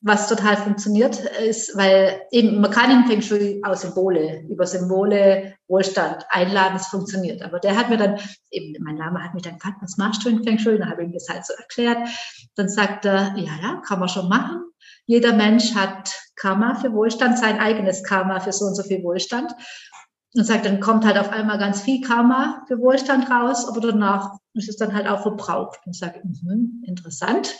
was 0.00 0.28
total 0.28 0.56
funktioniert, 0.56 1.18
ist, 1.18 1.76
weil 1.76 2.20
eben 2.30 2.60
man 2.60 2.70
kann 2.70 2.90
in 2.90 3.06
Feng 3.06 3.22
Shui 3.22 3.60
auch 3.64 3.74
Symbole, 3.74 4.44
über 4.48 4.64
Symbole 4.64 5.54
Wohlstand 5.66 6.24
einladen, 6.30 6.76
es 6.76 6.86
funktioniert. 6.86 7.42
Aber 7.42 7.58
der 7.58 7.76
hat 7.76 7.90
mir 7.90 7.96
dann, 7.96 8.18
eben 8.50 8.76
mein 8.84 8.94
Name 8.94 9.22
hat 9.22 9.34
mich 9.34 9.42
dann 9.42 9.54
gefragt, 9.54 9.78
was 9.80 9.96
machst 9.96 10.24
du 10.24 10.28
in 10.28 10.44
Feng 10.44 10.58
Shui? 10.58 10.78
Dann 10.78 10.88
habe 10.88 11.02
ich 11.02 11.08
ihm 11.08 11.14
das 11.14 11.28
halt 11.28 11.44
so 11.44 11.52
erklärt. 11.54 11.98
Dann 12.54 12.68
sagt 12.68 13.04
er, 13.04 13.34
ja, 13.36 13.52
ja, 13.60 13.82
kann 13.86 13.98
man 13.98 14.08
schon 14.08 14.28
machen. 14.28 14.62
Jeder 15.06 15.32
Mensch 15.32 15.74
hat 15.74 16.12
Karma 16.36 16.74
für 16.74 16.92
Wohlstand, 16.92 17.38
sein 17.38 17.58
eigenes 17.58 18.04
Karma 18.04 18.40
für 18.40 18.52
so 18.52 18.66
und 18.66 18.74
so 18.74 18.82
viel 18.82 19.02
Wohlstand 19.02 19.52
und 20.34 20.44
sagt, 20.44 20.66
dann 20.66 20.80
kommt 20.80 21.04
halt 21.04 21.16
auf 21.16 21.30
einmal 21.30 21.58
ganz 21.58 21.80
viel 21.80 22.00
Karma 22.00 22.64
für 22.68 22.78
Wohlstand 22.78 23.30
raus, 23.30 23.66
aber 23.66 23.80
danach 23.80 24.36
ist 24.54 24.68
es 24.68 24.76
dann 24.76 24.94
halt 24.94 25.06
auch 25.06 25.22
verbraucht. 25.22 25.80
Und 25.86 25.96
sage, 25.96 26.20
mh, 26.22 26.86
interessant. 26.86 27.54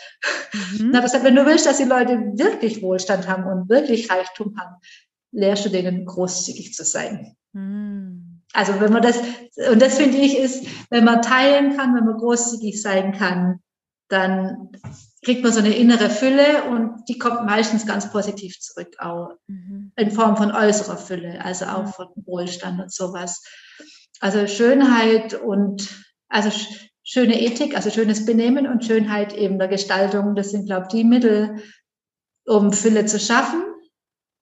Mhm. 0.52 0.90
Na, 0.92 1.06
sagt, 1.06 1.24
wenn 1.24 1.34
du 1.34 1.46
willst, 1.46 1.66
dass 1.66 1.78
die 1.78 1.84
Leute 1.84 2.18
wirklich 2.34 2.82
Wohlstand 2.82 3.28
haben 3.28 3.44
und 3.44 3.68
wirklich 3.68 4.10
Reichtum 4.10 4.56
haben, 4.58 4.76
lehrst 5.32 5.64
du 5.64 5.70
denen 5.70 6.04
großzügig 6.04 6.74
zu 6.74 6.84
sein. 6.84 7.36
Mhm. 7.52 8.42
Also 8.52 8.80
wenn 8.80 8.92
man 8.92 9.02
das, 9.02 9.18
und 9.70 9.80
das 9.80 9.98
finde 9.98 10.18
ich 10.18 10.38
ist, 10.38 10.66
wenn 10.90 11.04
man 11.04 11.22
teilen 11.22 11.76
kann, 11.76 11.94
wenn 11.94 12.04
man 12.04 12.16
großzügig 12.16 12.80
sein 12.80 13.12
kann, 13.12 13.60
dann 14.08 14.70
kriegt 15.22 15.42
man 15.42 15.52
so 15.52 15.58
eine 15.58 15.74
innere 15.74 16.10
Fülle 16.10 16.64
und 16.64 17.08
die 17.08 17.18
kommt 17.18 17.44
meistens 17.44 17.86
ganz 17.86 18.10
positiv 18.10 18.58
zurück, 18.60 18.94
auch 18.98 19.30
mhm. 19.46 19.92
in 19.96 20.10
Form 20.10 20.36
von 20.36 20.52
äußerer 20.52 20.96
Fülle, 20.96 21.44
also 21.44 21.66
auch 21.66 21.94
von 21.94 22.08
Wohlstand 22.24 22.80
und 22.80 22.92
sowas. 22.92 23.42
Also 24.20 24.46
Schönheit 24.46 25.34
und 25.34 25.88
also 26.28 26.50
schöne 27.02 27.40
Ethik, 27.40 27.74
also 27.74 27.90
schönes 27.90 28.26
Benehmen 28.26 28.66
und 28.66 28.84
Schönheit 28.84 29.32
eben 29.32 29.58
der 29.58 29.68
Gestaltung, 29.68 30.34
das 30.34 30.50
sind, 30.50 30.66
glaube 30.66 30.82
ich, 30.82 30.88
die 30.88 31.04
Mittel, 31.04 31.62
um 32.44 32.72
Fülle 32.72 33.06
zu 33.06 33.18
schaffen. 33.18 33.62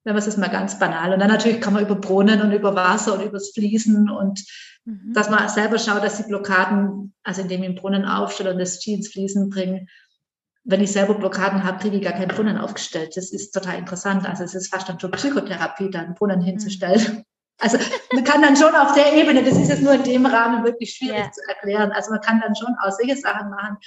Wenn 0.05 0.15
man 0.15 0.23
es 0.23 0.37
mal 0.37 0.47
ganz 0.47 0.79
banal. 0.79 1.13
Und 1.13 1.19
dann 1.19 1.31
natürlich 1.31 1.61
kann 1.61 1.73
man 1.73 1.85
über 1.85 1.97
Brunnen 1.97 2.41
und 2.41 2.53
über 2.53 2.77
Wasser 2.77 3.15
und 3.15 3.25
übers 3.25 3.51
Fließen 3.51 4.09
und 4.09 4.45
mhm. 4.85 5.13
dass 5.13 5.31
man 5.31 5.49
selber 5.49 5.81
schaut, 5.81 6.05
dass 6.05 6.19
die 6.19 6.29
Blockaden, 6.29 7.13
also 7.25 7.43
indem 7.43 7.63
ich 7.63 7.71
den 7.71 7.75
Brunnen 7.75 8.05
aufstelle 8.05 8.53
und 8.53 8.59
das 8.61 8.81
Ski 8.81 8.95
ins 8.95 9.09
Fließen 9.09 9.51
bringe, 9.51 9.87
wenn 10.67 10.83
ich 10.83 10.93
selber 10.93 11.15
Blockaden 11.15 11.65
habe, 11.65 11.79
kriege 11.79 11.97
ich 11.97 12.03
gar 12.03 12.13
keinen 12.13 12.29
Brunnen 12.29 12.59
aufgestellt. 12.59 13.17
Das 13.17 13.31
ist 13.33 13.53
total 13.53 13.79
interessant. 13.79 14.29
Also 14.29 14.43
es 14.43 14.55
ist 14.55 14.73
fast 14.73 14.89
dann 14.89 14.99
schon 14.99 15.13
Psychotherapie, 15.13 15.91
da 15.91 16.01
einen 16.01 16.15
Brunnen 16.15 16.41
hinzustellen. 16.41 17.01
Mhm. 17.01 17.25
Also 17.59 17.79
man 18.13 18.25
kann 18.25 18.43
dann 18.43 18.57
schon 18.57 18.75
auf 18.75 18.93
der 18.93 19.15
Ebene, 19.15 19.43
das 19.43 19.57
ist 19.57 19.69
jetzt 19.69 19.83
nur 19.83 19.95
in 19.95 20.03
dem 20.03 20.27
Rahmen 20.27 20.65
wirklich 20.65 20.93
schwierig 20.93 21.21
yeah. 21.21 21.31
zu 21.31 21.41
erklären. 21.49 21.93
Also 21.93 22.11
man 22.11 22.21
kann 22.21 22.41
dann 22.41 22.55
schon 22.55 22.75
auch 22.83 22.91
solche 22.91 23.17
Sachen 23.17 23.49
machen. 23.49 23.79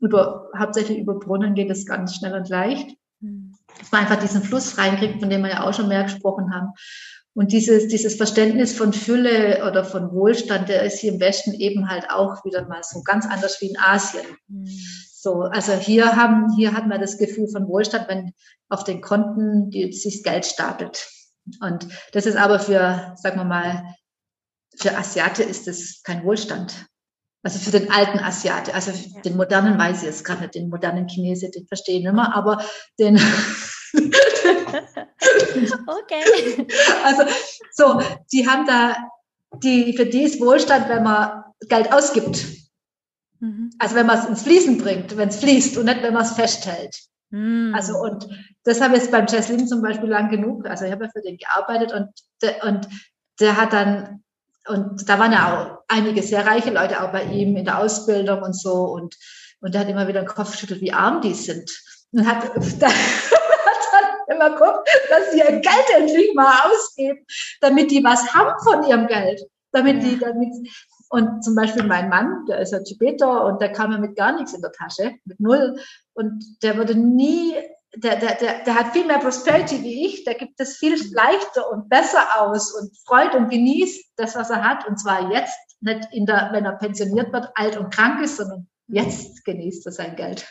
Über, 0.00 0.50
hauptsächlich 0.58 0.98
über 0.98 1.18
Brunnen 1.18 1.54
geht 1.54 1.70
es 1.70 1.86
ganz 1.86 2.16
schnell 2.16 2.34
und 2.34 2.48
leicht. 2.48 2.90
Mhm. 3.20 3.54
Dass 3.78 3.92
man 3.92 4.02
einfach 4.02 4.18
diesen 4.18 4.42
Fluss 4.42 4.76
reinkriegt, 4.76 5.20
von 5.20 5.30
dem 5.30 5.42
wir 5.42 5.50
ja 5.50 5.62
auch 5.62 5.72
schon 5.72 5.88
mehr 5.88 6.02
gesprochen 6.02 6.52
haben. 6.52 6.72
Und 7.34 7.52
dieses, 7.52 7.88
dieses 7.88 8.16
Verständnis 8.16 8.76
von 8.76 8.92
Fülle 8.92 9.64
oder 9.66 9.84
von 9.84 10.10
Wohlstand, 10.12 10.68
der 10.68 10.82
ist 10.82 10.98
hier 10.98 11.12
im 11.12 11.20
Westen 11.20 11.54
eben 11.54 11.88
halt 11.88 12.10
auch 12.10 12.44
wieder 12.44 12.66
mal 12.66 12.82
so 12.82 13.02
ganz 13.02 13.26
anders 13.26 13.60
wie 13.60 13.68
in 13.68 13.78
Asien. 13.78 14.26
Mhm. 14.48 14.66
So, 15.26 15.40
also 15.40 15.72
hier 15.72 16.14
haben, 16.14 16.54
hier 16.54 16.72
hat 16.72 16.86
man 16.86 17.00
das 17.00 17.18
Gefühl 17.18 17.48
von 17.48 17.66
Wohlstand, 17.66 18.06
wenn 18.06 18.32
auf 18.68 18.84
den 18.84 19.00
Konten 19.00 19.70
die, 19.70 19.92
sich 19.92 20.22
Geld 20.22 20.46
stapelt. 20.46 21.10
Und 21.60 21.88
das 22.12 22.26
ist 22.26 22.36
aber 22.36 22.60
für, 22.60 23.12
sagen 23.16 23.36
wir 23.36 23.44
mal, 23.44 23.96
für 24.78 24.96
Asiate 24.96 25.42
ist 25.42 25.66
das 25.66 26.04
kein 26.04 26.22
Wohlstand. 26.22 26.86
Also 27.42 27.58
für 27.58 27.76
den 27.76 27.90
alten 27.90 28.20
Asiate, 28.20 28.72
also 28.72 28.92
ja. 28.92 29.20
den 29.22 29.36
modernen 29.36 29.76
weiß 29.76 30.02
ich 30.02 30.04
jetzt 30.04 30.24
gerade 30.24 30.42
nicht, 30.42 30.54
den 30.54 30.68
modernen 30.68 31.08
Chinesen, 31.08 31.50
den 31.50 31.66
verstehe 31.66 31.98
ich 31.98 32.04
nicht 32.04 32.14
mehr, 32.14 32.32
aber 32.32 32.64
den. 33.00 33.16
okay. 35.88 36.68
Also 37.04 37.24
so, 37.72 38.00
die 38.30 38.46
haben 38.46 38.64
da, 38.64 38.94
die, 39.60 39.96
für 39.96 40.06
die 40.06 40.22
ist 40.22 40.40
Wohlstand, 40.40 40.88
wenn 40.88 41.02
man 41.02 41.42
Geld 41.68 41.92
ausgibt. 41.92 42.65
Mhm. 43.40 43.70
Also 43.78 43.94
wenn 43.94 44.06
man 44.06 44.18
es 44.18 44.26
ins 44.26 44.42
Fließen 44.42 44.78
bringt, 44.78 45.16
wenn 45.16 45.28
es 45.28 45.36
fließt 45.36 45.76
und 45.76 45.86
nicht, 45.86 46.02
wenn 46.02 46.14
man 46.14 46.22
es 46.22 46.32
festhält. 46.32 46.96
Mhm. 47.30 47.72
Also 47.74 47.98
und 47.98 48.28
das 48.64 48.80
habe 48.80 48.96
ich 48.96 49.02
jetzt 49.02 49.12
beim 49.12 49.26
Jesslin 49.26 49.66
zum 49.66 49.82
Beispiel 49.82 50.08
lang 50.08 50.30
genug. 50.30 50.66
Also 50.66 50.84
ich 50.84 50.92
habe 50.92 51.04
ja 51.04 51.10
für 51.10 51.22
den 51.22 51.38
gearbeitet 51.38 51.92
und 51.92 52.08
der, 52.42 52.64
und 52.64 52.88
der 53.40 53.56
hat 53.56 53.72
dann 53.72 54.22
und 54.68 55.08
da 55.08 55.18
waren 55.18 55.32
ja 55.32 55.54
auch 55.54 55.84
einige 55.88 56.22
sehr 56.22 56.44
reiche 56.44 56.70
Leute 56.70 57.02
auch 57.02 57.12
bei 57.12 57.24
ihm 57.24 57.56
in 57.56 57.64
der 57.64 57.78
Ausbildung 57.78 58.42
und 58.42 58.54
so 58.54 58.84
und 58.84 59.16
und 59.60 59.74
der 59.74 59.82
hat 59.82 59.88
immer 59.88 60.08
wieder 60.08 60.20
den 60.20 60.28
Kopf 60.28 60.52
geschüttelt, 60.52 60.80
wie 60.80 60.92
arm 60.92 61.20
die 61.20 61.34
sind 61.34 61.70
und 62.12 62.26
hat, 62.26 62.44
da, 62.80 62.88
immer 64.28 64.50
geguckt, 64.50 64.88
dass 65.08 65.32
sie 65.32 65.38
ihr 65.38 65.60
Geld 65.60 65.90
endlich 65.94 66.34
mal 66.34 66.52
ausgeben, 66.64 67.24
damit 67.60 67.90
die 67.90 68.02
was 68.02 68.34
haben 68.34 68.58
von 68.62 68.88
ihrem 68.88 69.06
Geld, 69.06 69.40
damit 69.72 70.02
die 70.02 70.18
damit 70.18 70.52
und 71.08 71.44
zum 71.44 71.54
Beispiel 71.54 71.84
mein 71.84 72.08
Mann, 72.08 72.46
der 72.46 72.58
ist 72.58 72.72
ja 72.72 72.80
Tibeter 72.80 73.44
und 73.46 73.60
der 73.60 73.72
kam 73.72 73.92
ja 73.92 73.98
mit 73.98 74.16
gar 74.16 74.32
nichts 74.32 74.54
in 74.54 74.62
der 74.62 74.72
Tasche, 74.72 75.14
mit 75.24 75.38
null. 75.38 75.78
Und 76.14 76.44
der 76.62 76.76
würde 76.76 76.96
nie, 76.96 77.54
der, 77.94 78.16
der, 78.16 78.34
der, 78.34 78.64
der 78.64 78.74
hat 78.74 78.92
viel 78.92 79.06
mehr 79.06 79.18
Prosperity 79.18 79.82
wie 79.82 80.06
ich, 80.06 80.24
der 80.24 80.34
gibt 80.34 80.58
es 80.58 80.76
viel 80.76 80.96
leichter 81.12 81.70
und 81.70 81.88
besser 81.88 82.24
aus 82.38 82.72
und 82.74 82.96
freut 83.06 83.34
und 83.34 83.50
genießt 83.50 84.14
das, 84.16 84.34
was 84.34 84.50
er 84.50 84.68
hat. 84.68 84.86
Und 84.88 84.98
zwar 84.98 85.30
jetzt, 85.32 85.56
nicht 85.80 86.08
in 86.12 86.26
der, 86.26 86.48
wenn 86.52 86.64
er 86.64 86.72
pensioniert 86.72 87.32
wird, 87.32 87.50
alt 87.54 87.76
und 87.76 87.92
krank 87.92 88.22
ist, 88.22 88.36
sondern 88.36 88.66
jetzt 88.88 89.44
genießt 89.44 89.86
er 89.86 89.92
sein 89.92 90.16
Geld. 90.16 90.46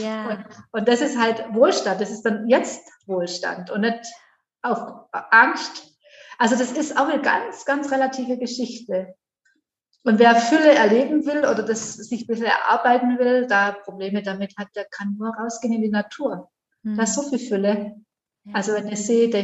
Ja. 0.00 0.28
Und, 0.30 0.46
und 0.70 0.88
das 0.88 1.00
ist 1.00 1.18
halt 1.18 1.42
Wohlstand, 1.52 2.00
das 2.00 2.12
ist 2.12 2.22
dann 2.22 2.48
jetzt 2.48 2.80
Wohlstand 3.06 3.70
und 3.70 3.80
nicht 3.80 4.06
auf 4.62 4.78
Angst. 5.10 5.96
Also 6.38 6.54
das 6.56 6.70
ist 6.70 6.96
auch 6.96 7.08
eine 7.08 7.20
ganz, 7.20 7.64
ganz 7.64 7.90
relative 7.90 8.38
Geschichte. 8.38 9.16
Und 10.04 10.18
wer 10.18 10.34
Fülle 10.34 10.74
erleben 10.74 11.26
will 11.26 11.40
oder 11.40 11.62
das 11.62 11.94
sich 11.94 12.22
ein 12.22 12.26
bisschen 12.26 12.46
erarbeiten 12.46 13.18
will, 13.18 13.46
da 13.46 13.72
Probleme 13.72 14.22
damit 14.22 14.54
hat, 14.58 14.68
der 14.74 14.84
kann 14.84 15.16
nur 15.18 15.34
rausgehen 15.34 15.74
in 15.74 15.82
die 15.82 15.90
Natur. 15.90 16.50
Mhm. 16.82 16.96
Da 16.96 17.04
ist 17.04 17.14
so 17.14 17.22
viel 17.22 17.38
Fülle. 17.38 17.96
Also 18.52 18.72
wenn 18.72 18.88
ihr 18.88 18.96
seht, 18.96 19.34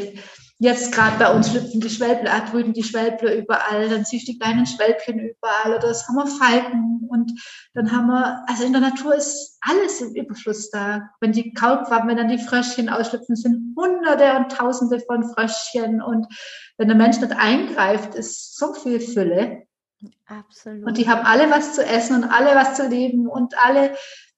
jetzt 0.58 0.92
gerade 0.92 1.18
bei 1.18 1.32
uns 1.32 1.50
schlüpfen 1.50 1.80
die 1.80 1.90
Schwälbler, 1.90 2.32
ah, 2.32 2.50
drüben 2.50 2.72
die 2.72 2.82
Schwälbler 2.82 3.36
überall, 3.36 3.88
dann 3.88 4.04
siehst 4.04 4.26
du 4.26 4.32
die 4.32 4.38
kleinen 4.38 4.66
Schwälbchen 4.66 5.20
überall 5.20 5.74
oder 5.76 5.88
das 5.88 6.08
haben 6.08 6.16
wir 6.16 6.26
Falken 6.26 7.06
und 7.08 7.32
dann 7.74 7.92
haben 7.92 8.08
wir, 8.08 8.44
also 8.48 8.64
in 8.64 8.72
der 8.72 8.80
Natur 8.80 9.14
ist 9.14 9.58
alles 9.60 10.00
im 10.00 10.16
Überfluss 10.16 10.70
da. 10.70 11.10
Wenn 11.20 11.30
die 11.30 11.52
Kaulquappen, 11.52 12.08
wenn 12.08 12.16
dann 12.16 12.28
die 12.28 12.38
Fröschchen 12.38 12.88
ausschlüpfen, 12.88 13.36
sind 13.36 13.76
hunderte 13.76 14.36
und 14.36 14.50
tausende 14.50 14.98
von 14.98 15.22
Fröschchen 15.32 16.02
und 16.02 16.26
wenn 16.76 16.88
der 16.88 16.96
Mensch 16.96 17.20
nicht 17.20 17.32
eingreift, 17.32 18.16
ist 18.16 18.56
so 18.56 18.74
viel 18.74 19.00
Fülle. 19.00 19.67
Absolut. 20.26 20.86
Und 20.86 20.98
die 20.98 21.08
haben 21.08 21.24
alle 21.26 21.50
was 21.50 21.74
zu 21.74 21.84
essen 21.84 22.16
und 22.16 22.24
alle 22.24 22.54
was 22.54 22.76
zu 22.76 22.86
leben 22.88 23.26
und 23.26 23.54
alle, 23.64 23.96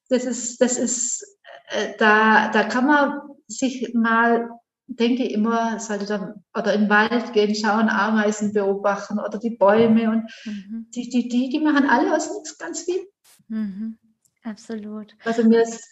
das 0.09 0.25
ist, 0.25 0.61
das 0.61 0.79
ist, 0.79 1.39
äh, 1.69 1.95
da, 1.99 2.51
da 2.51 2.65
kann 2.65 2.87
man 2.87 3.21
sich 3.47 3.93
mal, 3.95 4.49
denke 4.87 5.25
ich 5.25 5.33
immer, 5.33 5.79
sollte 5.79 6.07
dann, 6.07 6.45
oder 6.57 6.75
in 6.75 6.83
den 6.83 6.91
Wald 6.91 7.33
gehen, 7.33 7.55
schauen, 7.55 7.89
Ameisen 7.89 8.53
beobachten 8.53 9.19
oder 9.19 9.39
die 9.39 9.57
Bäume 9.57 10.11
und 10.11 10.31
mhm. 10.45 10.87
die, 10.91 11.09
die, 11.09 11.29
die, 11.29 11.49
die 11.51 11.61
machen 11.61 11.89
alle 11.89 12.15
aus 12.15 12.33
nichts 12.33 12.57
ganz 12.59 12.83
viel. 12.83 13.07
Mhm. 13.49 13.99
Absolut. 14.43 15.15
Also 15.25 15.45
mir 15.45 15.63
ist 15.63 15.85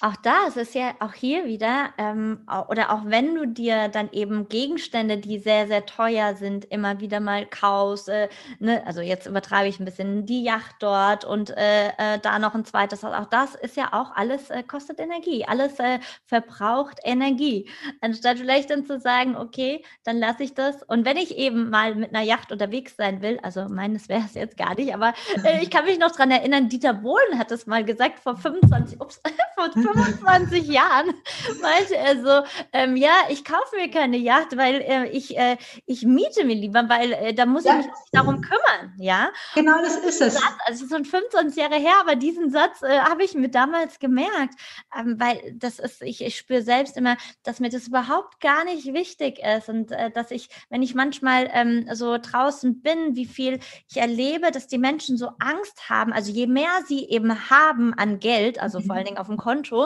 auch 0.00 0.16
da, 0.16 0.46
es 0.48 0.56
ist 0.56 0.74
ja 0.74 0.94
auch 1.00 1.12
hier 1.12 1.44
wieder, 1.44 1.90
ähm, 1.98 2.46
oder 2.68 2.90
auch 2.90 3.02
wenn 3.04 3.34
du 3.34 3.46
dir 3.46 3.88
dann 3.88 4.08
eben 4.12 4.48
Gegenstände, 4.48 5.18
die 5.18 5.38
sehr, 5.38 5.66
sehr 5.66 5.84
teuer 5.84 6.34
sind, 6.36 6.64
immer 6.66 7.00
wieder 7.00 7.20
mal 7.20 7.44
kaufst, 7.46 8.08
äh, 8.08 8.28
ne? 8.58 8.82
also 8.86 9.02
jetzt 9.02 9.26
übertreibe 9.26 9.68
ich 9.68 9.78
ein 9.78 9.84
bisschen, 9.84 10.24
die 10.24 10.42
Yacht 10.42 10.76
dort 10.80 11.24
und 11.24 11.50
äh, 11.50 11.88
äh, 11.98 12.18
da 12.22 12.38
noch 12.38 12.54
ein 12.54 12.64
zweites, 12.64 13.04
auch 13.04 13.26
das 13.26 13.54
ist 13.54 13.76
ja 13.76 13.92
auch 13.92 14.16
alles, 14.16 14.48
äh, 14.48 14.62
kostet 14.62 15.00
Energie, 15.00 15.44
alles 15.44 15.78
äh, 15.78 15.98
verbraucht 16.24 16.98
Energie. 17.04 17.68
Anstatt 18.00 18.38
vielleicht 18.38 18.70
dann 18.70 18.86
zu 18.86 18.98
sagen, 18.98 19.36
okay, 19.36 19.84
dann 20.04 20.18
lasse 20.18 20.44
ich 20.44 20.54
das 20.54 20.82
und 20.84 21.04
wenn 21.04 21.18
ich 21.18 21.36
eben 21.36 21.68
mal 21.68 21.94
mit 21.94 22.14
einer 22.14 22.24
Yacht 22.24 22.52
unterwegs 22.52 22.96
sein 22.96 23.20
will, 23.20 23.38
also 23.42 23.66
meines 23.68 24.08
wäre 24.08 24.22
es 24.24 24.34
jetzt 24.34 24.56
gar 24.56 24.74
nicht, 24.74 24.94
aber 24.94 25.12
äh, 25.44 25.62
ich 25.62 25.70
kann 25.70 25.84
mich 25.84 25.98
noch 25.98 26.10
daran 26.10 26.30
erinnern, 26.30 26.70
Dieter 26.70 26.94
Bohlen 26.94 27.38
hat 27.38 27.50
es 27.50 27.66
mal 27.66 27.84
gesagt 27.84 28.18
vor 28.18 28.36
25, 28.36 28.98
ups, 28.98 29.20
vor 29.54 29.70
25 29.92 30.68
Jahren 30.68 31.14
meinte 31.60 31.96
er 31.96 32.22
so, 32.22 32.48
ähm, 32.72 32.96
ja, 32.96 33.12
ich 33.28 33.44
kaufe 33.44 33.76
mir 33.76 33.90
keine 33.90 34.16
Yacht, 34.16 34.56
weil 34.56 34.80
äh, 34.80 35.08
ich, 35.08 35.36
äh, 35.36 35.56
ich 35.86 36.04
miete 36.04 36.44
mir 36.44 36.54
lieber, 36.54 36.88
weil 36.88 37.12
äh, 37.12 37.34
da 37.34 37.46
muss 37.46 37.64
ja. 37.64 37.80
ich 37.80 37.86
mich 37.86 37.94
darum 38.12 38.40
kümmern, 38.40 38.94
ja. 38.98 39.30
Genau, 39.54 39.80
das 39.82 39.96
ist 39.96 40.20
es. 40.20 40.34
Satz, 40.34 40.58
also 40.66 40.86
schon 40.88 41.04
25 41.04 41.56
Jahre 41.56 41.76
her, 41.76 41.94
aber 42.00 42.16
diesen 42.16 42.50
Satz 42.50 42.82
äh, 42.82 43.00
habe 43.00 43.24
ich 43.24 43.34
mir 43.34 43.48
damals 43.48 43.98
gemerkt, 43.98 44.54
ähm, 44.98 45.16
weil 45.18 45.54
das 45.54 45.78
ist, 45.78 46.02
ich, 46.02 46.24
ich 46.24 46.36
spüre 46.36 46.62
selbst 46.62 46.96
immer, 46.96 47.16
dass 47.42 47.60
mir 47.60 47.70
das 47.70 47.88
überhaupt 47.88 48.40
gar 48.40 48.64
nicht 48.64 48.92
wichtig 48.92 49.40
ist 49.40 49.68
und 49.68 49.92
äh, 49.92 50.10
dass 50.10 50.30
ich, 50.30 50.48
wenn 50.68 50.82
ich 50.82 50.94
manchmal 50.94 51.50
ähm, 51.52 51.86
so 51.92 52.18
draußen 52.18 52.82
bin, 52.82 53.16
wie 53.16 53.26
viel 53.26 53.60
ich 53.88 53.96
erlebe, 53.96 54.50
dass 54.50 54.66
die 54.66 54.78
Menschen 54.78 55.16
so 55.16 55.30
Angst 55.38 55.88
haben, 55.88 56.12
also 56.12 56.32
je 56.32 56.46
mehr 56.46 56.70
sie 56.86 57.08
eben 57.08 57.50
haben 57.50 57.94
an 57.94 58.18
Geld, 58.18 58.60
also 58.60 58.80
mhm. 58.80 58.84
vor 58.84 58.96
allen 58.96 59.04
Dingen 59.04 59.18
auf 59.18 59.28
dem 59.28 59.36
Konto, 59.36 59.79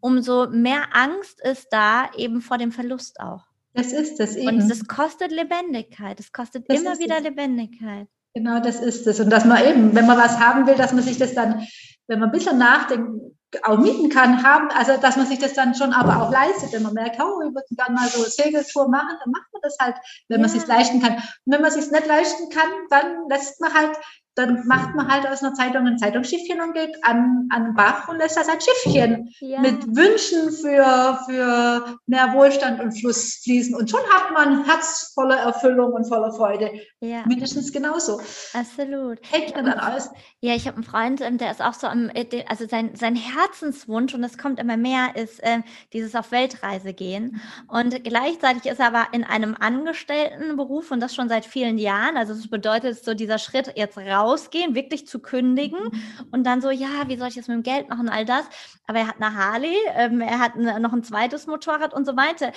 umso 0.00 0.48
mehr 0.48 0.94
Angst 0.94 1.40
ist 1.42 1.68
da 1.70 2.10
eben 2.16 2.40
vor 2.40 2.58
dem 2.58 2.72
Verlust 2.72 3.20
auch. 3.20 3.44
Das 3.74 3.92
ist 3.92 4.18
das 4.18 4.36
eben. 4.36 4.48
Und 4.48 4.68
das 4.68 4.86
kostet 4.86 5.30
Lebendigkeit. 5.30 6.18
Es 6.18 6.32
kostet 6.32 6.68
das 6.68 6.80
immer 6.80 6.98
wieder 6.98 7.18
es. 7.18 7.22
Lebendigkeit. 7.22 8.08
Genau, 8.34 8.60
das 8.60 8.80
ist 8.80 9.06
es. 9.06 9.20
Und 9.20 9.30
dass 9.30 9.44
man 9.44 9.64
eben, 9.64 9.94
wenn 9.94 10.06
man 10.06 10.18
was 10.18 10.38
haben 10.38 10.66
will, 10.66 10.76
dass 10.76 10.92
man 10.92 11.02
sich 11.02 11.18
das 11.18 11.34
dann, 11.34 11.66
wenn 12.06 12.20
man 12.20 12.28
ein 12.28 12.32
bisschen 12.32 12.58
nachdenkt, 12.58 13.20
auch 13.64 13.78
mieten 13.78 14.08
kann, 14.08 14.44
haben, 14.44 14.68
also 14.70 14.96
dass 14.96 15.16
man 15.16 15.26
sich 15.26 15.40
das 15.40 15.54
dann 15.54 15.74
schon 15.74 15.92
aber 15.92 16.22
auch 16.22 16.30
leistet, 16.30 16.72
wenn 16.72 16.84
man 16.84 16.94
merkt, 16.94 17.20
oh, 17.20 17.42
ich 17.42 17.52
würde 17.52 17.66
gerne 17.70 17.94
mal 17.94 18.08
so 18.08 18.22
Segeltour 18.22 18.88
machen, 18.88 19.16
dann 19.22 19.32
macht 19.32 19.52
man 19.52 19.62
das 19.62 19.76
halt, 19.80 19.96
wenn 20.28 20.40
ja. 20.40 20.46
man 20.46 20.46
es 20.46 20.52
sich 20.52 20.66
leisten 20.68 21.00
kann. 21.00 21.14
Und 21.14 21.22
wenn 21.46 21.60
man 21.60 21.70
es 21.70 21.74
sich 21.74 21.90
nicht 21.90 22.06
leisten 22.06 22.48
kann, 22.50 22.70
dann 22.90 23.28
lässt 23.28 23.60
man 23.60 23.74
halt 23.74 23.96
dann 24.36 24.66
macht 24.66 24.94
man 24.94 25.08
halt 25.08 25.26
aus 25.26 25.42
einer 25.42 25.54
Zeitung 25.54 25.86
ein 25.86 25.98
Zeitungsschiffchen 25.98 26.60
und 26.60 26.72
geht 26.72 26.96
an, 27.02 27.48
an 27.50 27.64
den 27.64 27.74
Bach 27.74 28.08
und 28.08 28.18
lässt 28.18 28.36
da 28.36 28.44
sein 28.44 28.60
Schiffchen 28.60 29.28
ja. 29.40 29.60
mit 29.60 29.84
Wünschen 29.96 30.52
für, 30.52 31.18
für 31.26 31.98
mehr 32.06 32.32
Wohlstand 32.32 32.80
und 32.80 32.92
Fluss 32.92 33.40
fließen. 33.42 33.74
Und 33.74 33.90
schon 33.90 34.00
hat 34.12 34.32
man 34.32 34.64
Herz 34.64 35.12
voller 35.14 35.36
Erfüllung 35.36 35.92
und 35.92 36.06
voller 36.06 36.32
Freude. 36.32 36.70
Ja. 37.00 37.26
Mindestens 37.26 37.72
genauso. 37.72 38.20
Absolut. 38.52 39.18
Hängt 39.30 39.56
man 39.56 39.66
dann 39.66 39.78
alles. 39.78 40.10
Ja, 40.40 40.54
ich 40.54 40.66
habe 40.66 40.76
einen 40.76 40.84
Freund, 40.84 41.20
ähm, 41.20 41.38
der 41.38 41.50
ist 41.50 41.60
auch 41.60 41.74
so 41.74 41.88
am, 41.88 42.08
äh, 42.14 42.44
also 42.48 42.66
sein, 42.68 42.94
sein 42.94 43.16
Herzenswunsch, 43.16 44.14
und 44.14 44.22
es 44.22 44.38
kommt 44.38 44.60
immer 44.60 44.76
mehr, 44.76 45.16
ist 45.16 45.42
äh, 45.42 45.58
dieses 45.92 46.14
auf 46.14 46.30
Weltreise 46.30 46.92
gehen. 46.92 47.40
Und 47.66 48.04
gleichzeitig 48.04 48.66
ist 48.66 48.78
er 48.78 48.86
aber 48.86 49.08
in 49.12 49.24
einem 49.24 49.56
Angestelltenberuf 49.58 50.92
und 50.92 51.00
das 51.00 51.14
schon 51.14 51.28
seit 51.28 51.44
vielen 51.44 51.78
Jahren. 51.78 52.16
Also 52.16 52.32
das 52.32 52.48
bedeutet 52.48 53.04
so 53.04 53.14
dieser 53.14 53.38
Schritt 53.38 53.72
jetzt 53.76 53.98
raus 53.98 54.19
rausgehen, 54.20 54.74
wirklich 54.74 55.06
zu 55.06 55.18
kündigen 55.18 55.78
mhm. 55.78 56.02
und 56.30 56.44
dann 56.44 56.60
so, 56.60 56.70
ja, 56.70 57.08
wie 57.08 57.16
soll 57.16 57.28
ich 57.28 57.34
das 57.34 57.48
mit 57.48 57.56
dem 57.56 57.62
Geld 57.62 57.88
machen, 57.88 58.08
all 58.08 58.24
das. 58.24 58.44
Aber 58.86 58.98
er 58.98 59.06
hat 59.06 59.16
eine 59.20 59.34
Harley, 59.34 59.76
ähm, 59.94 60.20
er 60.20 60.38
hat 60.38 60.54
eine, 60.54 60.80
noch 60.80 60.92
ein 60.92 61.04
zweites 61.04 61.46
Motorrad 61.46 61.94
und 61.94 62.06
so 62.06 62.16
weiter. 62.16 62.52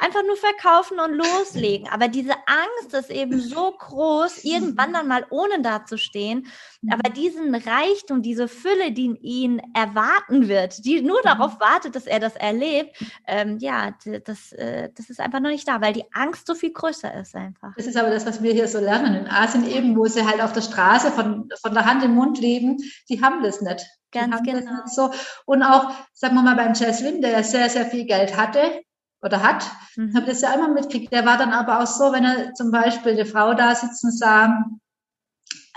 Einfach 0.00 0.22
nur 0.26 0.36
verkaufen 0.36 0.98
und 0.98 1.14
loslegen. 1.14 1.88
Aber 1.90 2.08
diese 2.08 2.32
Angst 2.32 2.94
ist 2.94 3.10
eben 3.10 3.40
so 3.40 3.72
groß, 3.72 4.44
irgendwann 4.44 4.92
dann 4.92 5.06
mal 5.06 5.26
ohne 5.30 5.60
dazustehen. 5.60 6.46
Aber 6.90 7.10
mhm. 7.10 7.14
diesen 7.14 7.54
Reichtum, 7.54 8.22
diese 8.22 8.48
Fülle, 8.48 8.92
die 8.92 9.16
ihn 9.20 9.60
erwarten 9.74 10.48
wird, 10.48 10.84
die 10.84 11.02
nur 11.02 11.18
mhm. 11.18 11.24
darauf 11.24 11.60
wartet, 11.60 11.94
dass 11.94 12.06
er 12.06 12.20
das 12.20 12.36
erlebt, 12.36 12.96
ähm, 13.26 13.58
ja, 13.58 13.94
das, 14.24 14.52
äh, 14.52 14.88
das 14.94 15.10
ist 15.10 15.20
einfach 15.20 15.40
noch 15.40 15.50
nicht 15.50 15.68
da, 15.68 15.80
weil 15.82 15.92
die 15.92 16.04
Angst 16.12 16.46
so 16.46 16.54
viel 16.54 16.72
größer 16.72 17.12
ist 17.20 17.34
einfach. 17.34 17.74
Das 17.76 17.86
ist 17.86 17.96
aber 17.96 18.10
das, 18.10 18.24
was 18.24 18.42
wir 18.42 18.52
hier 18.52 18.68
so 18.68 18.80
lernen 18.80 19.14
in 19.14 19.26
Asien 19.26 19.68
eben, 19.68 19.96
wo 19.96 20.06
sie 20.06 20.26
halt 20.26 20.40
auf 20.40 20.52
der 20.52 20.62
Straße 20.62 20.95
von, 20.98 21.48
von 21.60 21.74
der 21.74 21.84
Hand 21.84 22.02
im 22.04 22.14
Mund 22.14 22.38
leben, 22.38 22.78
die 23.08 23.22
haben 23.22 23.42
das 23.42 23.60
nicht. 23.60 23.86
Ganz 24.12 24.42
genau. 24.42 24.82
So. 24.86 25.10
Und 25.44 25.62
auch, 25.62 25.92
sagen 26.12 26.34
wir 26.34 26.42
mal, 26.42 26.56
beim 26.56 26.74
Jaslin, 26.74 27.20
der 27.20 27.42
sehr, 27.44 27.68
sehr 27.68 27.86
viel 27.86 28.04
Geld 28.04 28.36
hatte, 28.36 28.80
oder 29.22 29.42
hat, 29.42 29.64
mhm. 29.96 30.14
habe 30.14 30.26
das 30.26 30.40
ja 30.40 30.52
immer 30.54 30.68
mitgekriegt. 30.68 31.12
Der 31.12 31.26
war 31.26 31.36
dann 31.36 31.52
aber 31.52 31.80
auch 31.80 31.86
so, 31.86 32.12
wenn 32.12 32.24
er 32.24 32.54
zum 32.54 32.70
Beispiel 32.70 33.12
eine 33.12 33.26
Frau 33.26 33.54
da 33.54 33.74
sitzen 33.74 34.10
sah, 34.12 34.64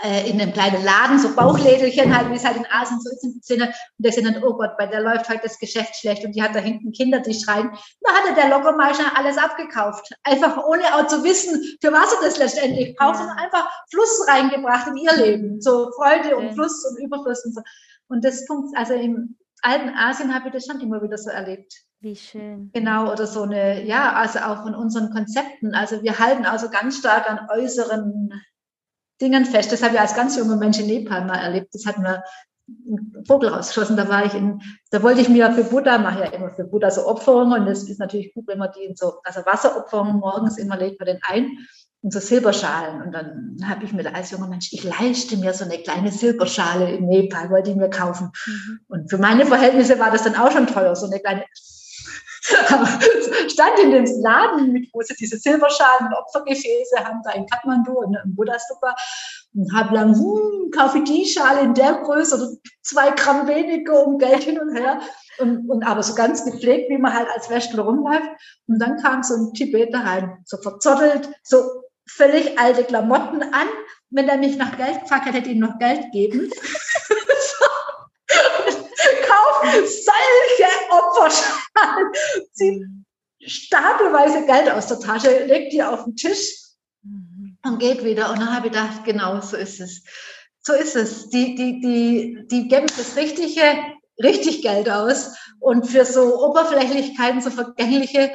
äh, 0.02 0.28
in 0.28 0.40
einem 0.40 0.52
kleinen 0.52 0.84
Laden, 0.84 1.18
so 1.18 1.34
Bauchlädelchen 1.34 2.16
halt, 2.16 2.30
wie 2.30 2.36
es 2.36 2.44
halt 2.44 2.56
in 2.56 2.66
Asien 2.70 3.00
so 3.00 3.10
ist 3.10 3.24
in 3.24 3.42
Szene. 3.42 3.66
Und 3.66 3.74
der 3.98 4.12
sind 4.12 4.24
dann, 4.24 4.42
oh 4.42 4.54
Gott, 4.54 4.76
bei 4.78 4.86
der 4.86 5.00
läuft 5.00 5.28
halt 5.28 5.44
das 5.44 5.58
Geschäft 5.58 5.96
schlecht 5.96 6.24
und 6.24 6.32
die 6.32 6.42
hat 6.42 6.54
da 6.54 6.60
hinten 6.60 6.92
Kinder, 6.92 7.20
die 7.20 7.34
schreien. 7.34 7.70
Da 8.00 8.12
hatte 8.12 8.34
der 8.34 8.48
Lockermeister 8.48 9.04
alles 9.14 9.36
abgekauft. 9.36 10.10
Einfach 10.24 10.64
ohne 10.64 10.84
auch 10.94 11.06
zu 11.06 11.22
wissen, 11.24 11.60
für 11.80 11.92
was 11.92 12.12
er 12.12 12.22
das 12.22 12.38
letztendlich 12.38 12.96
braucht, 12.96 13.16
sondern 13.16 13.36
einfach 13.36 13.68
Fluss 13.90 14.26
reingebracht 14.26 14.88
in 14.88 14.96
ihr 14.96 15.16
Leben. 15.16 15.60
So 15.60 15.90
Freude 15.92 16.36
und 16.36 16.54
Fluss 16.54 16.84
und 16.86 17.04
Überfluss 17.04 17.44
und 17.44 17.54
so. 17.54 17.62
Und 18.08 18.24
das 18.24 18.46
funktioniert, 18.46 18.78
also 18.78 18.94
im 18.94 19.36
alten 19.62 19.90
Asien 19.90 20.34
habe 20.34 20.48
ich 20.48 20.54
das 20.54 20.66
schon 20.66 20.80
immer 20.80 21.02
wieder 21.02 21.18
so 21.18 21.30
erlebt. 21.30 21.72
Wie 22.00 22.16
schön. 22.16 22.70
Genau, 22.72 23.12
oder 23.12 23.26
so 23.26 23.42
eine, 23.42 23.84
ja, 23.84 24.14
also 24.14 24.38
auch 24.38 24.62
von 24.62 24.74
unseren 24.74 25.10
Konzepten. 25.10 25.74
Also 25.74 26.02
wir 26.02 26.18
halten 26.18 26.46
also 26.46 26.70
ganz 26.70 26.96
stark 26.96 27.28
an 27.28 27.46
äußeren 27.50 28.32
Dingen 29.20 29.44
fest. 29.44 29.72
Das 29.72 29.82
habe 29.82 29.94
ich 29.94 30.00
als 30.00 30.14
ganz 30.14 30.36
junger 30.36 30.56
Mensch 30.56 30.78
in 30.78 30.86
Nepal 30.86 31.24
mal 31.24 31.38
erlebt. 31.38 31.74
Das 31.74 31.86
hat 31.86 31.98
mir 31.98 32.22
ein 32.68 33.24
Vogel 33.26 33.50
rausgeschossen. 33.50 33.96
Da 33.96 34.08
war 34.08 34.24
ich 34.24 34.34
in, 34.34 34.60
da 34.90 35.02
wollte 35.02 35.20
ich 35.20 35.28
mir 35.28 35.52
für 35.52 35.64
Buddha, 35.64 35.98
mache 35.98 36.20
ja 36.20 36.30
immer 36.30 36.50
für 36.50 36.64
Buddha 36.64 36.90
so 36.90 37.06
Opferungen 37.06 37.60
und 37.60 37.66
das 37.66 37.88
ist 37.88 37.98
natürlich 37.98 38.32
gut, 38.34 38.46
wenn 38.46 38.58
man 38.58 38.70
die 38.76 38.84
in 38.84 38.96
so, 38.96 39.14
also 39.24 39.40
Wasseropferungen 39.44 40.18
morgens 40.18 40.58
immer 40.58 40.76
legt 40.76 41.00
man 41.00 41.06
den 41.06 41.20
ein 41.22 41.58
in 42.02 42.10
so 42.10 42.18
Silberschalen. 42.18 43.02
Und 43.02 43.12
dann 43.12 43.58
habe 43.68 43.84
ich 43.84 43.92
mir 43.92 44.14
als 44.14 44.30
junger 44.30 44.48
Mensch, 44.48 44.72
ich 44.72 44.84
leiste 44.84 45.36
mir 45.36 45.52
so 45.52 45.64
eine 45.64 45.78
kleine 45.78 46.10
Silberschale 46.10 46.90
in 46.96 47.06
Nepal, 47.06 47.50
wollte 47.50 47.70
ich 47.70 47.76
mir 47.76 47.90
kaufen. 47.90 48.30
Mhm. 48.46 48.80
Und 48.88 49.10
für 49.10 49.18
meine 49.18 49.44
Verhältnisse 49.44 49.98
war 49.98 50.10
das 50.10 50.22
dann 50.22 50.36
auch 50.36 50.50
schon 50.50 50.66
teuer, 50.66 50.96
so 50.96 51.06
eine 51.06 51.20
kleine 51.20 51.44
stand 53.48 53.78
in 53.82 53.90
dem 53.90 54.06
Laden, 54.22 54.72
mit, 54.72 54.88
wo 54.92 55.00
sie 55.02 55.14
diese 55.14 55.36
Silberschalen, 55.36 56.12
Opfergefäße 56.12 57.04
haben, 57.04 57.20
da 57.24 57.32
in 57.32 57.46
Kathmandu 57.46 57.92
und 57.92 58.16
im 58.24 58.34
Buddha-Stupa 58.34 58.94
und 59.54 59.72
habe 59.74 59.94
lang, 59.94 60.14
hm, 60.14 60.70
kaufe 60.70 60.98
ich 60.98 61.04
die 61.04 61.26
Schale 61.26 61.60
in 61.60 61.74
der 61.74 61.94
Größe 61.94 62.36
oder 62.36 62.50
zwei 62.82 63.10
Gramm 63.10 63.48
weniger 63.48 64.06
um 64.06 64.18
Geld 64.18 64.44
hin 64.44 64.60
und 64.60 64.74
her. 64.74 65.00
Und, 65.38 65.68
und 65.68 65.84
aber 65.84 66.02
so 66.02 66.14
ganz 66.14 66.44
gepflegt, 66.44 66.90
wie 66.90 66.98
man 66.98 67.14
halt 67.14 67.28
als 67.34 67.50
Wäschler 67.50 67.82
rumläuft. 67.82 68.28
Und 68.68 68.78
dann 68.78 68.98
kam 68.98 69.22
so 69.22 69.34
ein 69.34 69.54
Tibeter 69.54 70.00
rein, 70.00 70.38
so 70.44 70.58
verzottelt, 70.58 71.30
so 71.42 71.62
völlig 72.06 72.58
alte 72.58 72.84
Klamotten 72.84 73.42
an. 73.42 73.68
Wenn 74.10 74.28
er 74.28 74.38
mich 74.38 74.56
nach 74.56 74.76
Geld 74.76 75.02
gefragt 75.02 75.26
hätte, 75.26 75.38
hätte 75.38 75.50
ich 75.50 75.56
ihm 75.56 75.60
noch 75.60 75.78
Geld 75.78 76.10
geben. 76.12 76.50
Solche 79.62 80.70
Opferschalen, 80.90 82.12
zieht 82.52 82.82
stapelweise 83.46 84.44
Geld 84.46 84.70
aus 84.70 84.86
der 84.88 85.00
Tasche, 85.00 85.44
legt 85.46 85.72
die 85.72 85.82
auf 85.82 86.04
den 86.04 86.16
Tisch 86.16 86.52
und 87.64 87.78
geht 87.78 88.04
wieder. 88.04 88.30
Und 88.30 88.40
dann 88.40 88.54
habe 88.54 88.66
ich 88.66 88.72
gedacht, 88.72 89.04
genau 89.04 89.40
so 89.40 89.56
ist 89.56 89.80
es. 89.80 90.04
so 90.62 90.72
ist 90.72 90.96
es. 90.96 91.28
Die, 91.30 91.54
die, 91.54 91.80
die, 91.80 92.46
die 92.50 92.68
geben 92.68 92.86
das 92.96 93.16
Richtige, 93.16 93.62
richtig 94.22 94.62
Geld 94.62 94.88
aus. 94.90 95.34
Und 95.58 95.86
für 95.86 96.04
so 96.04 96.44
Oberflächlichkeiten, 96.44 97.40
so 97.40 97.50
vergängliche, 97.50 98.32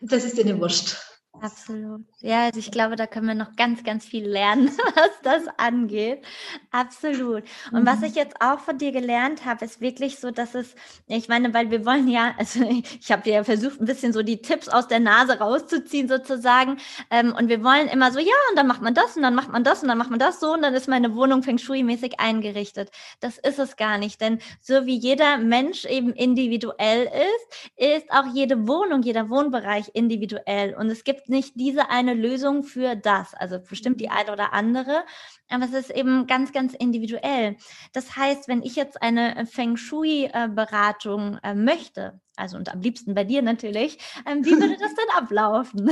das 0.00 0.24
ist 0.24 0.38
ihnen 0.38 0.60
wurscht. 0.60 0.96
Absolut. 1.44 2.00
Ja, 2.20 2.46
also 2.46 2.58
ich 2.58 2.70
glaube, 2.70 2.96
da 2.96 3.06
können 3.06 3.26
wir 3.26 3.34
noch 3.34 3.54
ganz, 3.54 3.84
ganz 3.84 4.06
viel 4.06 4.26
lernen, 4.26 4.70
was 4.94 5.10
das 5.22 5.42
angeht. 5.58 6.24
Absolut. 6.70 7.42
Und 7.70 7.82
mhm. 7.82 7.86
was 7.86 8.02
ich 8.02 8.14
jetzt 8.14 8.36
auch 8.40 8.60
von 8.60 8.78
dir 8.78 8.92
gelernt 8.92 9.44
habe, 9.44 9.62
ist 9.62 9.82
wirklich 9.82 10.18
so, 10.18 10.30
dass 10.30 10.54
es, 10.54 10.74
ich 11.06 11.28
meine, 11.28 11.52
weil 11.52 11.70
wir 11.70 11.84
wollen 11.84 12.08
ja, 12.08 12.32
also 12.38 12.64
ich 12.64 13.12
habe 13.12 13.28
ja 13.28 13.44
versucht, 13.44 13.78
ein 13.78 13.84
bisschen 13.84 14.14
so 14.14 14.22
die 14.22 14.40
Tipps 14.40 14.70
aus 14.70 14.88
der 14.88 15.00
Nase 15.00 15.38
rauszuziehen 15.38 16.08
sozusagen. 16.08 16.78
Ähm, 17.10 17.34
und 17.38 17.50
wir 17.50 17.62
wollen 17.62 17.88
immer 17.88 18.10
so, 18.10 18.20
ja, 18.20 18.32
und 18.48 18.56
dann 18.56 18.66
macht 18.66 18.80
man 18.80 18.94
das 18.94 19.14
und 19.14 19.22
dann 19.22 19.34
macht 19.34 19.52
man 19.52 19.64
das 19.64 19.82
und 19.82 19.88
dann 19.88 19.98
macht 19.98 20.08
man 20.08 20.18
das 20.18 20.40
so 20.40 20.54
und 20.54 20.62
dann 20.62 20.72
ist 20.72 20.88
meine 20.88 21.14
Wohnung 21.14 21.42
Feng 21.42 21.58
Shui-mäßig 21.58 22.20
eingerichtet. 22.20 22.90
Das 23.20 23.36
ist 23.36 23.58
es 23.58 23.76
gar 23.76 23.98
nicht, 23.98 24.18
denn 24.22 24.38
so 24.62 24.86
wie 24.86 24.96
jeder 24.96 25.36
Mensch 25.36 25.84
eben 25.84 26.14
individuell 26.14 27.02
ist, 27.04 27.70
ist 27.76 28.10
auch 28.10 28.32
jede 28.32 28.66
Wohnung, 28.66 29.02
jeder 29.02 29.28
Wohnbereich 29.28 29.90
individuell. 29.92 30.74
Und 30.74 30.88
es 30.88 31.04
gibt 31.04 31.28
nicht 31.34 31.52
diese 31.56 31.90
eine 31.90 32.14
Lösung 32.14 32.64
für 32.64 32.96
das, 32.96 33.34
also 33.34 33.58
bestimmt 33.58 34.00
die 34.00 34.08
eine 34.08 34.32
oder 34.32 34.52
andere, 34.52 35.04
aber 35.50 35.64
es 35.64 35.72
ist 35.72 35.90
eben 35.90 36.26
ganz, 36.26 36.52
ganz 36.52 36.72
individuell. 36.74 37.56
Das 37.92 38.16
heißt, 38.16 38.48
wenn 38.48 38.62
ich 38.62 38.76
jetzt 38.76 39.02
eine 39.02 39.46
Feng 39.46 39.76
Shui-Beratung 39.76 41.38
äh, 41.42 41.54
möchte, 41.54 42.20
also 42.36 42.56
und 42.56 42.72
am 42.72 42.80
liebsten 42.80 43.14
bei 43.14 43.24
dir 43.24 43.42
natürlich, 43.42 43.98
ähm, 44.26 44.44
wie 44.44 44.52
würde 44.52 44.76
das 44.78 44.94
denn 44.96 45.16
ablaufen? 45.16 45.90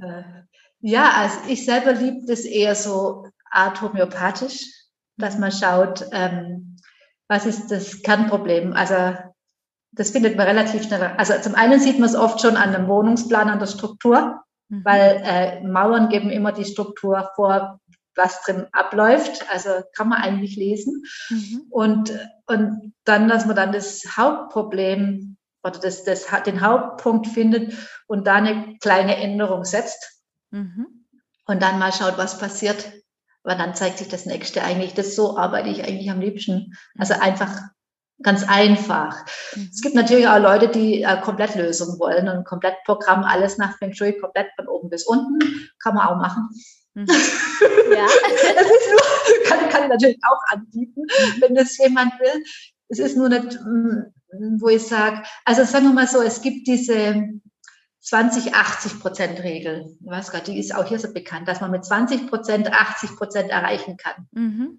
Äh, 0.00 0.22
ja, 0.80 1.10
also 1.10 1.38
ich 1.48 1.64
selber 1.64 1.92
liebe 1.92 2.26
das 2.26 2.40
eher 2.40 2.74
so 2.74 3.26
art 3.50 3.80
homöopathisch, 3.80 4.70
dass 5.16 5.38
man 5.38 5.50
schaut, 5.50 6.04
ähm, 6.12 6.76
was 7.28 7.46
ist 7.46 7.70
das 7.70 8.02
Kernproblem. 8.02 8.72
Also 8.72 9.16
das 9.92 10.10
findet 10.10 10.36
man 10.36 10.46
relativ 10.46 10.84
schnell. 10.84 11.02
Also 11.16 11.32
zum 11.40 11.54
einen 11.54 11.80
sieht 11.80 11.98
man 11.98 12.08
es 12.08 12.14
oft 12.14 12.40
schon 12.40 12.56
an 12.56 12.72
dem 12.72 12.86
Wohnungsplan, 12.86 13.48
an 13.48 13.58
der 13.58 13.66
Struktur. 13.66 14.42
Mhm. 14.68 14.84
Weil 14.84 15.22
äh, 15.24 15.60
Mauern 15.62 16.08
geben 16.08 16.30
immer 16.30 16.52
die 16.52 16.64
Struktur 16.64 17.30
vor, 17.34 17.80
was 18.14 18.42
drin 18.42 18.66
abläuft. 18.72 19.44
Also 19.50 19.70
kann 19.94 20.08
man 20.08 20.22
eigentlich 20.22 20.56
lesen. 20.56 21.04
Mhm. 21.28 21.66
Und, 21.70 22.18
und 22.46 22.94
dann, 23.04 23.28
dass 23.28 23.46
man 23.46 23.56
dann 23.56 23.72
das 23.72 24.04
Hauptproblem 24.16 25.36
oder 25.62 25.78
das, 25.78 26.04
das, 26.04 26.26
den 26.46 26.60
Hauptpunkt 26.60 27.26
findet 27.26 27.74
und 28.06 28.26
da 28.26 28.36
eine 28.36 28.76
kleine 28.80 29.16
Änderung 29.16 29.64
setzt. 29.64 30.22
Mhm. 30.50 31.04
Und 31.46 31.62
dann 31.62 31.78
mal 31.78 31.92
schaut, 31.92 32.18
was 32.18 32.38
passiert. 32.38 32.92
Weil 33.42 33.58
dann 33.58 33.76
zeigt 33.76 33.98
sich 33.98 34.08
das 34.08 34.26
nächste 34.26 34.64
eigentlich. 34.64 34.94
Das 34.94 35.14
so 35.14 35.38
arbeite 35.38 35.68
ich 35.68 35.84
eigentlich 35.84 36.10
am 36.10 36.20
liebsten. 36.20 36.76
Also 36.98 37.14
einfach 37.14 37.60
Ganz 38.22 38.48
einfach. 38.48 39.24
Mhm. 39.54 39.68
Es 39.72 39.82
gibt 39.82 39.94
natürlich 39.94 40.26
auch 40.26 40.38
Leute, 40.38 40.68
die 40.68 41.02
äh, 41.02 41.20
Komplettlösungen 41.20 41.98
wollen 41.98 42.28
und 42.28 42.44
Komplettprogramm, 42.44 43.24
alles 43.24 43.58
nach 43.58 43.76
Feng 43.76 43.92
Shui, 43.92 44.18
komplett 44.18 44.48
von 44.56 44.68
oben 44.68 44.88
bis 44.88 45.06
unten. 45.06 45.38
Kann 45.82 45.94
man 45.94 46.08
auch 46.08 46.16
machen. 46.16 46.48
Mhm. 46.94 47.06
Ja. 47.08 48.06
das 48.54 48.66
ist 48.66 48.90
nur, 48.90 49.44
kann, 49.44 49.68
kann 49.68 49.82
ich 49.82 49.88
natürlich 49.90 50.18
auch 50.24 50.40
anbieten, 50.54 51.02
mhm. 51.02 51.40
wenn 51.42 51.54
das 51.54 51.76
jemand 51.76 52.18
will. 52.18 52.42
Es 52.88 52.98
ist 52.98 53.16
nur 53.16 53.28
nicht, 53.28 53.60
mm, 53.60 54.60
wo 54.60 54.68
ich 54.68 54.86
sage, 54.86 55.22
also 55.44 55.64
sagen 55.64 55.86
wir 55.86 55.92
mal 55.92 56.06
so, 56.06 56.22
es 56.22 56.40
gibt 56.40 56.66
diese 56.68 57.22
20-80-Prozent-Regel. 58.02 59.96
Ich 60.00 60.06
weiß 60.06 60.30
gerade, 60.30 60.44
die 60.44 60.58
ist 60.58 60.74
auch 60.74 60.86
hier 60.86 61.00
so 61.00 61.12
bekannt, 61.12 61.48
dass 61.48 61.60
man 61.60 61.72
mit 61.72 61.84
20 61.84 62.28
Prozent 62.28 62.72
80 62.72 63.16
Prozent 63.16 63.50
erreichen 63.50 63.96
kann. 63.96 64.26
Mhm 64.30 64.78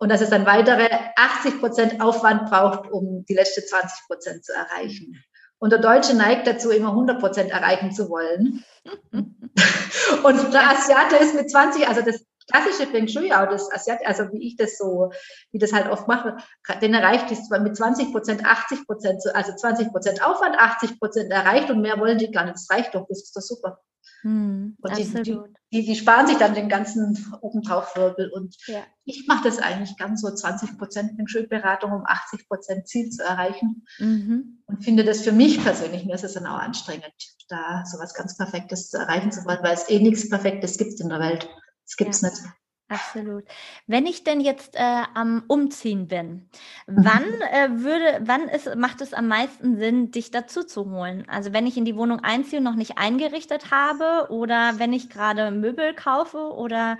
und 0.00 0.08
dass 0.10 0.22
es 0.22 0.30
dann 0.30 0.46
weitere 0.46 0.88
80 1.14 1.60
Prozent 1.60 2.00
Aufwand 2.00 2.50
braucht, 2.50 2.90
um 2.90 3.24
die 3.28 3.34
letzte 3.34 3.64
20 3.64 4.06
Prozent 4.06 4.44
zu 4.44 4.52
erreichen. 4.52 5.22
Und 5.58 5.72
der 5.72 5.78
Deutsche 5.78 6.16
neigt 6.16 6.46
dazu, 6.46 6.70
immer 6.70 6.88
100 6.88 7.20
Prozent 7.20 7.50
erreichen 7.50 7.92
zu 7.92 8.08
wollen. 8.08 8.64
Und 9.12 10.52
der 10.54 10.70
Asiate 10.70 11.16
ist 11.16 11.34
mit 11.34 11.50
20, 11.50 11.86
also 11.86 12.00
das 12.00 12.24
klassische 12.50 12.90
Feng 12.90 13.08
Shui, 13.08 13.30
auch 13.30 13.46
das 13.46 13.70
Asiate, 13.70 14.06
also 14.06 14.24
wie 14.32 14.48
ich 14.48 14.56
das 14.56 14.78
so, 14.78 15.12
wie 15.52 15.58
das 15.58 15.74
halt 15.74 15.86
oft 15.90 16.08
mache, 16.08 16.38
den 16.80 16.94
erreicht 16.94 17.30
ist 17.30 17.50
mit 17.50 17.76
20 17.76 18.10
Prozent, 18.10 18.44
80 18.44 18.86
Prozent, 18.86 19.22
also 19.34 19.54
20 19.54 19.90
Prozent 19.90 20.24
Aufwand, 20.24 20.58
80 20.58 20.98
Prozent 20.98 21.30
erreicht 21.30 21.70
und 21.70 21.82
mehr 21.82 22.00
wollen 22.00 22.16
die 22.16 22.30
gar 22.30 22.44
nicht. 22.44 22.54
Das 22.54 22.70
reicht 22.70 22.94
doch, 22.94 23.06
das 23.06 23.22
ist 23.22 23.36
doch 23.36 23.42
super. 23.42 23.78
Hm, 24.22 24.76
und 24.80 24.98
die, 24.98 25.38
die, 25.72 25.84
die, 25.86 25.96
sparen 25.96 26.26
sich 26.26 26.36
dann 26.36 26.54
den 26.54 26.68
ganzen 26.68 27.32
Obendraufwirbel. 27.40 28.30
Und 28.30 28.56
ja. 28.66 28.82
ich 29.04 29.26
mache 29.26 29.44
das 29.44 29.58
eigentlich 29.58 29.96
ganz 29.96 30.20
so 30.20 30.30
20 30.34 30.78
Prozent 30.78 31.18
in 31.18 31.26
Schulberatung, 31.26 31.92
um 31.92 32.02
80 32.04 32.48
Prozent 32.48 32.86
Ziel 32.86 33.10
zu 33.10 33.22
erreichen. 33.22 33.86
Mhm. 33.98 34.62
Und 34.66 34.84
finde 34.84 35.04
das 35.04 35.22
für 35.22 35.32
mich 35.32 35.62
persönlich, 35.62 36.04
mir 36.04 36.14
ist 36.14 36.24
es 36.24 36.34
dann 36.34 36.46
auch 36.46 36.58
anstrengend, 36.58 37.14
da 37.48 37.84
sowas 37.86 38.14
ganz 38.14 38.36
Perfektes 38.36 38.90
zu 38.90 38.98
erreichen 38.98 39.32
zu 39.32 39.44
wollen, 39.44 39.62
weil 39.62 39.74
es 39.74 39.88
eh 39.88 40.00
nichts 40.00 40.28
Perfektes 40.28 40.76
gibt 40.76 41.00
in 41.00 41.08
der 41.08 41.20
Welt. 41.20 41.48
Es 41.86 41.96
gibt 41.96 42.14
es 42.14 42.20
ja. 42.20 42.28
nicht. 42.28 42.42
Absolut. 42.90 43.44
Wenn 43.86 44.04
ich 44.04 44.24
denn 44.24 44.40
jetzt 44.40 44.74
äh, 44.74 45.04
am 45.14 45.44
Umziehen 45.46 46.08
bin, 46.08 46.48
mhm. 46.88 47.04
wann 47.04 47.40
äh, 47.52 47.68
würde, 47.84 48.20
wann 48.22 48.48
ist, 48.48 48.74
macht 48.74 49.00
es 49.00 49.14
am 49.14 49.28
meisten 49.28 49.78
Sinn, 49.78 50.10
dich 50.10 50.32
dazu 50.32 50.64
zu 50.64 50.90
holen? 50.90 51.24
Also 51.28 51.52
wenn 51.52 51.68
ich 51.68 51.76
in 51.76 51.84
die 51.84 51.94
Wohnung 51.94 52.18
einziehe 52.20 52.58
und 52.58 52.64
noch 52.64 52.74
nicht 52.74 52.98
eingerichtet 52.98 53.70
habe 53.70 54.28
oder 54.32 54.80
wenn 54.80 54.92
ich 54.92 55.08
gerade 55.08 55.52
Möbel 55.52 55.94
kaufe 55.94 56.52
oder 56.52 56.98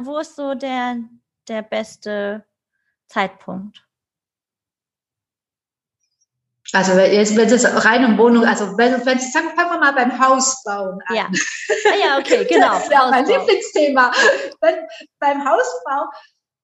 wo 0.00 0.18
ist 0.18 0.36
so 0.36 0.54
der, 0.54 0.98
der 1.48 1.62
beste 1.62 2.44
Zeitpunkt? 3.06 3.86
Also 6.72 6.98
jetzt, 6.98 7.36
wenn 7.36 7.48
es 7.48 7.84
rein 7.84 8.04
um 8.04 8.16
Wohnung, 8.16 8.46
also 8.46 8.78
wenn, 8.78 9.04
wenn 9.04 9.18
sagen, 9.18 9.50
fangen 9.54 9.72
wir 9.72 9.78
mal 9.78 9.92
beim 9.92 10.18
Haus 10.18 10.62
bauen 10.64 10.98
an. 11.06 11.16
Ja, 11.16 11.26
ah, 11.26 11.94
ja 12.00 12.18
okay, 12.18 12.44
genau. 12.48 12.74
das 12.74 12.84
ist 12.84 12.92
ja 12.92 13.08
mein 13.10 13.26
Lieblingsthema. 13.26 14.10
Wenn, 14.60 14.74
beim 15.18 15.46
Hausbau, 15.46 16.10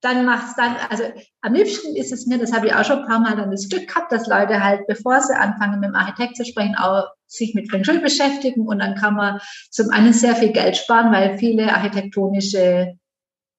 dann 0.01 0.25
macht 0.25 0.49
es 0.49 0.55
dann, 0.55 0.77
also 0.89 1.05
am 1.43 1.55
liebsten 1.55 1.97
ist 1.97 2.13
es 2.13 2.27
mir, 2.27 2.39
das 2.39 2.53
habe 2.53 2.69
ich 2.69 2.75
auch 2.75 2.85
schon 2.85 3.01
ein 3.01 3.07
paar 3.07 3.21
Mal 3.21 3.37
dann 3.37 3.51
das 3.51 3.69
Glück 3.69 3.89
gehabt, 3.89 4.13
dass 4.13 4.29
Leute 4.29 4.63
halt, 4.63 4.87
bevor 4.87 5.21
sie 5.21 5.35
anfangen 5.35 5.81
mit 5.81 5.91
dem 5.91 5.97
Architekt 5.97 6.37
zu 6.37 6.45
sprechen, 6.45 6.77
auch 6.77 7.09
sich 7.27 7.55
mit 7.55 7.71
Feng 7.71 7.85
Shui 7.85 7.99
beschäftigen 7.99 8.67
und 8.67 8.79
dann 8.79 8.95
kann 8.95 9.15
man 9.15 9.41
zum 9.71 9.91
einen 9.91 10.13
sehr 10.13 10.37
viel 10.37 10.53
Geld 10.53 10.77
sparen, 10.77 11.13
weil 11.13 11.37
viele 11.37 11.75
architektonische 11.75 12.95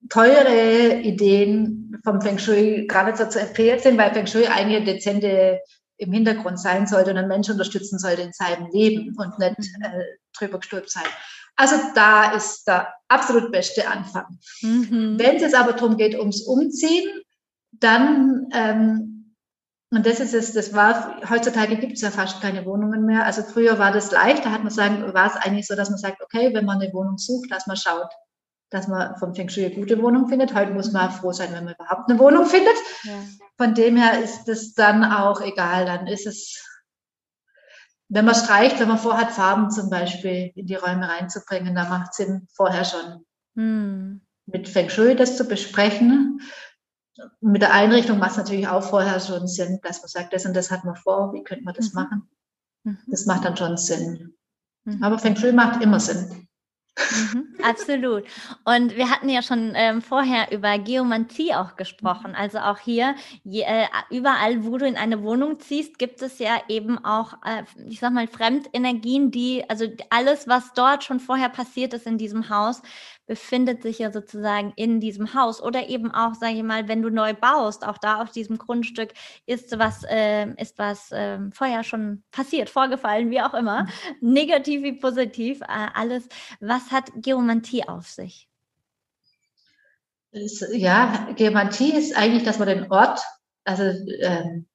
teure 0.09 1.01
Ideen 1.01 1.99
vom 2.05 2.21
Feng 2.21 2.39
Shui 2.39 2.87
gar 2.87 3.05
nicht 3.05 3.17
so 3.17 3.25
zu 3.25 3.39
empfehlen 3.39 3.79
sind, 3.79 3.97
weil 3.97 4.13
Feng 4.13 4.27
Shui 4.27 4.47
eine 4.47 4.81
dezente 4.83 5.59
im 5.99 6.13
Hintergrund 6.13 6.59
sein 6.59 6.87
sollte 6.87 7.11
und 7.11 7.17
einen 7.17 7.27
Menschen 7.27 7.51
unterstützen 7.51 7.99
sollte 7.99 8.21
in 8.21 8.33
seinem 8.33 8.67
Leben 8.71 9.15
und 9.17 9.37
nicht 9.37 9.57
mhm. 9.57 9.83
äh, 9.83 10.03
drüber 10.33 10.59
gestülpt 10.59 10.89
sein. 10.89 11.03
Also 11.55 11.75
da 11.93 12.31
ist 12.31 12.65
der 12.67 12.93
absolut 13.09 13.51
beste 13.51 13.87
Anfang. 13.87 14.39
Mhm. 14.61 15.19
Wenn 15.19 15.35
es 15.35 15.41
jetzt 15.41 15.55
aber 15.55 15.73
darum 15.73 15.97
geht, 15.97 16.17
ums 16.17 16.43
Umziehen, 16.43 17.21
dann, 17.71 18.47
ähm, 18.53 19.35
und 19.91 20.05
das 20.05 20.21
ist 20.21 20.33
es, 20.33 20.53
das 20.53 20.73
war, 20.73 21.19
heutzutage 21.29 21.75
gibt 21.75 21.93
es 21.93 22.01
ja 22.01 22.11
fast 22.11 22.41
keine 22.41 22.65
Wohnungen 22.65 23.05
mehr. 23.05 23.25
Also 23.25 23.41
früher 23.43 23.77
war 23.77 23.91
das 23.91 24.11
leicht, 24.11 24.45
da 24.45 24.51
hat 24.51 24.63
man 24.63 24.71
sagen, 24.71 25.13
war 25.13 25.27
es 25.27 25.35
eigentlich 25.35 25.67
so, 25.67 25.75
dass 25.75 25.89
man 25.89 25.99
sagt, 25.99 26.21
okay, 26.23 26.53
wenn 26.53 26.65
man 26.65 26.79
eine 26.79 26.93
Wohnung 26.93 27.17
sucht, 27.17 27.51
dass 27.51 27.67
man 27.67 27.75
schaut, 27.75 28.09
dass 28.69 28.87
man 28.87 29.15
vom 29.17 29.33
Feng 29.33 29.49
Shui 29.49 29.65
eine 29.65 29.75
gute 29.75 30.01
Wohnung 30.01 30.27
findet. 30.27 30.53
Heute 30.53 30.71
muss 30.71 30.91
man 30.91 31.11
froh 31.11 31.31
sein, 31.31 31.51
wenn 31.53 31.65
man 31.65 31.73
überhaupt 31.73 32.09
eine 32.09 32.19
Wohnung 32.19 32.45
findet. 32.45 32.75
Ja. 33.03 33.13
Von 33.57 33.73
dem 33.73 33.97
her 33.97 34.21
ist 34.23 34.47
es 34.47 34.73
dann 34.73 35.03
auch 35.03 35.41
egal. 35.41 35.85
Dann 35.85 36.07
ist 36.07 36.27
es, 36.27 36.63
wenn 38.09 38.25
man 38.25 38.35
streicht, 38.35 38.79
wenn 38.79 38.87
man 38.87 38.99
vorhat, 38.99 39.31
Farben 39.31 39.71
zum 39.71 39.89
Beispiel 39.89 40.51
in 40.55 40.67
die 40.67 40.75
Räume 40.75 41.09
reinzubringen, 41.09 41.75
da 41.75 41.89
macht 41.89 42.11
es 42.11 42.17
Sinn, 42.17 42.47
vorher 42.53 42.85
schon 42.85 43.25
hm. 43.55 44.21
mit 44.45 44.69
Feng 44.69 44.89
Shui 44.89 45.15
das 45.15 45.37
zu 45.37 45.45
besprechen. 45.45 46.41
Mit 47.41 47.61
der 47.61 47.73
Einrichtung 47.73 48.19
macht 48.19 48.31
es 48.31 48.37
natürlich 48.37 48.67
auch 48.67 48.83
vorher 48.83 49.19
schon 49.19 49.47
Sinn, 49.47 49.79
dass 49.83 50.01
man 50.01 50.07
sagt, 50.07 50.31
das 50.31 50.45
und 50.45 50.55
das 50.55 50.71
hat 50.71 50.85
man 50.85 50.95
vor, 50.95 51.33
wie 51.33 51.43
könnte 51.43 51.65
man 51.65 51.73
das 51.73 51.93
mhm. 51.93 51.99
machen? 51.99 52.29
Mhm. 52.83 52.97
Das 53.07 53.25
macht 53.25 53.43
dann 53.43 53.57
schon 53.57 53.77
Sinn. 53.77 54.35
Mhm. 54.85 55.03
Aber 55.03 55.19
Feng 55.19 55.35
Shui 55.35 55.51
macht 55.51 55.81
immer 55.83 55.99
Sinn. 55.99 56.48
Mhm, 56.97 57.55
absolut. 57.63 58.25
Und 58.65 58.95
wir 58.95 59.09
hatten 59.09 59.29
ja 59.29 59.41
schon 59.41 59.71
ähm, 59.75 60.01
vorher 60.01 60.51
über 60.51 60.77
Geomantie 60.79 61.53
auch 61.55 61.75
gesprochen. 61.75 62.35
Also 62.35 62.59
auch 62.59 62.77
hier, 62.79 63.15
je, 63.43 63.61
äh, 63.61 63.87
überall, 64.09 64.65
wo 64.65 64.77
du 64.77 64.85
in 64.85 64.97
eine 64.97 65.23
Wohnung 65.23 65.59
ziehst, 65.59 65.97
gibt 65.97 66.21
es 66.21 66.39
ja 66.39 66.61
eben 66.67 67.03
auch, 67.03 67.33
äh, 67.45 67.63
ich 67.87 67.99
sag 67.99 68.11
mal, 68.13 68.27
Fremdenergien, 68.27 69.31
die, 69.31 69.63
also 69.69 69.85
alles, 70.09 70.47
was 70.47 70.73
dort 70.73 71.03
schon 71.03 71.19
vorher 71.19 71.49
passiert 71.49 71.93
ist 71.93 72.05
in 72.05 72.17
diesem 72.17 72.49
Haus, 72.49 72.81
befindet 73.29 73.83
sich 73.83 73.99
ja 73.99 74.11
sozusagen 74.11 74.73
in 74.75 74.99
diesem 74.99 75.35
Haus 75.35 75.61
oder 75.61 75.87
eben 75.87 76.11
auch, 76.11 76.33
sage 76.33 76.55
ich 76.55 76.63
mal, 76.63 76.87
wenn 76.87 77.03
du 77.03 77.11
neu 77.11 77.35
baust, 77.35 77.85
auch 77.85 77.99
da 77.99 78.23
auf 78.23 78.31
diesem 78.31 78.57
Grundstück 78.57 79.13
ist 79.45 79.77
was, 79.77 80.03
äh, 80.09 80.47
ist 80.55 80.79
was 80.79 81.11
äh, 81.11 81.37
vorher 81.53 81.83
schon 81.83 82.23
passiert, 82.31 82.69
vorgefallen, 82.79 83.29
wie 83.29 83.39
auch 83.39 83.53
immer, 83.53 83.83
mhm. 83.83 84.33
negativ 84.33 84.81
wie 84.81 84.93
positiv, 84.93 85.61
äh, 85.61 85.87
alles. 85.93 86.27
Was 86.59 86.91
hat 86.91 87.11
Geomantie 87.17 87.87
auf 87.87 88.07
sich? 88.07 88.47
ja, 90.73 91.31
Geomantie 91.35 91.95
ist 91.95 92.17
eigentlich, 92.17 92.43
dass 92.43 92.59
man 92.59 92.67
den 92.67 92.91
Ort, 92.91 93.19
also 93.63 93.83
ähm, 93.83 94.67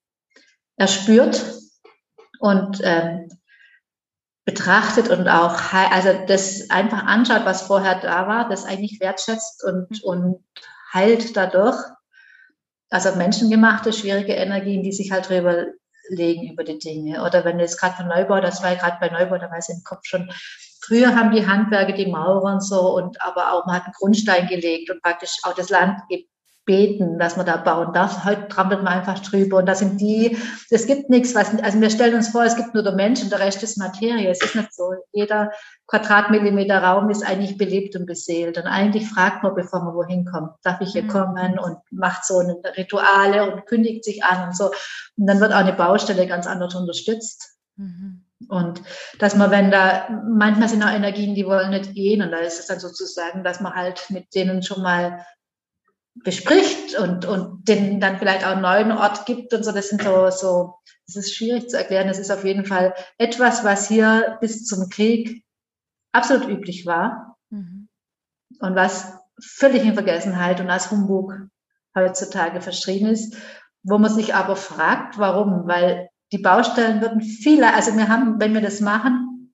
erspürt 0.77 1.61
und 2.39 2.81
ähm, 2.83 3.29
betrachtet 4.45 5.09
und 5.09 5.27
auch, 5.29 5.59
also 5.73 6.11
das 6.27 6.69
einfach 6.71 7.05
anschaut, 7.07 7.45
was 7.45 7.63
vorher 7.63 8.01
da 8.01 8.29
war, 8.29 8.49
das 8.49 8.67
eigentlich 8.67 9.01
wertschätzt 9.01 9.65
und, 9.65 9.91
mhm. 9.91 9.99
und 10.03 10.45
heilt 10.93 11.37
dadurch. 11.37 11.79
Also 12.91 13.17
menschengemachte, 13.17 13.93
schwierige 13.93 14.35
Energien, 14.35 14.83
die 14.83 14.93
sich 14.93 15.11
halt 15.11 15.29
drüber 15.29 15.67
legen 16.11 16.53
über 16.53 16.65
die 16.65 16.79
Dinge. 16.79 17.25
Oder 17.25 17.45
wenn 17.45 17.59
jetzt 17.59 17.81
gerade 17.81 17.97
bei 17.99 18.05
Neubau, 18.05 18.41
das 18.41 18.63
war 18.63 18.73
ja 18.73 18.79
gerade 18.79 18.99
bei 19.01 19.09
Neubau, 19.09 19.39
da 19.39 19.51
weiß 19.51 19.71
ich 19.71 19.77
im 19.77 19.85
Kopf 19.85 20.05
schon, 20.05 20.31
früher 20.83 21.17
haben 21.17 21.35
die 21.35 21.47
Handwerker 21.47 21.95
die 21.95 22.07
Mauer 22.07 22.43
und 22.43 22.61
so 22.61 22.95
und 22.95 23.21
aber 23.23 23.53
auch 23.53 23.67
man 23.67 23.77
hat 23.77 23.85
einen 23.85 23.95
Grundstein 23.95 24.47
gelegt 24.47 24.91
und 24.91 25.03
praktisch 25.03 25.39
auch 25.45 25.55
das 25.55 25.71
Land 25.71 25.99
beten, 26.65 27.19
dass 27.19 27.37
man 27.37 27.45
da 27.45 27.57
bauen 27.59 27.93
darf. 27.93 28.25
Heute 28.25 28.49
trampelt 28.49 28.83
man 28.83 28.95
einfach 28.95 29.19
drüber 29.19 29.59
und 29.59 29.67
da 29.67 29.75
sind 29.75 30.01
die, 30.01 30.37
es 30.71 30.87
gibt 30.87 31.11
nichts, 31.11 31.35
was, 31.35 31.55
also 31.63 31.81
wir 31.81 31.91
stellen 31.91 32.15
uns 32.15 32.29
vor, 32.29 32.45
es 32.45 32.57
gibt 32.57 32.75
nur 32.75 32.83
der 32.83 32.95
Mensch 32.95 33.23
und 33.23 33.31
der 33.31 33.41
Rest 33.41 33.63
ist 33.63 33.77
Materie. 33.77 34.31
Es 34.31 34.43
ist 34.43 34.55
nicht 34.55 34.73
so. 34.73 34.95
Jeder 35.13 35.51
Quadratmillimeter 35.87 36.83
Raum 36.83 37.11
ist 37.11 37.25
eigentlich 37.25 37.59
belebt 37.59 37.97
und 37.97 38.07
beseelt 38.07 38.57
und 38.57 38.65
eigentlich 38.65 39.09
fragt 39.09 39.43
man, 39.43 39.55
bevor 39.55 39.85
man 39.85 39.95
wohin 39.95 40.25
kommt, 40.25 40.53
darf 40.63 40.81
ich 40.81 40.93
hier 40.93 41.05
mhm. 41.05 41.09
kommen 41.09 41.59
und 41.59 41.77
macht 41.91 42.25
so 42.25 42.39
eine 42.39 42.57
Rituale 42.77 43.53
und 43.53 43.67
kündigt 43.67 44.05
sich 44.05 44.25
an 44.25 44.49
und 44.49 44.57
so. 44.57 44.71
Und 45.17 45.27
dann 45.27 45.41
wird 45.41 45.53
auch 45.53 45.59
eine 45.59 45.75
Baustelle 45.75 46.27
ganz 46.27 46.47
anders 46.47 46.75
unterstützt. 46.75 47.59
Mhm. 47.77 48.25
Und 48.49 48.83
dass 49.19 49.37
man, 49.37 49.51
wenn 49.51 49.71
da, 49.71 50.09
manchmal 50.27 50.69
sind 50.69 50.83
auch 50.83 50.91
Energien, 50.91 51.35
die 51.35 51.47
wollen 51.47 51.71
nicht 51.71 51.95
gehen 51.95 52.23
und 52.23 52.31
da 52.31 52.39
ist 52.39 52.59
es 52.59 52.67
dann 52.67 52.81
sozusagen, 52.81 53.45
dass 53.45 53.61
man 53.61 53.75
halt 53.75 54.07
mit 54.11 54.35
denen 54.35 54.63
schon 54.63 54.83
mal 54.83 55.25
bespricht 56.15 56.97
und, 56.99 57.25
und 57.25 57.69
den 57.69 58.01
dann 58.01 58.19
vielleicht 58.19 58.45
auch 58.45 58.53
einen 58.53 58.63
neuen 58.63 58.93
Ort 58.93 59.27
gibt 59.27 59.53
und 59.53 59.65
so. 59.65 59.73
Das 59.73 59.89
sind 59.89 60.03
so, 60.03 60.31
so, 60.31 60.75
das 61.07 61.17
ist 61.17 61.35
schwierig 61.35 61.69
zu 61.69 61.77
erklären. 61.77 62.09
Das 62.09 62.19
ist 62.19 62.31
auf 62.31 62.45
jeden 62.45 62.65
Fall 62.65 62.95
etwas, 63.19 63.65
was 63.65 63.89
hier 63.89 64.39
bis 64.41 64.65
zum 64.65 64.89
Krieg 64.89 65.45
absolut 66.13 66.49
üblich 66.49 66.87
war 66.87 67.37
mhm. 67.51 67.89
und 68.61 68.77
was 68.77 69.15
völlig 69.43 69.85
in 69.85 69.95
Vergessenheit 69.95 70.61
und 70.61 70.71
als 70.71 70.91
Humbug 70.91 71.35
heutzutage 71.97 72.61
verschrien 72.61 73.07
ist, 73.07 73.37
wo 73.83 73.99
man 73.99 74.13
sich 74.13 74.35
aber 74.35 74.57
fragt, 74.57 75.19
warum? 75.19 75.67
Weil 75.67 76.09
die 76.33 76.39
Baustellen 76.39 77.01
würden 77.01 77.21
viele, 77.21 77.75
also 77.75 77.97
wir 77.97 78.09
haben, 78.09 78.41
wenn 78.41 78.55
wir 78.55 78.61
das 78.61 78.81
machen, 78.81 79.53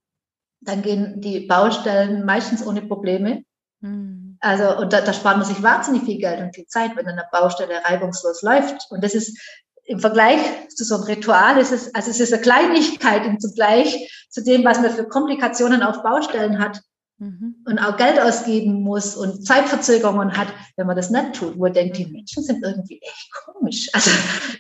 dann 0.60 0.82
gehen 0.82 1.22
die 1.22 1.40
Baustellen 1.40 2.26
meistens 2.26 2.64
ohne 2.64 2.82
Probleme. 2.82 3.44
Mhm 3.80 4.19
also, 4.40 4.78
und 4.78 4.92
da, 4.92 5.02
da 5.02 5.12
spart 5.12 5.36
man 5.36 5.46
sich 5.46 5.62
wahnsinnig 5.62 6.02
viel 6.04 6.18
Geld 6.18 6.40
und 6.40 6.54
viel 6.54 6.66
Zeit, 6.66 6.96
wenn 6.96 7.06
eine 7.06 7.26
Baustelle 7.30 7.82
reibungslos 7.84 8.42
läuft. 8.42 8.86
Und 8.90 9.04
das 9.04 9.14
ist 9.14 9.38
im 9.84 9.98
Vergleich 9.98 10.40
zu 10.68 10.84
so 10.84 10.94
einem 10.94 11.04
Ritual, 11.04 11.58
ist 11.58 11.72
es, 11.72 11.94
also 11.94 12.10
es 12.10 12.20
ist 12.20 12.32
eine 12.32 12.42
Kleinigkeit 12.42 13.26
im 13.26 13.40
Vergleich 13.40 14.26
zu 14.30 14.42
dem, 14.42 14.64
was 14.64 14.80
man 14.80 14.90
für 14.90 15.06
Komplikationen 15.06 15.82
auf 15.82 16.02
Baustellen 16.02 16.58
hat 16.58 16.80
mhm. 17.18 17.56
und 17.66 17.78
auch 17.78 17.96
Geld 17.96 18.20
ausgeben 18.20 18.82
muss 18.82 19.16
und 19.16 19.44
Zeitverzögerungen 19.44 20.36
hat, 20.36 20.48
wenn 20.76 20.86
man 20.86 20.96
das 20.96 21.10
nicht 21.10 21.34
tut, 21.34 21.56
wo 21.56 21.62
man 21.64 21.72
denkt, 21.72 21.98
die 21.98 22.06
Menschen 22.06 22.42
sind 22.42 22.64
irgendwie 22.64 23.00
echt 23.02 23.32
komisch. 23.44 23.90
Also 23.92 24.10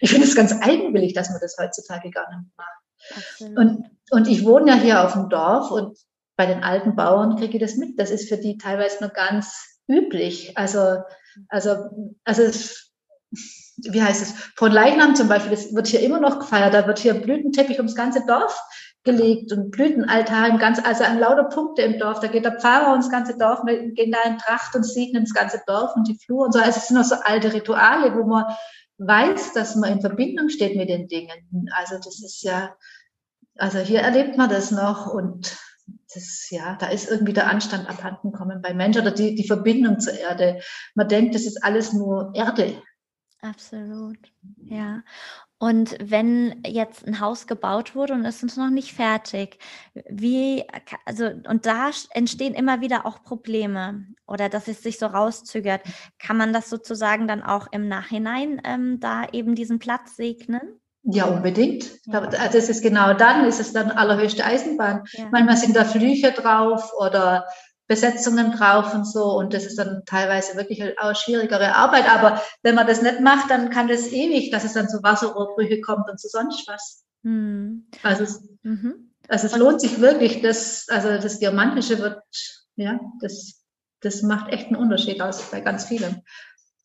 ich 0.00 0.10
finde 0.10 0.26
es 0.26 0.34
ganz 0.34 0.52
eigenwillig, 0.60 1.14
dass 1.14 1.30
man 1.30 1.40
das 1.40 1.56
heutzutage 1.58 2.10
gar 2.10 2.28
nicht 2.36 2.50
macht. 2.56 3.56
Und, 3.56 3.86
und 4.10 4.28
ich 4.28 4.44
wohne 4.44 4.72
ja 4.72 4.76
hier 4.76 5.04
auf 5.04 5.14
dem 5.14 5.28
Dorf 5.28 5.70
und 5.70 5.96
bei 6.36 6.46
den 6.46 6.62
alten 6.62 6.96
Bauern 6.96 7.36
kriege 7.36 7.56
ich 7.56 7.62
das 7.62 7.76
mit. 7.76 7.98
Das 7.98 8.10
ist 8.10 8.28
für 8.28 8.36
die 8.36 8.58
teilweise 8.58 9.02
noch 9.02 9.12
ganz 9.12 9.69
üblich. 9.90 10.56
Also, 10.56 11.02
also, 11.48 11.76
also 12.24 12.42
es, 12.42 12.92
wie 13.76 14.02
heißt 14.02 14.22
es? 14.22 14.32
Von 14.56 14.72
Leichnam 14.72 15.14
zum 15.14 15.28
Beispiel, 15.28 15.50
das 15.50 15.74
wird 15.74 15.86
hier 15.86 16.00
immer 16.00 16.20
noch 16.20 16.38
gefeiert. 16.38 16.74
Da 16.74 16.86
wird 16.86 16.98
hier 16.98 17.14
Blütenteppich 17.14 17.78
ums 17.78 17.94
ganze 17.94 18.24
Dorf 18.26 18.58
gelegt 19.02 19.50
und 19.52 19.70
Blütenaltar 19.70 20.48
im 20.48 20.58
ganzen, 20.58 20.84
also 20.84 21.04
an 21.04 21.18
lauter 21.18 21.44
Punkte 21.44 21.82
im 21.82 21.98
Dorf. 21.98 22.20
Da 22.20 22.26
geht 22.26 22.44
der 22.44 22.58
Pfarrer 22.58 22.96
das 22.96 23.10
ganze 23.10 23.36
Dorf, 23.36 23.60
wir 23.64 23.92
gehen 23.92 24.12
da 24.12 24.28
in 24.28 24.38
Tracht 24.38 24.74
und 24.74 24.84
segnen 24.84 25.24
das 25.24 25.32
ganze 25.32 25.62
Dorf 25.66 25.96
und 25.96 26.06
die 26.06 26.18
Flur 26.18 26.44
und 26.44 26.52
so. 26.52 26.58
Also 26.58 26.78
es 26.78 26.88
sind 26.88 26.96
noch 26.96 27.04
so 27.04 27.16
alte 27.22 27.52
Rituale, 27.52 28.14
wo 28.14 28.24
man 28.24 28.44
weiß, 28.98 29.54
dass 29.54 29.76
man 29.76 29.92
in 29.92 30.00
Verbindung 30.00 30.50
steht 30.50 30.76
mit 30.76 30.90
den 30.90 31.08
Dingen. 31.08 31.70
Also 31.74 31.96
das 31.96 32.22
ist 32.22 32.42
ja, 32.42 32.74
also 33.56 33.78
hier 33.78 34.00
erlebt 34.00 34.36
man 34.36 34.50
das 34.50 34.70
noch 34.70 35.06
und 35.12 35.56
das, 36.14 36.48
ja, 36.50 36.76
da 36.76 36.88
ist 36.88 37.10
irgendwie 37.10 37.32
der 37.32 37.48
Anstand 37.48 37.88
abhanden 37.88 38.32
kommen 38.32 38.62
bei 38.62 38.74
Menschen 38.74 39.02
oder 39.02 39.12
die, 39.12 39.34
die 39.34 39.46
Verbindung 39.46 40.00
zur 40.00 40.14
Erde. 40.14 40.60
Man 40.94 41.08
denkt, 41.08 41.34
das 41.34 41.46
ist 41.46 41.62
alles 41.62 41.92
nur 41.92 42.32
Erde. 42.34 42.82
Absolut, 43.42 44.18
ja. 44.56 45.02
Und 45.58 45.96
wenn 46.02 46.62
jetzt 46.66 47.06
ein 47.06 47.20
Haus 47.20 47.46
gebaut 47.46 47.94
wurde 47.94 48.14
und 48.14 48.24
es 48.24 48.42
ist 48.42 48.56
noch 48.56 48.70
nicht 48.70 48.92
fertig, 48.92 49.58
wie, 50.08 50.64
also, 51.06 51.26
und 51.48 51.64
da 51.64 51.90
entstehen 52.10 52.54
immer 52.54 52.80
wieder 52.80 53.06
auch 53.06 53.22
Probleme 53.22 54.06
oder 54.26 54.48
dass 54.48 54.68
es 54.68 54.82
sich 54.82 54.98
so 54.98 55.06
rauszögert, 55.06 55.82
kann 56.18 56.36
man 56.36 56.52
das 56.52 56.70
sozusagen 56.70 57.28
dann 57.28 57.42
auch 57.42 57.66
im 57.72 57.88
Nachhinein 57.88 58.60
ähm, 58.64 59.00
da 59.00 59.26
eben 59.32 59.54
diesen 59.54 59.78
Platz 59.78 60.16
segnen? 60.16 60.79
Ja, 61.02 61.24
unbedingt. 61.26 61.90
Ja. 62.06 62.20
Also 62.20 62.58
es 62.58 62.68
ist 62.68 62.82
genau 62.82 63.14
dann, 63.14 63.46
ist 63.46 63.60
es 63.60 63.72
dann 63.72 63.90
allerhöchste 63.90 64.44
Eisenbahn. 64.44 65.04
Ja. 65.12 65.28
Manchmal 65.32 65.56
sind 65.56 65.74
da 65.74 65.84
Flüche 65.84 66.32
drauf 66.32 66.92
oder 66.98 67.46
Besetzungen 67.86 68.52
drauf 68.52 68.94
und 68.94 69.04
so. 69.04 69.32
Und 69.36 69.54
das 69.54 69.64
ist 69.64 69.76
dann 69.76 70.02
teilweise 70.06 70.56
wirklich 70.56 70.82
auch 71.00 71.16
schwierigere 71.16 71.74
Arbeit. 71.74 72.08
Aber 72.08 72.42
wenn 72.62 72.74
man 72.74 72.86
das 72.86 73.02
nicht 73.02 73.20
macht, 73.20 73.50
dann 73.50 73.70
kann 73.70 73.88
das 73.88 74.12
ewig, 74.12 74.50
dass 74.50 74.64
es 74.64 74.74
dann 74.74 74.88
zu 74.88 75.02
Wasserrohrbrüche 75.02 75.80
kommt 75.80 76.08
und 76.08 76.20
zu 76.20 76.28
sonst 76.28 76.68
was. 76.68 77.04
Hm. 77.24 77.88
Also, 78.02 78.24
es, 78.24 78.48
mhm. 78.62 79.12
also 79.28 79.46
es 79.46 79.56
lohnt 79.56 79.80
sich 79.80 80.00
wirklich, 80.00 80.40
das, 80.42 80.86
also 80.88 81.08
das 81.08 81.38
Diamantische 81.38 81.98
wird, 81.98 82.22
ja, 82.76 83.00
das, 83.20 83.64
das 84.00 84.22
macht 84.22 84.52
echt 84.52 84.66
einen 84.66 84.76
Unterschied 84.76 85.20
aus 85.20 85.50
bei 85.50 85.60
ganz 85.60 85.84
vielen. 85.84 86.22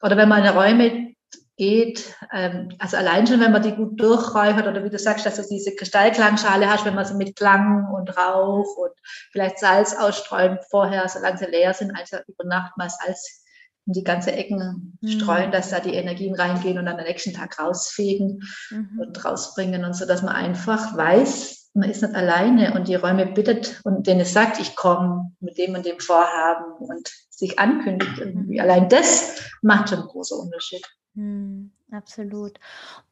Oder 0.01 0.17
wenn 0.17 0.29
man 0.29 0.43
in 0.43 0.49
Räume 0.49 1.14
geht. 1.57 2.15
Ähm, 2.33 2.69
also 2.79 2.97
allein 2.97 3.27
schon, 3.27 3.39
wenn 3.39 3.51
man 3.51 3.63
die 3.63 3.75
gut 3.75 3.99
durchräuchert 3.99 4.67
oder 4.67 4.83
wie 4.83 4.89
du 4.89 4.99
sagst, 4.99 5.25
dass 5.25 5.35
du 5.35 5.43
diese 5.49 5.75
Kristallklangschale 5.75 6.69
hast, 6.69 6.85
wenn 6.85 6.95
man 6.95 7.05
sie 7.05 7.15
mit 7.15 7.35
Klang 7.35 7.91
und 7.93 8.15
Rauch 8.17 8.77
und 8.77 8.93
vielleicht 9.31 9.59
Salz 9.59 9.95
ausstreuen 9.95 10.59
vorher, 10.69 11.07
solange 11.07 11.37
sie 11.37 11.45
leer 11.45 11.73
sind, 11.73 11.95
also 11.97 12.17
über 12.27 12.43
Nacht 12.45 12.77
mal 12.77 12.89
Salz 12.89 13.43
in 13.87 13.93
die 13.93 14.03
ganze 14.03 14.31
Ecken 14.31 14.97
mhm. 14.99 15.07
streuen, 15.07 15.51
dass 15.51 15.69
da 15.69 15.79
die 15.79 15.93
Energien 15.93 16.35
reingehen 16.35 16.79
und 16.79 16.85
dann 16.85 16.97
am 16.97 17.05
nächsten 17.05 17.33
Tag 17.33 17.59
rausfegen 17.59 18.41
mhm. 18.71 18.99
und 18.99 19.23
rausbringen 19.23 19.85
und 19.85 19.95
so, 19.95 20.05
dass 20.05 20.23
man 20.23 20.35
einfach 20.35 20.97
weiß, 20.97 21.71
man 21.75 21.89
ist 21.89 22.01
nicht 22.01 22.15
alleine 22.15 22.73
und 22.73 22.87
die 22.87 22.95
Räume 22.95 23.25
bittet 23.27 23.81
und 23.83 24.07
denen 24.07 24.21
es 24.21 24.33
sagt, 24.33 24.59
ich 24.59 24.75
komme 24.75 25.31
mit 25.39 25.57
dem 25.57 25.75
und 25.75 25.85
dem 25.85 25.99
Vorhaben 25.99 26.73
und 26.79 27.09
sich 27.29 27.59
ankündigt 27.59 28.17
irgendwie. 28.17 28.55
Mhm. 28.55 28.61
Allein 28.61 28.89
das 28.89 29.41
macht 29.61 29.89
schon 29.89 29.99
einen 29.99 30.07
großen 30.07 30.39
Unterschied. 30.39 30.85
Hm, 31.15 31.71
absolut. 31.91 32.59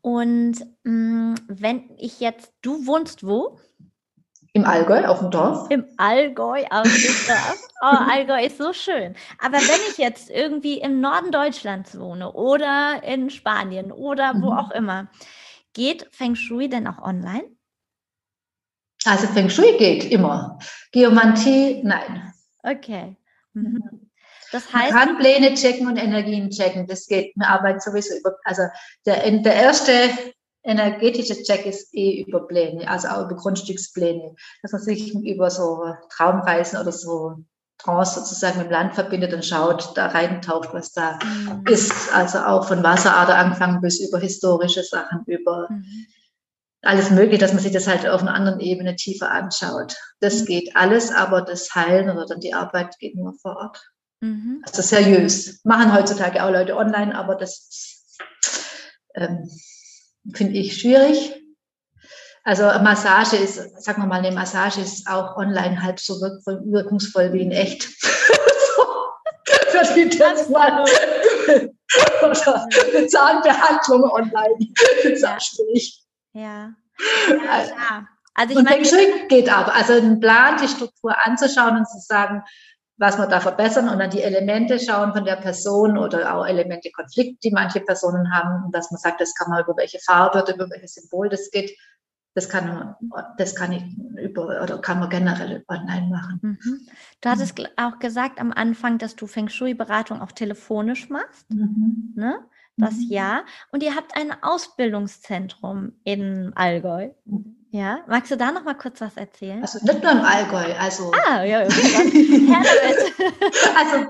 Und 0.02 0.60
mh, 0.84 1.36
hm, 1.36 1.36
wenn 1.48 1.90
ich 1.98 2.20
jetzt, 2.20 2.54
du 2.62 2.86
wohnst 2.86 3.26
wo? 3.26 3.60
Im 4.56 4.66
Allgäu, 4.66 5.06
auf 5.06 5.20
dem 5.20 5.32
Dorf. 5.32 5.72
Im 5.72 5.86
Allgäu, 5.98 6.64
auf 6.70 6.84
dem 6.84 6.92
Dorf. 7.28 7.68
Oh, 7.82 7.86
Allgäu 7.86 8.46
ist 8.46 8.60
so 8.60 8.72
schön. 8.72 9.16
Aber 9.40 9.58
wenn 9.58 9.90
ich 9.90 9.98
jetzt 9.98 10.30
irgendwie 10.30 10.80
im 10.80 11.02
Norden 11.02 11.32
Deutschlands 11.32 11.98
wohne 11.98 12.34
oder 12.34 13.02
in 13.04 13.32
Spanien 13.32 13.92
oder 13.92 14.34
wo 14.36 14.52
mhm. 14.52 14.58
auch 14.58 14.72
immer, 14.72 15.08
geht 15.74 16.08
Feng 16.12 16.36
Shui 16.36 16.70
denn 16.70 16.88
auch 16.88 17.02
online? 17.02 17.50
Also 19.06 19.28
Feng 19.28 19.50
Shui 19.50 19.76
geht 19.78 20.06
immer. 20.06 20.60
Geomantie, 20.92 21.82
nein. 21.84 22.32
Okay. 22.62 23.18
Mhm. 23.54 24.03
Das 24.54 24.72
heißt, 24.72 24.94
man 24.94 25.08
kann 25.08 25.18
Pläne 25.18 25.56
checken 25.56 25.88
und 25.88 25.98
Energien 25.98 26.52
checken. 26.52 26.86
Das 26.86 27.08
geht. 27.08 27.36
Man 27.36 27.48
arbeitet 27.48 27.82
sowieso 27.82 28.16
über, 28.16 28.36
also 28.44 28.62
der, 29.06 29.30
der 29.32 29.56
erste 29.56 29.92
energetische 30.62 31.42
Check 31.42 31.66
ist 31.66 31.94
eh 31.94 32.22
über 32.22 32.48
Pläne, 32.48 32.88
also 32.88 33.08
auch 33.10 33.26
über 33.26 33.36
Grundstückspläne, 33.36 34.36
dass 34.62 34.72
man 34.72 34.82
sich 34.82 35.14
über 35.14 35.50
so 35.50 35.84
Traumreisen 36.10 36.80
oder 36.80 36.92
so 36.92 37.38
Trance 37.80 38.20
sozusagen 38.20 38.60
mit 38.60 38.68
dem 38.68 38.72
Land 38.72 38.94
verbindet 38.94 39.34
und 39.34 39.44
schaut, 39.44 39.98
da 39.98 40.08
reintaucht, 40.08 40.70
was 40.72 40.94
da 40.94 41.18
mhm. 41.24 41.66
ist. 41.68 42.14
Also 42.14 42.38
auch 42.38 42.68
von 42.68 42.84
Wasserader 42.84 43.36
angefangen 43.36 43.82
bis 43.82 44.00
über 44.00 44.20
historische 44.20 44.84
Sachen, 44.84 45.24
über 45.26 45.68
mhm. 45.70 46.06
alles 46.84 47.10
Mögliche, 47.10 47.40
dass 47.40 47.54
man 47.54 47.64
sich 47.64 47.74
das 47.74 47.88
halt 47.88 48.08
auf 48.08 48.22
einer 48.22 48.36
anderen 48.36 48.60
Ebene 48.60 48.96
tiefer 48.96 49.32
anschaut. 49.32 49.96
Das 50.20 50.42
mhm. 50.42 50.46
geht 50.46 50.76
alles, 50.76 51.12
aber 51.12 51.42
das 51.42 51.74
Heilen 51.74 52.12
oder 52.12 52.28
dann 52.28 52.40
die 52.40 52.54
Arbeit 52.54 53.00
geht 53.00 53.16
nur 53.16 53.34
vor 53.34 53.58
Ort. 53.58 53.82
Mhm. 54.24 54.64
Also 54.66 54.82
seriös. 54.82 55.60
Machen 55.66 55.94
heutzutage 55.94 56.42
auch 56.42 56.50
Leute 56.50 56.78
online, 56.78 57.14
aber 57.14 57.36
das 57.36 58.08
ähm, 59.16 59.50
finde 60.34 60.54
ich 60.54 60.80
schwierig. 60.80 61.44
Also 62.46 62.64
Massage 62.64 63.36
ist, 63.36 63.84
sagen 63.84 64.02
wir 64.02 64.08
mal, 64.08 64.20
eine 64.20 64.32
Massage 64.32 64.80
ist 64.80 65.08
auch 65.08 65.36
online 65.36 65.84
halb 65.84 66.00
so 66.00 66.22
wirkungsvoll 66.22 67.34
wie 67.34 67.42
in 67.42 67.52
echt. 67.52 67.90
die 69.96 70.10
Testmann. 70.10 70.86
Oder 72.22 72.68
eine 72.96 73.08
Zahnbehandlung 73.08 74.04
online. 74.04 74.56
Ja. 76.34 76.42
ja. 76.42 76.74
ja 77.28 77.66
klar. 77.66 78.08
Also 78.36 78.54
ich 78.54 78.58
und 78.58 78.70
meine, 78.70 78.86
Feng 78.86 79.28
geht 79.28 79.52
aber. 79.52 79.76
Also 79.76 79.94
einen 79.94 80.20
Plan, 80.20 80.58
die 80.62 80.68
Struktur 80.68 81.16
anzuschauen 81.26 81.78
und 81.78 81.88
zu 81.88 82.00
sagen, 82.00 82.44
was 82.98 83.18
wir 83.18 83.28
da 83.28 83.40
verbessern 83.40 83.90
und 83.90 84.00
dann 84.00 84.12
die 84.12 84.22
Elemente 84.22 84.80
schauen 84.80 85.14
von 85.14 85.26
der 85.26 85.38
Person 85.38 85.98
oder 85.98 86.36
auch 86.36 86.46
Elemente 86.46 86.92
Konflikt, 86.92 87.44
die 87.44 87.52
manche 87.52 87.80
Personen 87.80 88.32
haben, 88.32 88.72
dass 88.72 88.92
man 88.92 89.00
sagt, 89.00 89.20
das 89.20 89.34
kann 89.34 89.50
man 89.50 89.64
über 89.64 89.76
welche 89.78 90.00
Farbe 90.00 90.44
oder 90.44 90.54
über 90.54 90.70
welches 90.70 90.94
Symbol 90.96 91.30
das 91.30 91.50
geht. 91.52 91.76
Das 92.36 92.50
kann, 92.50 92.96
das 93.38 93.56
kann 93.56 93.72
ich 93.72 93.84
über 94.20 94.62
oder 94.64 94.80
kann 94.80 95.00
man 95.00 95.10
generell 95.10 95.64
online 95.68 96.08
machen. 96.08 96.40
Mhm. 96.42 96.88
Du 97.22 97.30
hattest 97.30 97.60
mhm. 97.60 97.68
auch 97.78 98.00
gesagt 98.00 98.40
am 98.40 98.52
Anfang, 98.52 98.98
dass 98.98 99.16
du 99.16 99.28
Feng 99.28 99.50
Shui-Beratung 99.50 100.20
auch 100.20 100.32
telefonisch 100.32 101.10
machst. 101.10 101.50
Mhm. 101.52 102.14
Ne? 102.16 102.40
Das 102.78 102.96
mhm. 102.96 103.08
ja. 103.10 103.44
Und 103.72 103.84
ihr 103.84 103.96
habt 103.96 104.16
ein 104.16 104.32
Ausbildungszentrum 104.42 105.94
in 106.04 106.54
Allgäu. 106.56 107.12
Ja, 107.74 108.02
magst 108.08 108.30
du 108.30 108.38
da 108.38 108.52
noch 108.52 108.64
mal 108.64 108.76
kurz 108.76 109.02
was 109.02 109.18
erzählen? 109.18 109.60
Also 109.64 109.80
nicht 109.84 110.04
nur 110.04 110.12
im 110.12 110.20
Allgäu, 110.20 110.76
also. 110.80 111.12
Ah, 111.28 111.44
ja, 111.44 111.58
also 111.62 111.72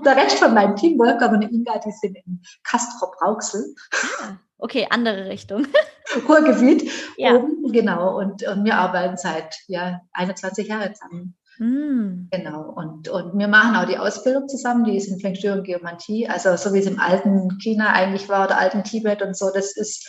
der 0.03 0.18
Rest 0.18 0.39
von 0.39 0.53
meinem 0.53 0.76
Team, 0.76 0.97
Volker 0.97 1.30
und 1.30 1.43
Inga, 1.43 1.80
die 1.80 1.93
sind 1.93 2.18
in 2.26 2.41
Castrop 2.66 3.16
Rauxel. 3.22 3.74
Ah, 3.93 4.34
okay, 4.57 4.86
andere 4.89 5.30
Richtung. 5.30 5.66
Ruhrgebiet. 6.28 6.91
Ja. 7.16 7.36
Oben, 7.36 7.72
genau. 7.72 8.20
Und, 8.20 8.45
und 8.45 8.66
wir 8.66 8.76
arbeiten 8.76 9.16
seit 9.16 9.55
ja, 9.68 10.01
21 10.11 10.68
Jahren 10.68 10.93
zusammen. 10.93 11.38
Mm. 11.57 12.28
Genau. 12.32 12.70
Und, 12.76 13.07
und 13.07 13.39
wir 13.39 13.47
machen 13.47 13.78
auch 13.78 13.86
die 13.86 13.97
Ausbildung 13.97 14.49
zusammen, 14.49 14.84
die 14.84 14.97
ist 14.97 15.07
in 15.07 15.22
Feng 15.22 15.36
Shui 15.36 15.51
und 15.51 15.64
Geomantie. 15.64 16.28
Also 16.28 16.57
so 16.57 16.74
wie 16.74 16.80
es 16.80 16.86
im 16.86 16.99
alten 16.99 17.57
China 17.59 17.93
eigentlich 17.93 18.28
war 18.28 18.43
oder 18.43 18.57
alten 18.57 18.84
Tibet 18.84 19.22
und 19.22 19.38
so, 19.38 19.51
das 19.53 19.78
ist 19.78 20.05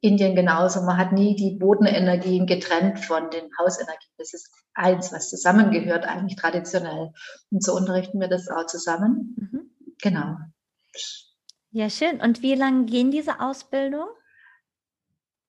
Indien 0.00 0.36
genauso. 0.36 0.82
Man 0.82 0.96
hat 0.96 1.12
nie 1.12 1.34
die 1.34 1.56
Bodenenergien 1.58 2.46
getrennt 2.46 3.00
von 3.00 3.30
den 3.30 3.50
Hausenergien. 3.58 4.12
Das 4.16 4.32
ist 4.32 4.50
eins, 4.74 5.12
was 5.12 5.28
zusammengehört, 5.28 6.04
eigentlich 6.04 6.36
traditionell. 6.36 7.12
Und 7.50 7.64
so 7.64 7.74
unterrichten 7.74 8.20
wir 8.20 8.28
das 8.28 8.48
auch 8.48 8.66
zusammen. 8.66 9.36
Mhm. 9.36 9.94
Genau. 10.00 10.36
Ja, 11.70 11.90
schön. 11.90 12.20
Und 12.20 12.42
wie 12.42 12.54
lange 12.54 12.84
gehen 12.84 13.10
diese 13.10 13.40
Ausbildung? 13.40 14.06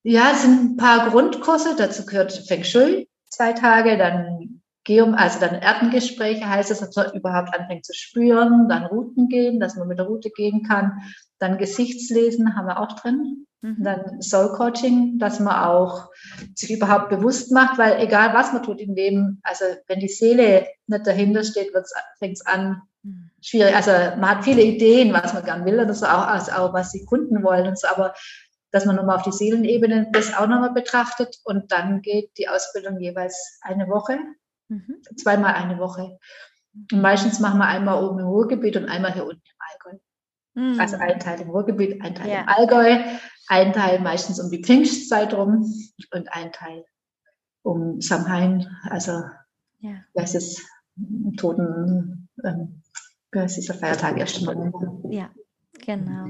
Ja, 0.03 0.31
es 0.33 0.41
sind 0.41 0.73
ein 0.73 0.77
paar 0.77 1.09
Grundkurse. 1.09 1.75
Dazu 1.77 2.05
gehört 2.05 2.33
Feng 2.33 2.63
Shui, 2.63 3.09
zwei 3.29 3.53
Tage, 3.53 3.97
dann 3.97 4.61
Geom, 4.85 5.13
also 5.13 5.39
dann 5.39 5.55
Erdengespräche 5.55 6.47
heißt 6.49 6.69
es, 6.71 6.79
dass 6.79 6.95
man 6.95 7.13
überhaupt 7.13 7.57
anfängt 7.57 7.85
zu 7.85 7.93
spüren, 7.93 8.67
dann 8.67 8.85
Routen 8.85 9.29
gehen, 9.29 9.61
dass 9.61 9.77
man 9.77 9.87
mit 9.87 9.97
der 9.97 10.07
Route 10.07 10.29
gehen 10.29 10.63
kann, 10.63 11.01
dann 11.39 11.57
Gesichtslesen 11.57 12.55
haben 12.55 12.67
wir 12.67 12.81
auch 12.81 12.91
drin. 12.99 13.47
Mhm. 13.63 13.77
Dann 13.81 14.21
Soul 14.21 14.51
Coaching, 14.51 15.17
dass 15.19 15.39
man 15.39 15.55
auch 15.55 16.09
sich 16.53 16.69
überhaupt 16.69 17.09
bewusst 17.09 17.49
macht, 17.53 17.77
weil 17.77 18.01
egal 18.01 18.33
was 18.33 18.51
man 18.51 18.61
tut 18.61 18.81
im 18.81 18.93
Leben, 18.93 19.39
also 19.41 19.63
wenn 19.87 20.01
die 20.01 20.09
Seele 20.09 20.67
nicht 20.87 21.07
dahinter 21.07 21.45
steht, 21.45 21.71
fängt 22.19 22.33
es 22.33 22.45
an 22.45 22.81
mhm. 23.03 23.31
schwierig. 23.41 23.73
Also 23.73 23.91
man 23.91 24.31
hat 24.31 24.43
viele 24.43 24.61
Ideen, 24.61 25.13
was 25.13 25.33
man 25.33 25.45
gern 25.45 25.63
will 25.65 25.79
oder 25.79 25.93
so, 25.93 26.05
auch, 26.05 26.27
also 26.27 26.51
auch 26.51 26.73
was 26.73 26.91
die 26.91 27.05
Kunden 27.05 27.41
wollen 27.41 27.65
und 27.65 27.79
so, 27.79 27.87
aber 27.87 28.13
dass 28.71 28.85
man 28.85 28.97
nochmal 28.97 29.15
auf 29.15 29.23
die 29.23 29.31
Seelenebene 29.31 30.09
das 30.11 30.33
auch 30.33 30.47
nochmal 30.47 30.73
betrachtet 30.73 31.39
und 31.45 31.71
dann 31.71 32.01
geht 32.01 32.37
die 32.37 32.49
Ausbildung 32.49 32.99
jeweils 32.99 33.59
eine 33.61 33.87
Woche, 33.87 34.17
mhm. 34.67 35.01
zweimal 35.15 35.53
eine 35.53 35.79
Woche. 35.79 36.19
Und 36.91 37.01
meistens 37.01 37.39
machen 37.39 37.59
wir 37.59 37.67
einmal 37.67 38.03
oben 38.03 38.19
im 38.19 38.25
Ruhrgebiet 38.25 38.75
und 38.75 38.89
einmal 38.89 39.13
hier 39.13 39.23
unten 39.23 39.41
im 39.45 39.57
Allgäu. 39.59 39.99
Mhm. 40.55 40.79
Also 40.79 40.97
ein 40.97 41.19
Teil 41.19 41.39
im 41.39 41.49
Ruhrgebiet, 41.49 42.01
ein 42.03 42.15
Teil 42.15 42.29
ja. 42.29 42.41
im 42.41 42.49
Allgäu, 42.49 42.97
ein 43.47 43.73
Teil 43.73 43.99
meistens 43.99 44.39
um 44.39 44.49
die 44.49 44.63
Pfingstzeit 44.63 45.33
rum 45.33 45.69
und 46.11 46.33
ein 46.33 46.51
Teil 46.51 46.85
um 47.63 48.01
Samhain, 48.01 48.67
also 48.89 49.23
ja. 49.79 50.03
das 50.13 50.35
ist 50.35 50.61
Toten, 51.37 52.29
ähm, 52.43 52.81
das 53.31 53.57
ist 53.57 53.69
der 53.69 53.75
Feiertag 53.75 54.19
1. 54.19 54.41
November. 54.41 55.01
Ja. 55.09 55.29
Genau. 55.85 56.27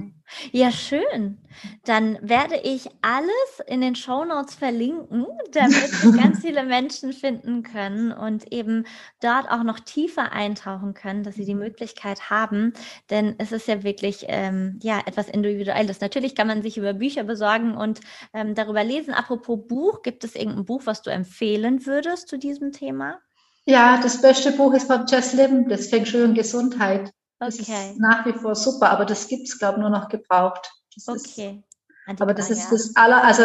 Ja, 0.52 0.72
schön. 0.72 1.38
Dann 1.86 2.18
werde 2.22 2.56
ich 2.64 2.90
alles 3.02 3.62
in 3.68 3.82
den 3.82 3.96
Show 3.96 4.26
Notes 4.26 4.56
verlinken, 4.56 5.28
damit 5.52 5.92
ganz 6.18 6.42
viele 6.42 6.64
Menschen 6.64 7.14
finden 7.14 7.62
können 7.62 8.12
und 8.12 8.52
eben 8.52 8.86
dort 9.22 9.52
auch 9.52 9.64
noch 9.64 9.80
tiefer 9.80 10.32
eintauchen 10.32 10.96
können, 10.96 11.24
dass 11.24 11.36
sie 11.36 11.46
die 11.46 11.54
Möglichkeit 11.54 12.32
haben. 12.32 12.74
Denn 13.12 13.36
es 13.38 13.52
ist 13.52 13.68
ja 13.68 13.84
wirklich 13.84 14.26
ähm, 14.28 14.80
ja, 14.82 15.02
etwas 15.06 15.30
Individuelles. 15.30 16.02
Natürlich 16.02 16.34
kann 16.34 16.48
man 16.48 16.64
sich 16.64 16.78
über 16.78 16.94
Bücher 16.94 17.24
besorgen 17.24 17.78
und 17.78 18.02
ähm, 18.34 18.56
darüber 18.56 18.84
lesen. 18.84 19.14
Apropos 19.14 19.60
Buch, 19.68 20.02
gibt 20.02 20.24
es 20.24 20.36
irgendein 20.36 20.66
Buch, 20.66 20.82
was 20.86 21.04
du 21.04 21.12
empfehlen 21.12 21.86
würdest 21.86 22.28
zu 22.28 22.38
diesem 22.40 22.72
Thema? 22.72 23.20
Ja, 23.66 24.00
das 24.02 24.20
beste 24.20 24.52
Buch 24.52 24.74
ist 24.74 24.88
von 24.88 25.06
Jess 25.08 25.34
Lim, 25.34 25.70
das 25.70 25.88
fängt 25.88 26.08
schön 26.08 26.30
und 26.30 26.36
Gesundheit. 26.36 27.14
Das 27.40 27.60
okay. 27.60 27.92
ist 27.92 28.00
nach 28.00 28.26
wie 28.26 28.34
vor 28.34 28.56
super, 28.56 28.90
aber 28.90 29.06
das 29.06 29.28
gibt 29.28 29.48
es, 29.48 29.60
glaube 29.60 29.76
ich, 29.76 29.82
nur 29.82 29.90
noch 29.90 30.08
gebraucht. 30.10 30.72
Das 30.96 31.08
okay. 31.08 31.64
Ist, 32.08 32.22
aber 32.22 32.34
das 32.34 32.50
ist 32.50 32.70
das 32.70 32.96
aller, 32.96 33.24
also 33.24 33.44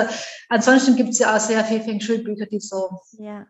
ansonsten 0.48 0.96
gibt 0.96 1.10
es 1.10 1.18
ja 1.20 1.34
auch 1.36 1.40
sehr 1.40 1.64
viele 1.64 1.80
Feng 1.80 2.00
Shui-Bücher, 2.00 2.46
die 2.46 2.60
so. 2.60 2.90
Ja. 3.12 3.46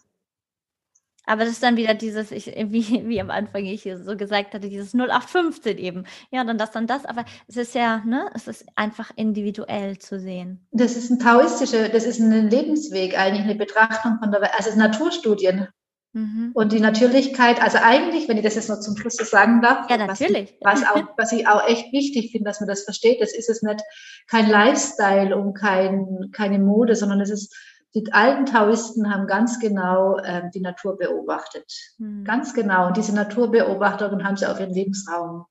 Aber 1.28 1.44
das 1.44 1.52
ist 1.52 1.62
dann 1.62 1.76
wieder 1.76 1.92
dieses, 1.92 2.30
ich, 2.30 2.46
wie, 2.46 3.06
wie 3.06 3.20
am 3.20 3.30
Anfang 3.30 3.66
ich 3.66 3.86
so 4.02 4.16
gesagt 4.16 4.54
hatte, 4.54 4.70
dieses 4.70 4.94
0815 4.94 5.76
eben. 5.76 6.04
Ja, 6.30 6.42
dann 6.42 6.56
das, 6.56 6.70
dann 6.70 6.86
das. 6.86 7.04
Aber 7.04 7.26
es 7.46 7.58
ist 7.58 7.74
ja, 7.74 8.02
ne, 8.06 8.30
es 8.34 8.48
ist 8.48 8.64
einfach 8.76 9.10
individuell 9.14 9.98
zu 9.98 10.18
sehen. 10.18 10.66
Das 10.70 10.96
ist 10.96 11.10
ein 11.10 11.18
taoistischer, 11.18 11.90
das 11.90 12.04
ist 12.04 12.18
ein 12.18 12.48
Lebensweg, 12.48 13.18
eigentlich 13.18 13.44
eine 13.44 13.56
Betrachtung 13.56 14.18
von 14.18 14.32
der 14.32 14.40
Welt. 14.40 14.52
Also 14.56 14.74
Naturstudien 14.78 15.68
Mhm. 16.12 16.52
Und 16.54 16.72
die 16.72 16.80
Natürlichkeit, 16.80 17.62
also 17.62 17.78
eigentlich, 17.80 18.28
wenn 18.28 18.38
ich 18.38 18.44
das 18.44 18.54
jetzt 18.54 18.68
noch 18.68 18.80
zum 18.80 18.96
Schluss 18.96 19.16
so 19.16 19.24
sagen 19.24 19.60
darf, 19.60 19.90
ja, 19.90 19.98
natürlich. 19.98 20.56
Was, 20.60 20.82
was, 20.82 20.90
auch, 20.90 21.02
was 21.16 21.32
ich 21.32 21.46
auch 21.46 21.66
echt 21.66 21.92
wichtig 21.92 22.32
finde, 22.32 22.48
dass 22.48 22.60
man 22.60 22.68
das 22.68 22.84
versteht, 22.84 23.20
das 23.20 23.34
ist 23.34 23.50
es 23.50 23.62
nicht 23.62 23.82
kein 24.26 24.48
Lifestyle 24.48 25.36
und 25.36 25.54
kein, 25.54 26.30
keine 26.32 26.58
Mode, 26.58 26.96
sondern 26.96 27.20
es 27.20 27.30
ist, 27.30 27.54
die 27.94 28.12
alten 28.12 28.46
Taoisten 28.46 29.12
haben 29.12 29.26
ganz 29.26 29.60
genau 29.60 30.18
ähm, 30.24 30.50
die 30.54 30.60
Natur 30.60 30.96
beobachtet. 30.96 31.72
Mhm. 31.98 32.24
Ganz 32.24 32.54
genau. 32.54 32.88
Und 32.88 32.96
diese 32.96 33.14
Naturbeobachtung 33.14 34.24
haben 34.24 34.36
sie 34.36 34.46
auf 34.46 34.60
ihren 34.60 34.74
Lebensraum, 34.74 35.44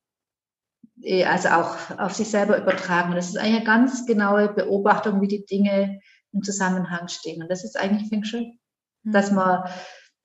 eh, 1.02 1.24
also 1.24 1.48
auch 1.48 1.76
auf 1.98 2.14
sich 2.14 2.28
selber 2.28 2.60
übertragen. 2.60 3.10
Und 3.10 3.16
das 3.16 3.28
ist 3.28 3.38
eine 3.38 3.62
ganz 3.64 4.06
genaue 4.06 4.48
Beobachtung, 4.48 5.20
wie 5.20 5.28
die 5.28 5.46
Dinge 5.46 6.00
im 6.32 6.42
Zusammenhang 6.42 7.08
stehen. 7.08 7.42
Und 7.42 7.50
das 7.50 7.64
ist 7.64 7.78
eigentlich 7.78 8.08
Feng 8.08 8.24
Shui. 8.24 8.58
Mhm. 9.02 9.12
Dass 9.12 9.30
man 9.30 9.64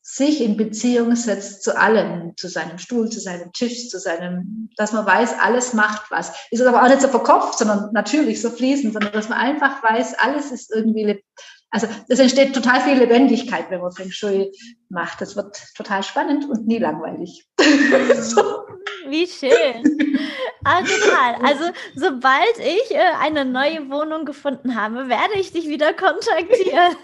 sich 0.05 0.41
in 0.41 0.57
Beziehung 0.57 1.15
setzt 1.15 1.63
zu 1.63 1.79
allem, 1.79 2.35
zu 2.35 2.49
seinem 2.49 2.77
Stuhl, 2.77 3.09
zu 3.09 3.21
seinem 3.21 3.53
Tisch, 3.53 3.87
zu 3.87 3.99
seinem, 3.99 4.69
dass 4.75 4.91
man 4.91 5.05
weiß, 5.05 5.39
alles 5.39 5.73
macht 5.73 6.11
was. 6.11 6.33
Ist 6.51 6.61
aber 6.61 6.83
auch 6.83 6.89
nicht 6.89 6.99
so 6.99 7.07
verkopft, 7.07 7.57
sondern 7.57 7.89
natürlich 7.93 8.41
so 8.41 8.49
fließend, 8.49 8.91
sondern 8.91 9.13
dass 9.13 9.29
man 9.29 9.37
einfach 9.37 9.81
weiß, 9.81 10.15
alles 10.19 10.51
ist 10.51 10.75
irgendwie, 10.75 11.23
also 11.73 11.87
es 12.07 12.19
entsteht 12.19 12.53
total 12.53 12.81
viel 12.81 12.99
Lebendigkeit, 12.99 13.65
wenn 13.71 13.81
man 13.81 13.91
Feng 13.91 14.11
Shui 14.11 14.51
macht. 14.89 15.19
Das 15.21 15.35
wird 15.35 15.59
total 15.75 16.03
spannend 16.03 16.47
und 16.47 16.67
nie 16.67 16.77
langweilig. 16.77 17.47
so. 18.21 18.43
Wie 19.07 19.25
schön. 19.27 20.19
Ah, 20.63 20.81
total. 20.81 21.35
Also, 21.43 21.65
sobald 21.95 22.57
ich 22.59 22.95
äh, 22.95 22.99
eine 23.19 23.43
neue 23.43 23.89
Wohnung 23.89 24.23
gefunden 24.23 24.79
habe, 24.79 25.09
werde 25.09 25.39
ich 25.39 25.51
dich 25.51 25.67
wieder 25.67 25.93
kontaktieren. 25.93 26.95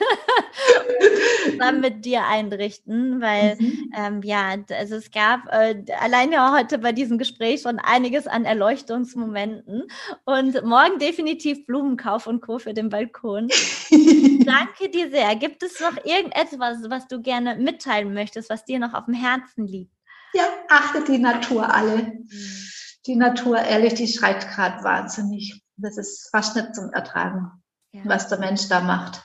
dann 1.59 1.81
mit 1.81 2.05
dir 2.05 2.25
einrichten, 2.25 3.21
weil 3.21 3.55
mhm. 3.59 3.91
ähm, 3.97 4.21
ja, 4.23 4.55
also 4.71 4.95
es 4.95 5.11
gab 5.11 5.41
äh, 5.51 5.83
allein 5.99 6.31
ja 6.31 6.55
heute 6.55 6.77
bei 6.77 6.91
diesem 6.91 7.17
Gespräch 7.17 7.61
schon 7.61 7.79
einiges 7.79 8.27
an 8.27 8.45
Erleuchtungsmomenten 8.45 9.83
und 10.25 10.63
morgen 10.63 10.99
definitiv 10.99 11.65
Blumenkauf 11.65 12.27
und 12.27 12.41
Co. 12.41 12.59
für 12.59 12.73
den 12.73 12.89
Balkon. 12.89 13.49
Danke 14.45 14.58
dir 14.93 15.09
sehr. 15.09 15.35
Gibt 15.35 15.63
es 15.63 15.79
noch 15.79 15.97
irgendetwas, 16.05 16.77
was 16.89 17.07
du 17.07 17.21
gerne 17.21 17.55
mitteilen 17.55 18.13
möchtest, 18.13 18.49
was 18.49 18.65
dir 18.65 18.79
noch 18.79 18.93
auf 18.93 19.05
dem 19.05 19.13
Herzen 19.13 19.65
liegt? 19.67 19.93
Ja, 20.33 20.43
achtet 20.69 21.07
die 21.07 21.17
Natur 21.17 21.73
alle. 21.73 21.97
Mhm 21.97 22.69
die 23.09 23.15
Natur, 23.15 23.57
ehrlich, 23.59 23.95
die 23.95 24.07
schreit 24.07 24.47
gerade 24.47 24.83
wahnsinnig. 24.83 25.61
Das 25.77 25.97
ist 25.97 26.29
fast 26.31 26.55
nicht 26.55 26.75
zum 26.75 26.91
Ertragen, 26.91 27.51
ja. 27.91 28.01
was 28.05 28.27
der 28.27 28.39
Mensch 28.39 28.67
da 28.69 28.81
macht. 28.81 29.23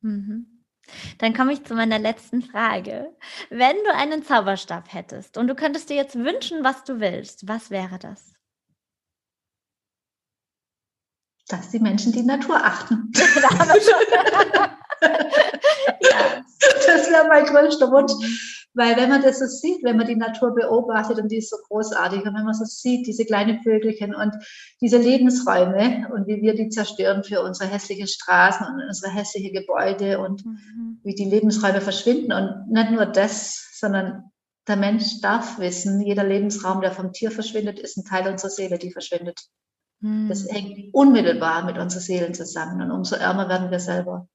Mhm. 0.00 0.64
Dann 1.18 1.34
komme 1.34 1.52
ich 1.52 1.64
zu 1.64 1.74
meiner 1.74 1.98
letzten 1.98 2.42
Frage. 2.42 3.14
Wenn 3.50 3.76
du 3.84 3.94
einen 3.94 4.22
Zauberstab 4.22 4.92
hättest 4.92 5.36
und 5.36 5.48
du 5.48 5.54
könntest 5.54 5.90
dir 5.90 5.96
jetzt 5.96 6.16
wünschen, 6.16 6.64
was 6.64 6.84
du 6.84 7.00
willst, 7.00 7.46
was 7.46 7.70
wäre 7.70 7.98
das? 7.98 8.34
Dass 11.48 11.70
die 11.70 11.78
Menschen 11.78 12.12
die 12.12 12.22
Natur 12.22 12.56
achten. 12.56 13.10
ja. 13.16 14.68
Das 16.86 17.10
wäre 17.10 17.28
mein 17.28 17.44
größter 17.46 17.90
Wunsch. 17.90 18.12
Weil 18.74 18.96
wenn 18.96 19.08
man 19.08 19.22
das 19.22 19.40
so 19.40 19.46
sieht, 19.46 19.82
wenn 19.82 19.96
man 19.96 20.06
die 20.06 20.14
Natur 20.14 20.54
beobachtet 20.54 21.18
und 21.18 21.32
die 21.32 21.38
ist 21.38 21.50
so 21.50 21.56
großartig 21.68 22.20
und 22.20 22.34
wenn 22.34 22.44
man 22.44 22.54
so 22.54 22.64
sieht, 22.64 23.06
diese 23.06 23.24
kleinen 23.24 23.60
Vögelchen 23.62 24.14
und 24.14 24.32
diese 24.80 24.98
Lebensräume 24.98 26.08
und 26.14 26.28
wie 26.28 26.42
wir 26.42 26.54
die 26.54 26.68
zerstören 26.68 27.24
für 27.24 27.42
unsere 27.42 27.68
hässlichen 27.68 28.06
Straßen 28.06 28.66
und 28.66 28.80
unsere 28.86 29.12
hässlichen 29.12 29.52
Gebäude 29.52 30.20
und 30.20 30.44
mhm. 30.44 31.00
wie 31.02 31.14
die 31.14 31.24
Lebensräume 31.24 31.80
verschwinden 31.80 32.32
und 32.32 32.70
nicht 32.70 32.92
nur 32.92 33.06
das, 33.06 33.68
sondern 33.72 34.30
der 34.68 34.76
Mensch 34.76 35.20
darf 35.22 35.58
wissen, 35.58 36.00
jeder 36.00 36.24
Lebensraum, 36.24 36.80
der 36.80 36.92
vom 36.92 37.12
Tier 37.12 37.30
verschwindet, 37.30 37.80
ist 37.80 37.96
ein 37.96 38.04
Teil 38.04 38.30
unserer 38.30 38.50
Seele, 38.50 38.78
die 38.78 38.92
verschwindet. 38.92 39.40
Das 40.00 40.46
hängt 40.48 40.94
unmittelbar 40.94 41.64
mit 41.64 41.76
unseren 41.76 42.02
Seelen 42.02 42.34
zusammen 42.34 42.80
und 42.80 42.92
umso 42.92 43.16
ärmer 43.16 43.48
werden 43.48 43.70
wir 43.70 43.80
selber. 43.80 44.28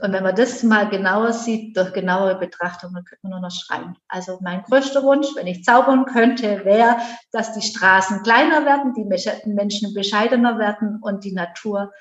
Und 0.00 0.12
wenn 0.12 0.24
man 0.24 0.34
das 0.34 0.62
mal 0.62 0.88
genauer 0.88 1.32
sieht, 1.32 1.76
durch 1.76 1.92
genauere 1.92 2.36
Betrachtung, 2.36 2.94
dann 2.94 3.04
könnte 3.04 3.20
man 3.22 3.32
nur 3.32 3.40
noch 3.40 3.50
schreien. 3.50 3.96
Also 4.08 4.38
mein 4.42 4.62
größter 4.62 5.02
Wunsch, 5.04 5.28
wenn 5.36 5.46
ich 5.46 5.62
zaubern 5.62 6.04
könnte, 6.06 6.64
wäre, 6.64 6.96
dass 7.32 7.52
die 7.52 7.62
Straßen 7.62 8.22
kleiner 8.22 8.64
werden, 8.64 8.94
die 8.94 9.04
Menschen 9.04 9.94
bescheidener 9.94 10.58
werden 10.58 10.98
und 11.00 11.22
die 11.24 11.32
Natur 11.32 11.92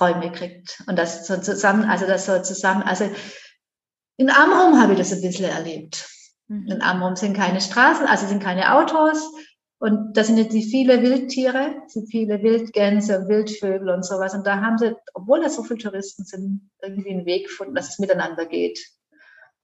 Räume 0.00 0.30
kriegt. 0.30 0.82
Und 0.86 0.98
das 0.98 1.26
so 1.26 1.38
zusammen, 1.38 1.88
also 1.88 2.06
das 2.06 2.26
so 2.26 2.40
zusammen, 2.42 2.82
also 2.82 3.10
in 4.16 4.30
Amrum 4.30 4.80
habe 4.80 4.92
ich 4.92 4.98
das 4.98 5.12
ein 5.12 5.22
bisschen 5.22 5.50
erlebt. 5.50 6.06
Mhm. 6.48 6.66
In 6.68 6.82
Amrum 6.82 7.16
sind 7.16 7.36
keine 7.36 7.60
Straßen, 7.60 8.06
also 8.06 8.26
sind 8.26 8.42
keine 8.42 8.74
Autos, 8.74 9.32
und 9.80 10.16
da 10.16 10.24
sind 10.24 10.38
jetzt 10.38 10.52
die 10.52 10.64
viele 10.64 11.02
Wildtiere, 11.02 11.82
sind 11.86 12.10
viele 12.10 12.42
Wildgänse 12.42 13.20
und 13.20 13.28
Wildvögel 13.28 13.90
und 13.90 14.04
sowas. 14.04 14.34
Und 14.34 14.44
da 14.44 14.60
haben 14.60 14.76
sie, 14.76 14.96
obwohl 15.14 15.40
da 15.40 15.48
so 15.48 15.62
viele 15.62 15.78
Touristen 15.78 16.24
sind, 16.24 16.68
irgendwie 16.82 17.10
einen 17.10 17.26
Weg 17.26 17.46
gefunden, 17.46 17.76
dass 17.76 17.90
es 17.90 17.98
miteinander 18.00 18.46
geht. 18.46 18.80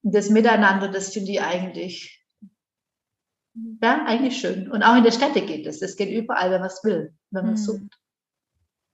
Und 0.02 0.14
das 0.14 0.30
Miteinander, 0.30 0.88
das 0.88 1.12
finde 1.12 1.32
ich 1.32 1.40
eigentlich, 1.40 2.24
ja, 3.82 4.04
eigentlich 4.06 4.38
schön. 4.38 4.70
Und 4.70 4.84
auch 4.84 4.96
in 4.96 5.02
der 5.02 5.10
Städte 5.10 5.40
geht 5.40 5.66
es. 5.66 5.80
Das 5.80 5.96
geht 5.96 6.10
überall, 6.10 6.52
wenn 6.52 6.60
man 6.60 6.70
es 6.70 6.84
will, 6.84 7.16
wenn 7.30 7.46
man 7.46 7.54
es 7.54 7.62
mhm. 7.62 7.64
sucht. 7.64 8.00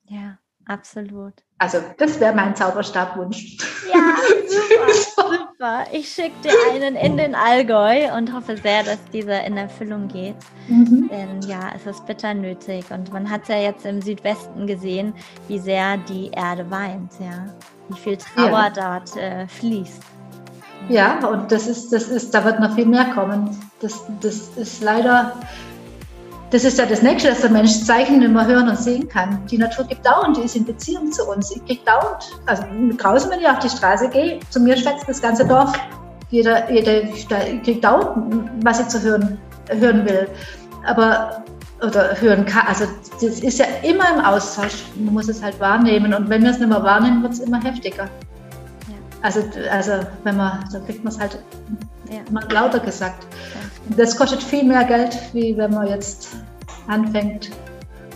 Ja, 0.04 0.38
absolut. 0.70 1.34
Also, 1.58 1.78
das 1.98 2.18
wäre 2.20 2.34
mein 2.34 2.56
Zauberstabwunsch. 2.56 3.58
Ja, 3.92 4.14
super, 4.48 4.92
super. 5.38 5.84
Ich 5.92 6.08
schicke 6.08 6.32
dir 6.42 6.54
einen 6.72 6.96
in 6.96 7.18
den 7.18 7.34
Allgäu 7.34 8.16
und 8.16 8.32
hoffe 8.32 8.56
sehr, 8.56 8.82
dass 8.82 8.98
dieser 9.12 9.44
in 9.44 9.58
Erfüllung 9.58 10.08
geht. 10.08 10.36
Mhm. 10.68 11.10
Denn 11.10 11.42
ja, 11.42 11.72
es 11.76 11.84
ist 11.84 12.06
bitter 12.06 12.32
nötig. 12.32 12.90
Und 12.90 13.12
man 13.12 13.28
hat 13.28 13.48
ja 13.48 13.58
jetzt 13.58 13.84
im 13.84 14.00
Südwesten 14.00 14.66
gesehen, 14.66 15.12
wie 15.48 15.58
sehr 15.58 15.98
die 15.98 16.30
Erde 16.30 16.70
weint, 16.70 17.12
ja. 17.20 17.46
Wie 17.88 17.98
viel 17.98 18.16
Trauer 18.16 18.70
ja. 18.74 18.98
dort 18.98 19.16
äh, 19.16 19.46
fließt. 19.46 20.02
Ja, 20.88 21.26
und 21.28 21.52
das 21.52 21.66
ist, 21.66 21.92
das 21.92 22.08
ist, 22.08 22.32
da 22.34 22.44
wird 22.44 22.58
noch 22.58 22.74
viel 22.74 22.86
mehr 22.86 23.04
kommen. 23.06 23.56
Das, 23.80 24.02
das 24.20 24.56
ist 24.56 24.82
leider 24.82 25.34
das 26.50 26.64
ist 26.64 26.78
ja 26.78 26.86
das 26.86 27.02
Nächste, 27.02 27.28
dass 27.28 27.42
der 27.42 27.50
Mensch 27.50 27.70
Zeichen 27.84 28.22
immer 28.22 28.46
hören 28.46 28.68
und 28.68 28.78
sehen 28.78 29.08
kann. 29.08 29.44
Die 29.46 29.58
Natur 29.58 29.84
gibt 29.84 30.04
dauernd, 30.04 30.36
die 30.36 30.42
ist 30.42 30.56
in 30.56 30.64
Beziehung 30.64 31.12
zu 31.12 31.24
uns. 31.24 31.54
Ich 31.54 31.64
kriege 31.64 31.84
dauernd, 31.84 32.30
also 32.46 32.64
draußen, 32.96 33.30
wenn 33.30 33.40
ich 33.40 33.48
auf 33.48 33.60
die 33.60 33.68
Straße 33.68 34.08
gehe, 34.08 34.40
zu 34.50 34.58
mir 34.58 34.76
schwätzt 34.76 35.08
das 35.08 35.22
ganze 35.22 35.46
Dorf. 35.46 35.72
Jeder, 36.30 36.70
jeder 36.70 37.02
kriegt 37.62 37.84
dauernd, 37.84 38.50
was 38.64 38.80
ich 38.80 38.88
zu 38.88 39.00
hören, 39.00 39.38
hören 39.68 40.04
will. 40.04 40.28
Aber, 40.84 41.44
oder 41.86 42.20
hören 42.20 42.44
kann. 42.44 42.66
Also, 42.66 42.84
das 43.20 43.40
ist 43.40 43.58
ja 43.58 43.66
immer 43.82 44.04
im 44.14 44.20
Austausch. 44.24 44.84
Man 44.96 45.14
muss 45.14 45.28
es 45.28 45.42
halt 45.42 45.58
wahrnehmen. 45.60 46.12
Und 46.12 46.28
wenn 46.28 46.42
wir 46.42 46.50
es 46.50 46.58
nicht 46.58 46.68
mehr 46.68 46.82
wahrnehmen, 46.82 47.22
wird 47.22 47.34
es 47.34 47.40
immer 47.40 47.62
heftiger. 47.62 48.04
Ja. 48.04 48.96
Also, 49.22 49.40
also, 49.70 49.92
wenn 50.24 50.36
man, 50.36 50.64
da 50.72 50.80
kriegt 50.80 51.04
man 51.04 51.12
es 51.12 51.18
halt 51.18 51.38
ja. 52.10 52.40
lauter 52.50 52.80
gesagt. 52.80 53.26
Das 53.96 54.16
kostet 54.16 54.42
viel 54.42 54.64
mehr 54.64 54.84
Geld, 54.84 55.18
wie 55.32 55.56
wenn 55.56 55.72
man 55.72 55.88
jetzt 55.88 56.28
anfängt, 56.86 57.50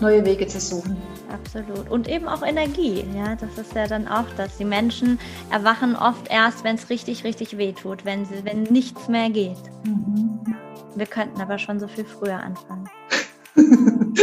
neue 0.00 0.24
Wege 0.24 0.46
zu 0.46 0.60
suchen. 0.60 0.96
Absolut. 1.32 1.90
Und 1.90 2.08
eben 2.08 2.28
auch 2.28 2.42
Energie. 2.42 3.04
Ja, 3.16 3.34
das 3.34 3.58
ist 3.58 3.74
ja 3.74 3.86
dann 3.86 4.06
auch 4.06 4.26
das. 4.36 4.56
Die 4.56 4.64
Menschen 4.64 5.18
erwachen 5.50 5.96
oft 5.96 6.30
erst, 6.30 6.64
wenn 6.64 6.76
es 6.76 6.90
richtig, 6.90 7.24
richtig 7.24 7.56
weh 7.58 7.72
tut, 7.72 8.04
wenn, 8.04 8.24
sie, 8.24 8.44
wenn 8.44 8.64
nichts 8.64 9.08
mehr 9.08 9.30
geht. 9.30 9.58
Mhm. 9.84 10.40
Wir 10.94 11.06
könnten 11.06 11.40
aber 11.40 11.58
schon 11.58 11.80
so 11.80 11.88
viel 11.88 12.04
früher 12.04 12.38
anfangen. 12.38 12.88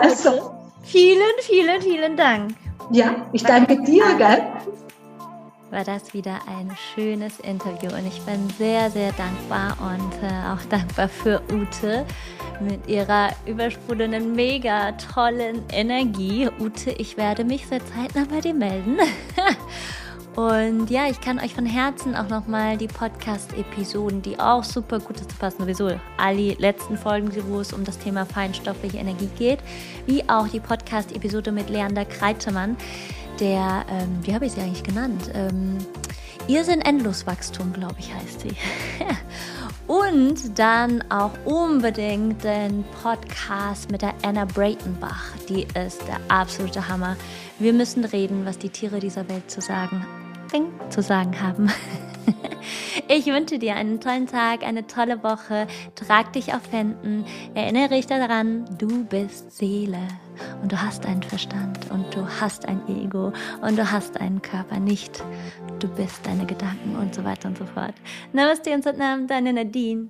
also. 0.00 0.54
Vielen, 0.84 1.22
vielen, 1.40 1.82
vielen 1.82 2.16
Dank. 2.16 2.54
Ja, 2.90 3.26
ich 3.32 3.42
danke 3.42 3.82
dir, 3.82 4.04
gell? 4.16 4.42
war 5.70 5.84
das 5.84 6.14
wieder 6.14 6.38
ein 6.46 6.70
schönes 6.94 7.40
Interview 7.40 7.90
und 7.92 8.06
ich 8.06 8.20
bin 8.22 8.48
sehr, 8.58 8.90
sehr 8.90 9.12
dankbar 9.12 9.76
und 9.80 10.22
äh, 10.22 10.52
auch 10.52 10.64
dankbar 10.68 11.08
für 11.08 11.42
Ute 11.52 12.06
mit 12.60 12.88
ihrer 12.88 13.30
übersprudelnden, 13.46 14.34
mega 14.34 14.92
tollen 14.92 15.62
Energie. 15.70 16.48
Ute, 16.58 16.90
ich 16.92 17.16
werde 17.16 17.44
mich 17.44 17.66
sehr 17.66 17.84
zeitnah 17.84 18.24
bei 18.30 18.40
dir 18.40 18.54
melden. 18.54 18.98
Und 20.38 20.88
ja, 20.88 21.08
ich 21.10 21.20
kann 21.20 21.40
euch 21.40 21.52
von 21.52 21.66
Herzen 21.66 22.14
auch 22.14 22.28
nochmal 22.28 22.76
die 22.76 22.86
Podcast-Episoden, 22.86 24.22
die 24.22 24.38
auch 24.38 24.62
super 24.62 25.00
gut 25.00 25.16
dazu 25.20 25.36
passen, 25.36 25.62
sowieso 25.62 25.98
all 26.16 26.36
die 26.36 26.54
letzten 26.60 26.96
Folgen, 26.96 27.32
wo 27.48 27.58
es 27.58 27.72
um 27.72 27.82
das 27.82 27.98
Thema 27.98 28.24
feinstoffliche 28.24 28.98
Energie 28.98 29.30
geht, 29.36 29.58
wie 30.06 30.22
auch 30.28 30.46
die 30.46 30.60
Podcast-Episode 30.60 31.50
mit 31.50 31.70
Leander 31.70 32.04
Kreitemann 32.04 32.76
der, 33.40 33.84
ähm, 33.90 34.18
wie 34.22 34.34
habe 34.34 34.46
ich 34.46 34.52
sie 34.52 34.60
eigentlich 34.60 34.82
genannt? 34.82 35.30
Ähm, 35.34 35.78
Irrsinn 36.46 36.80
Endloswachstum, 36.80 37.72
glaube 37.72 37.96
ich, 37.98 38.14
heißt 38.14 38.40
sie. 38.40 38.52
Und 39.86 40.58
dann 40.58 41.02
auch 41.10 41.32
unbedingt 41.44 42.44
den 42.44 42.84
Podcast 43.02 43.90
mit 43.90 44.02
der 44.02 44.12
Anna 44.22 44.44
Breitenbach. 44.44 45.32
Die 45.48 45.62
ist 45.62 46.06
der 46.06 46.20
absolute 46.28 46.88
Hammer. 46.88 47.16
Wir 47.58 47.72
müssen 47.72 48.04
reden, 48.04 48.44
was 48.44 48.58
die 48.58 48.68
Tiere 48.68 49.00
dieser 49.00 49.28
Welt 49.28 49.50
zu 49.50 49.60
sagen, 49.60 50.04
zu 50.90 51.02
sagen 51.02 51.40
haben. 51.40 51.70
Ich 53.08 53.26
wünsche 53.26 53.58
dir 53.58 53.76
einen 53.76 54.00
tollen 54.00 54.26
Tag, 54.26 54.62
eine 54.62 54.86
tolle 54.86 55.22
Woche. 55.22 55.66
Trag 55.94 56.32
dich 56.32 56.52
auf 56.52 56.70
Händen. 56.70 57.24
Erinnere 57.54 57.90
dich 57.90 58.06
daran, 58.06 58.64
du 58.78 59.04
bist 59.04 59.56
Seele. 59.56 60.00
Und 60.62 60.70
du 60.70 60.80
hast 60.80 61.06
einen 61.06 61.22
Verstand 61.22 61.90
und 61.90 62.14
du 62.14 62.26
hast 62.40 62.66
ein 62.66 62.80
Ego 62.88 63.32
und 63.62 63.78
du 63.78 63.90
hast 63.90 64.20
einen 64.20 64.42
Körper 64.42 64.78
nicht. 64.78 65.22
Du 65.80 65.88
bist 65.88 66.24
deine 66.26 66.46
Gedanken 66.46 66.96
und 66.96 67.14
so 67.14 67.24
weiter 67.24 67.48
und 67.48 67.58
so 67.58 67.64
fort. 67.66 67.94
Namaste 68.32 68.72
und 68.72 68.84
Satnam, 68.84 69.26
deine 69.26 69.52
Nadine. 69.52 70.08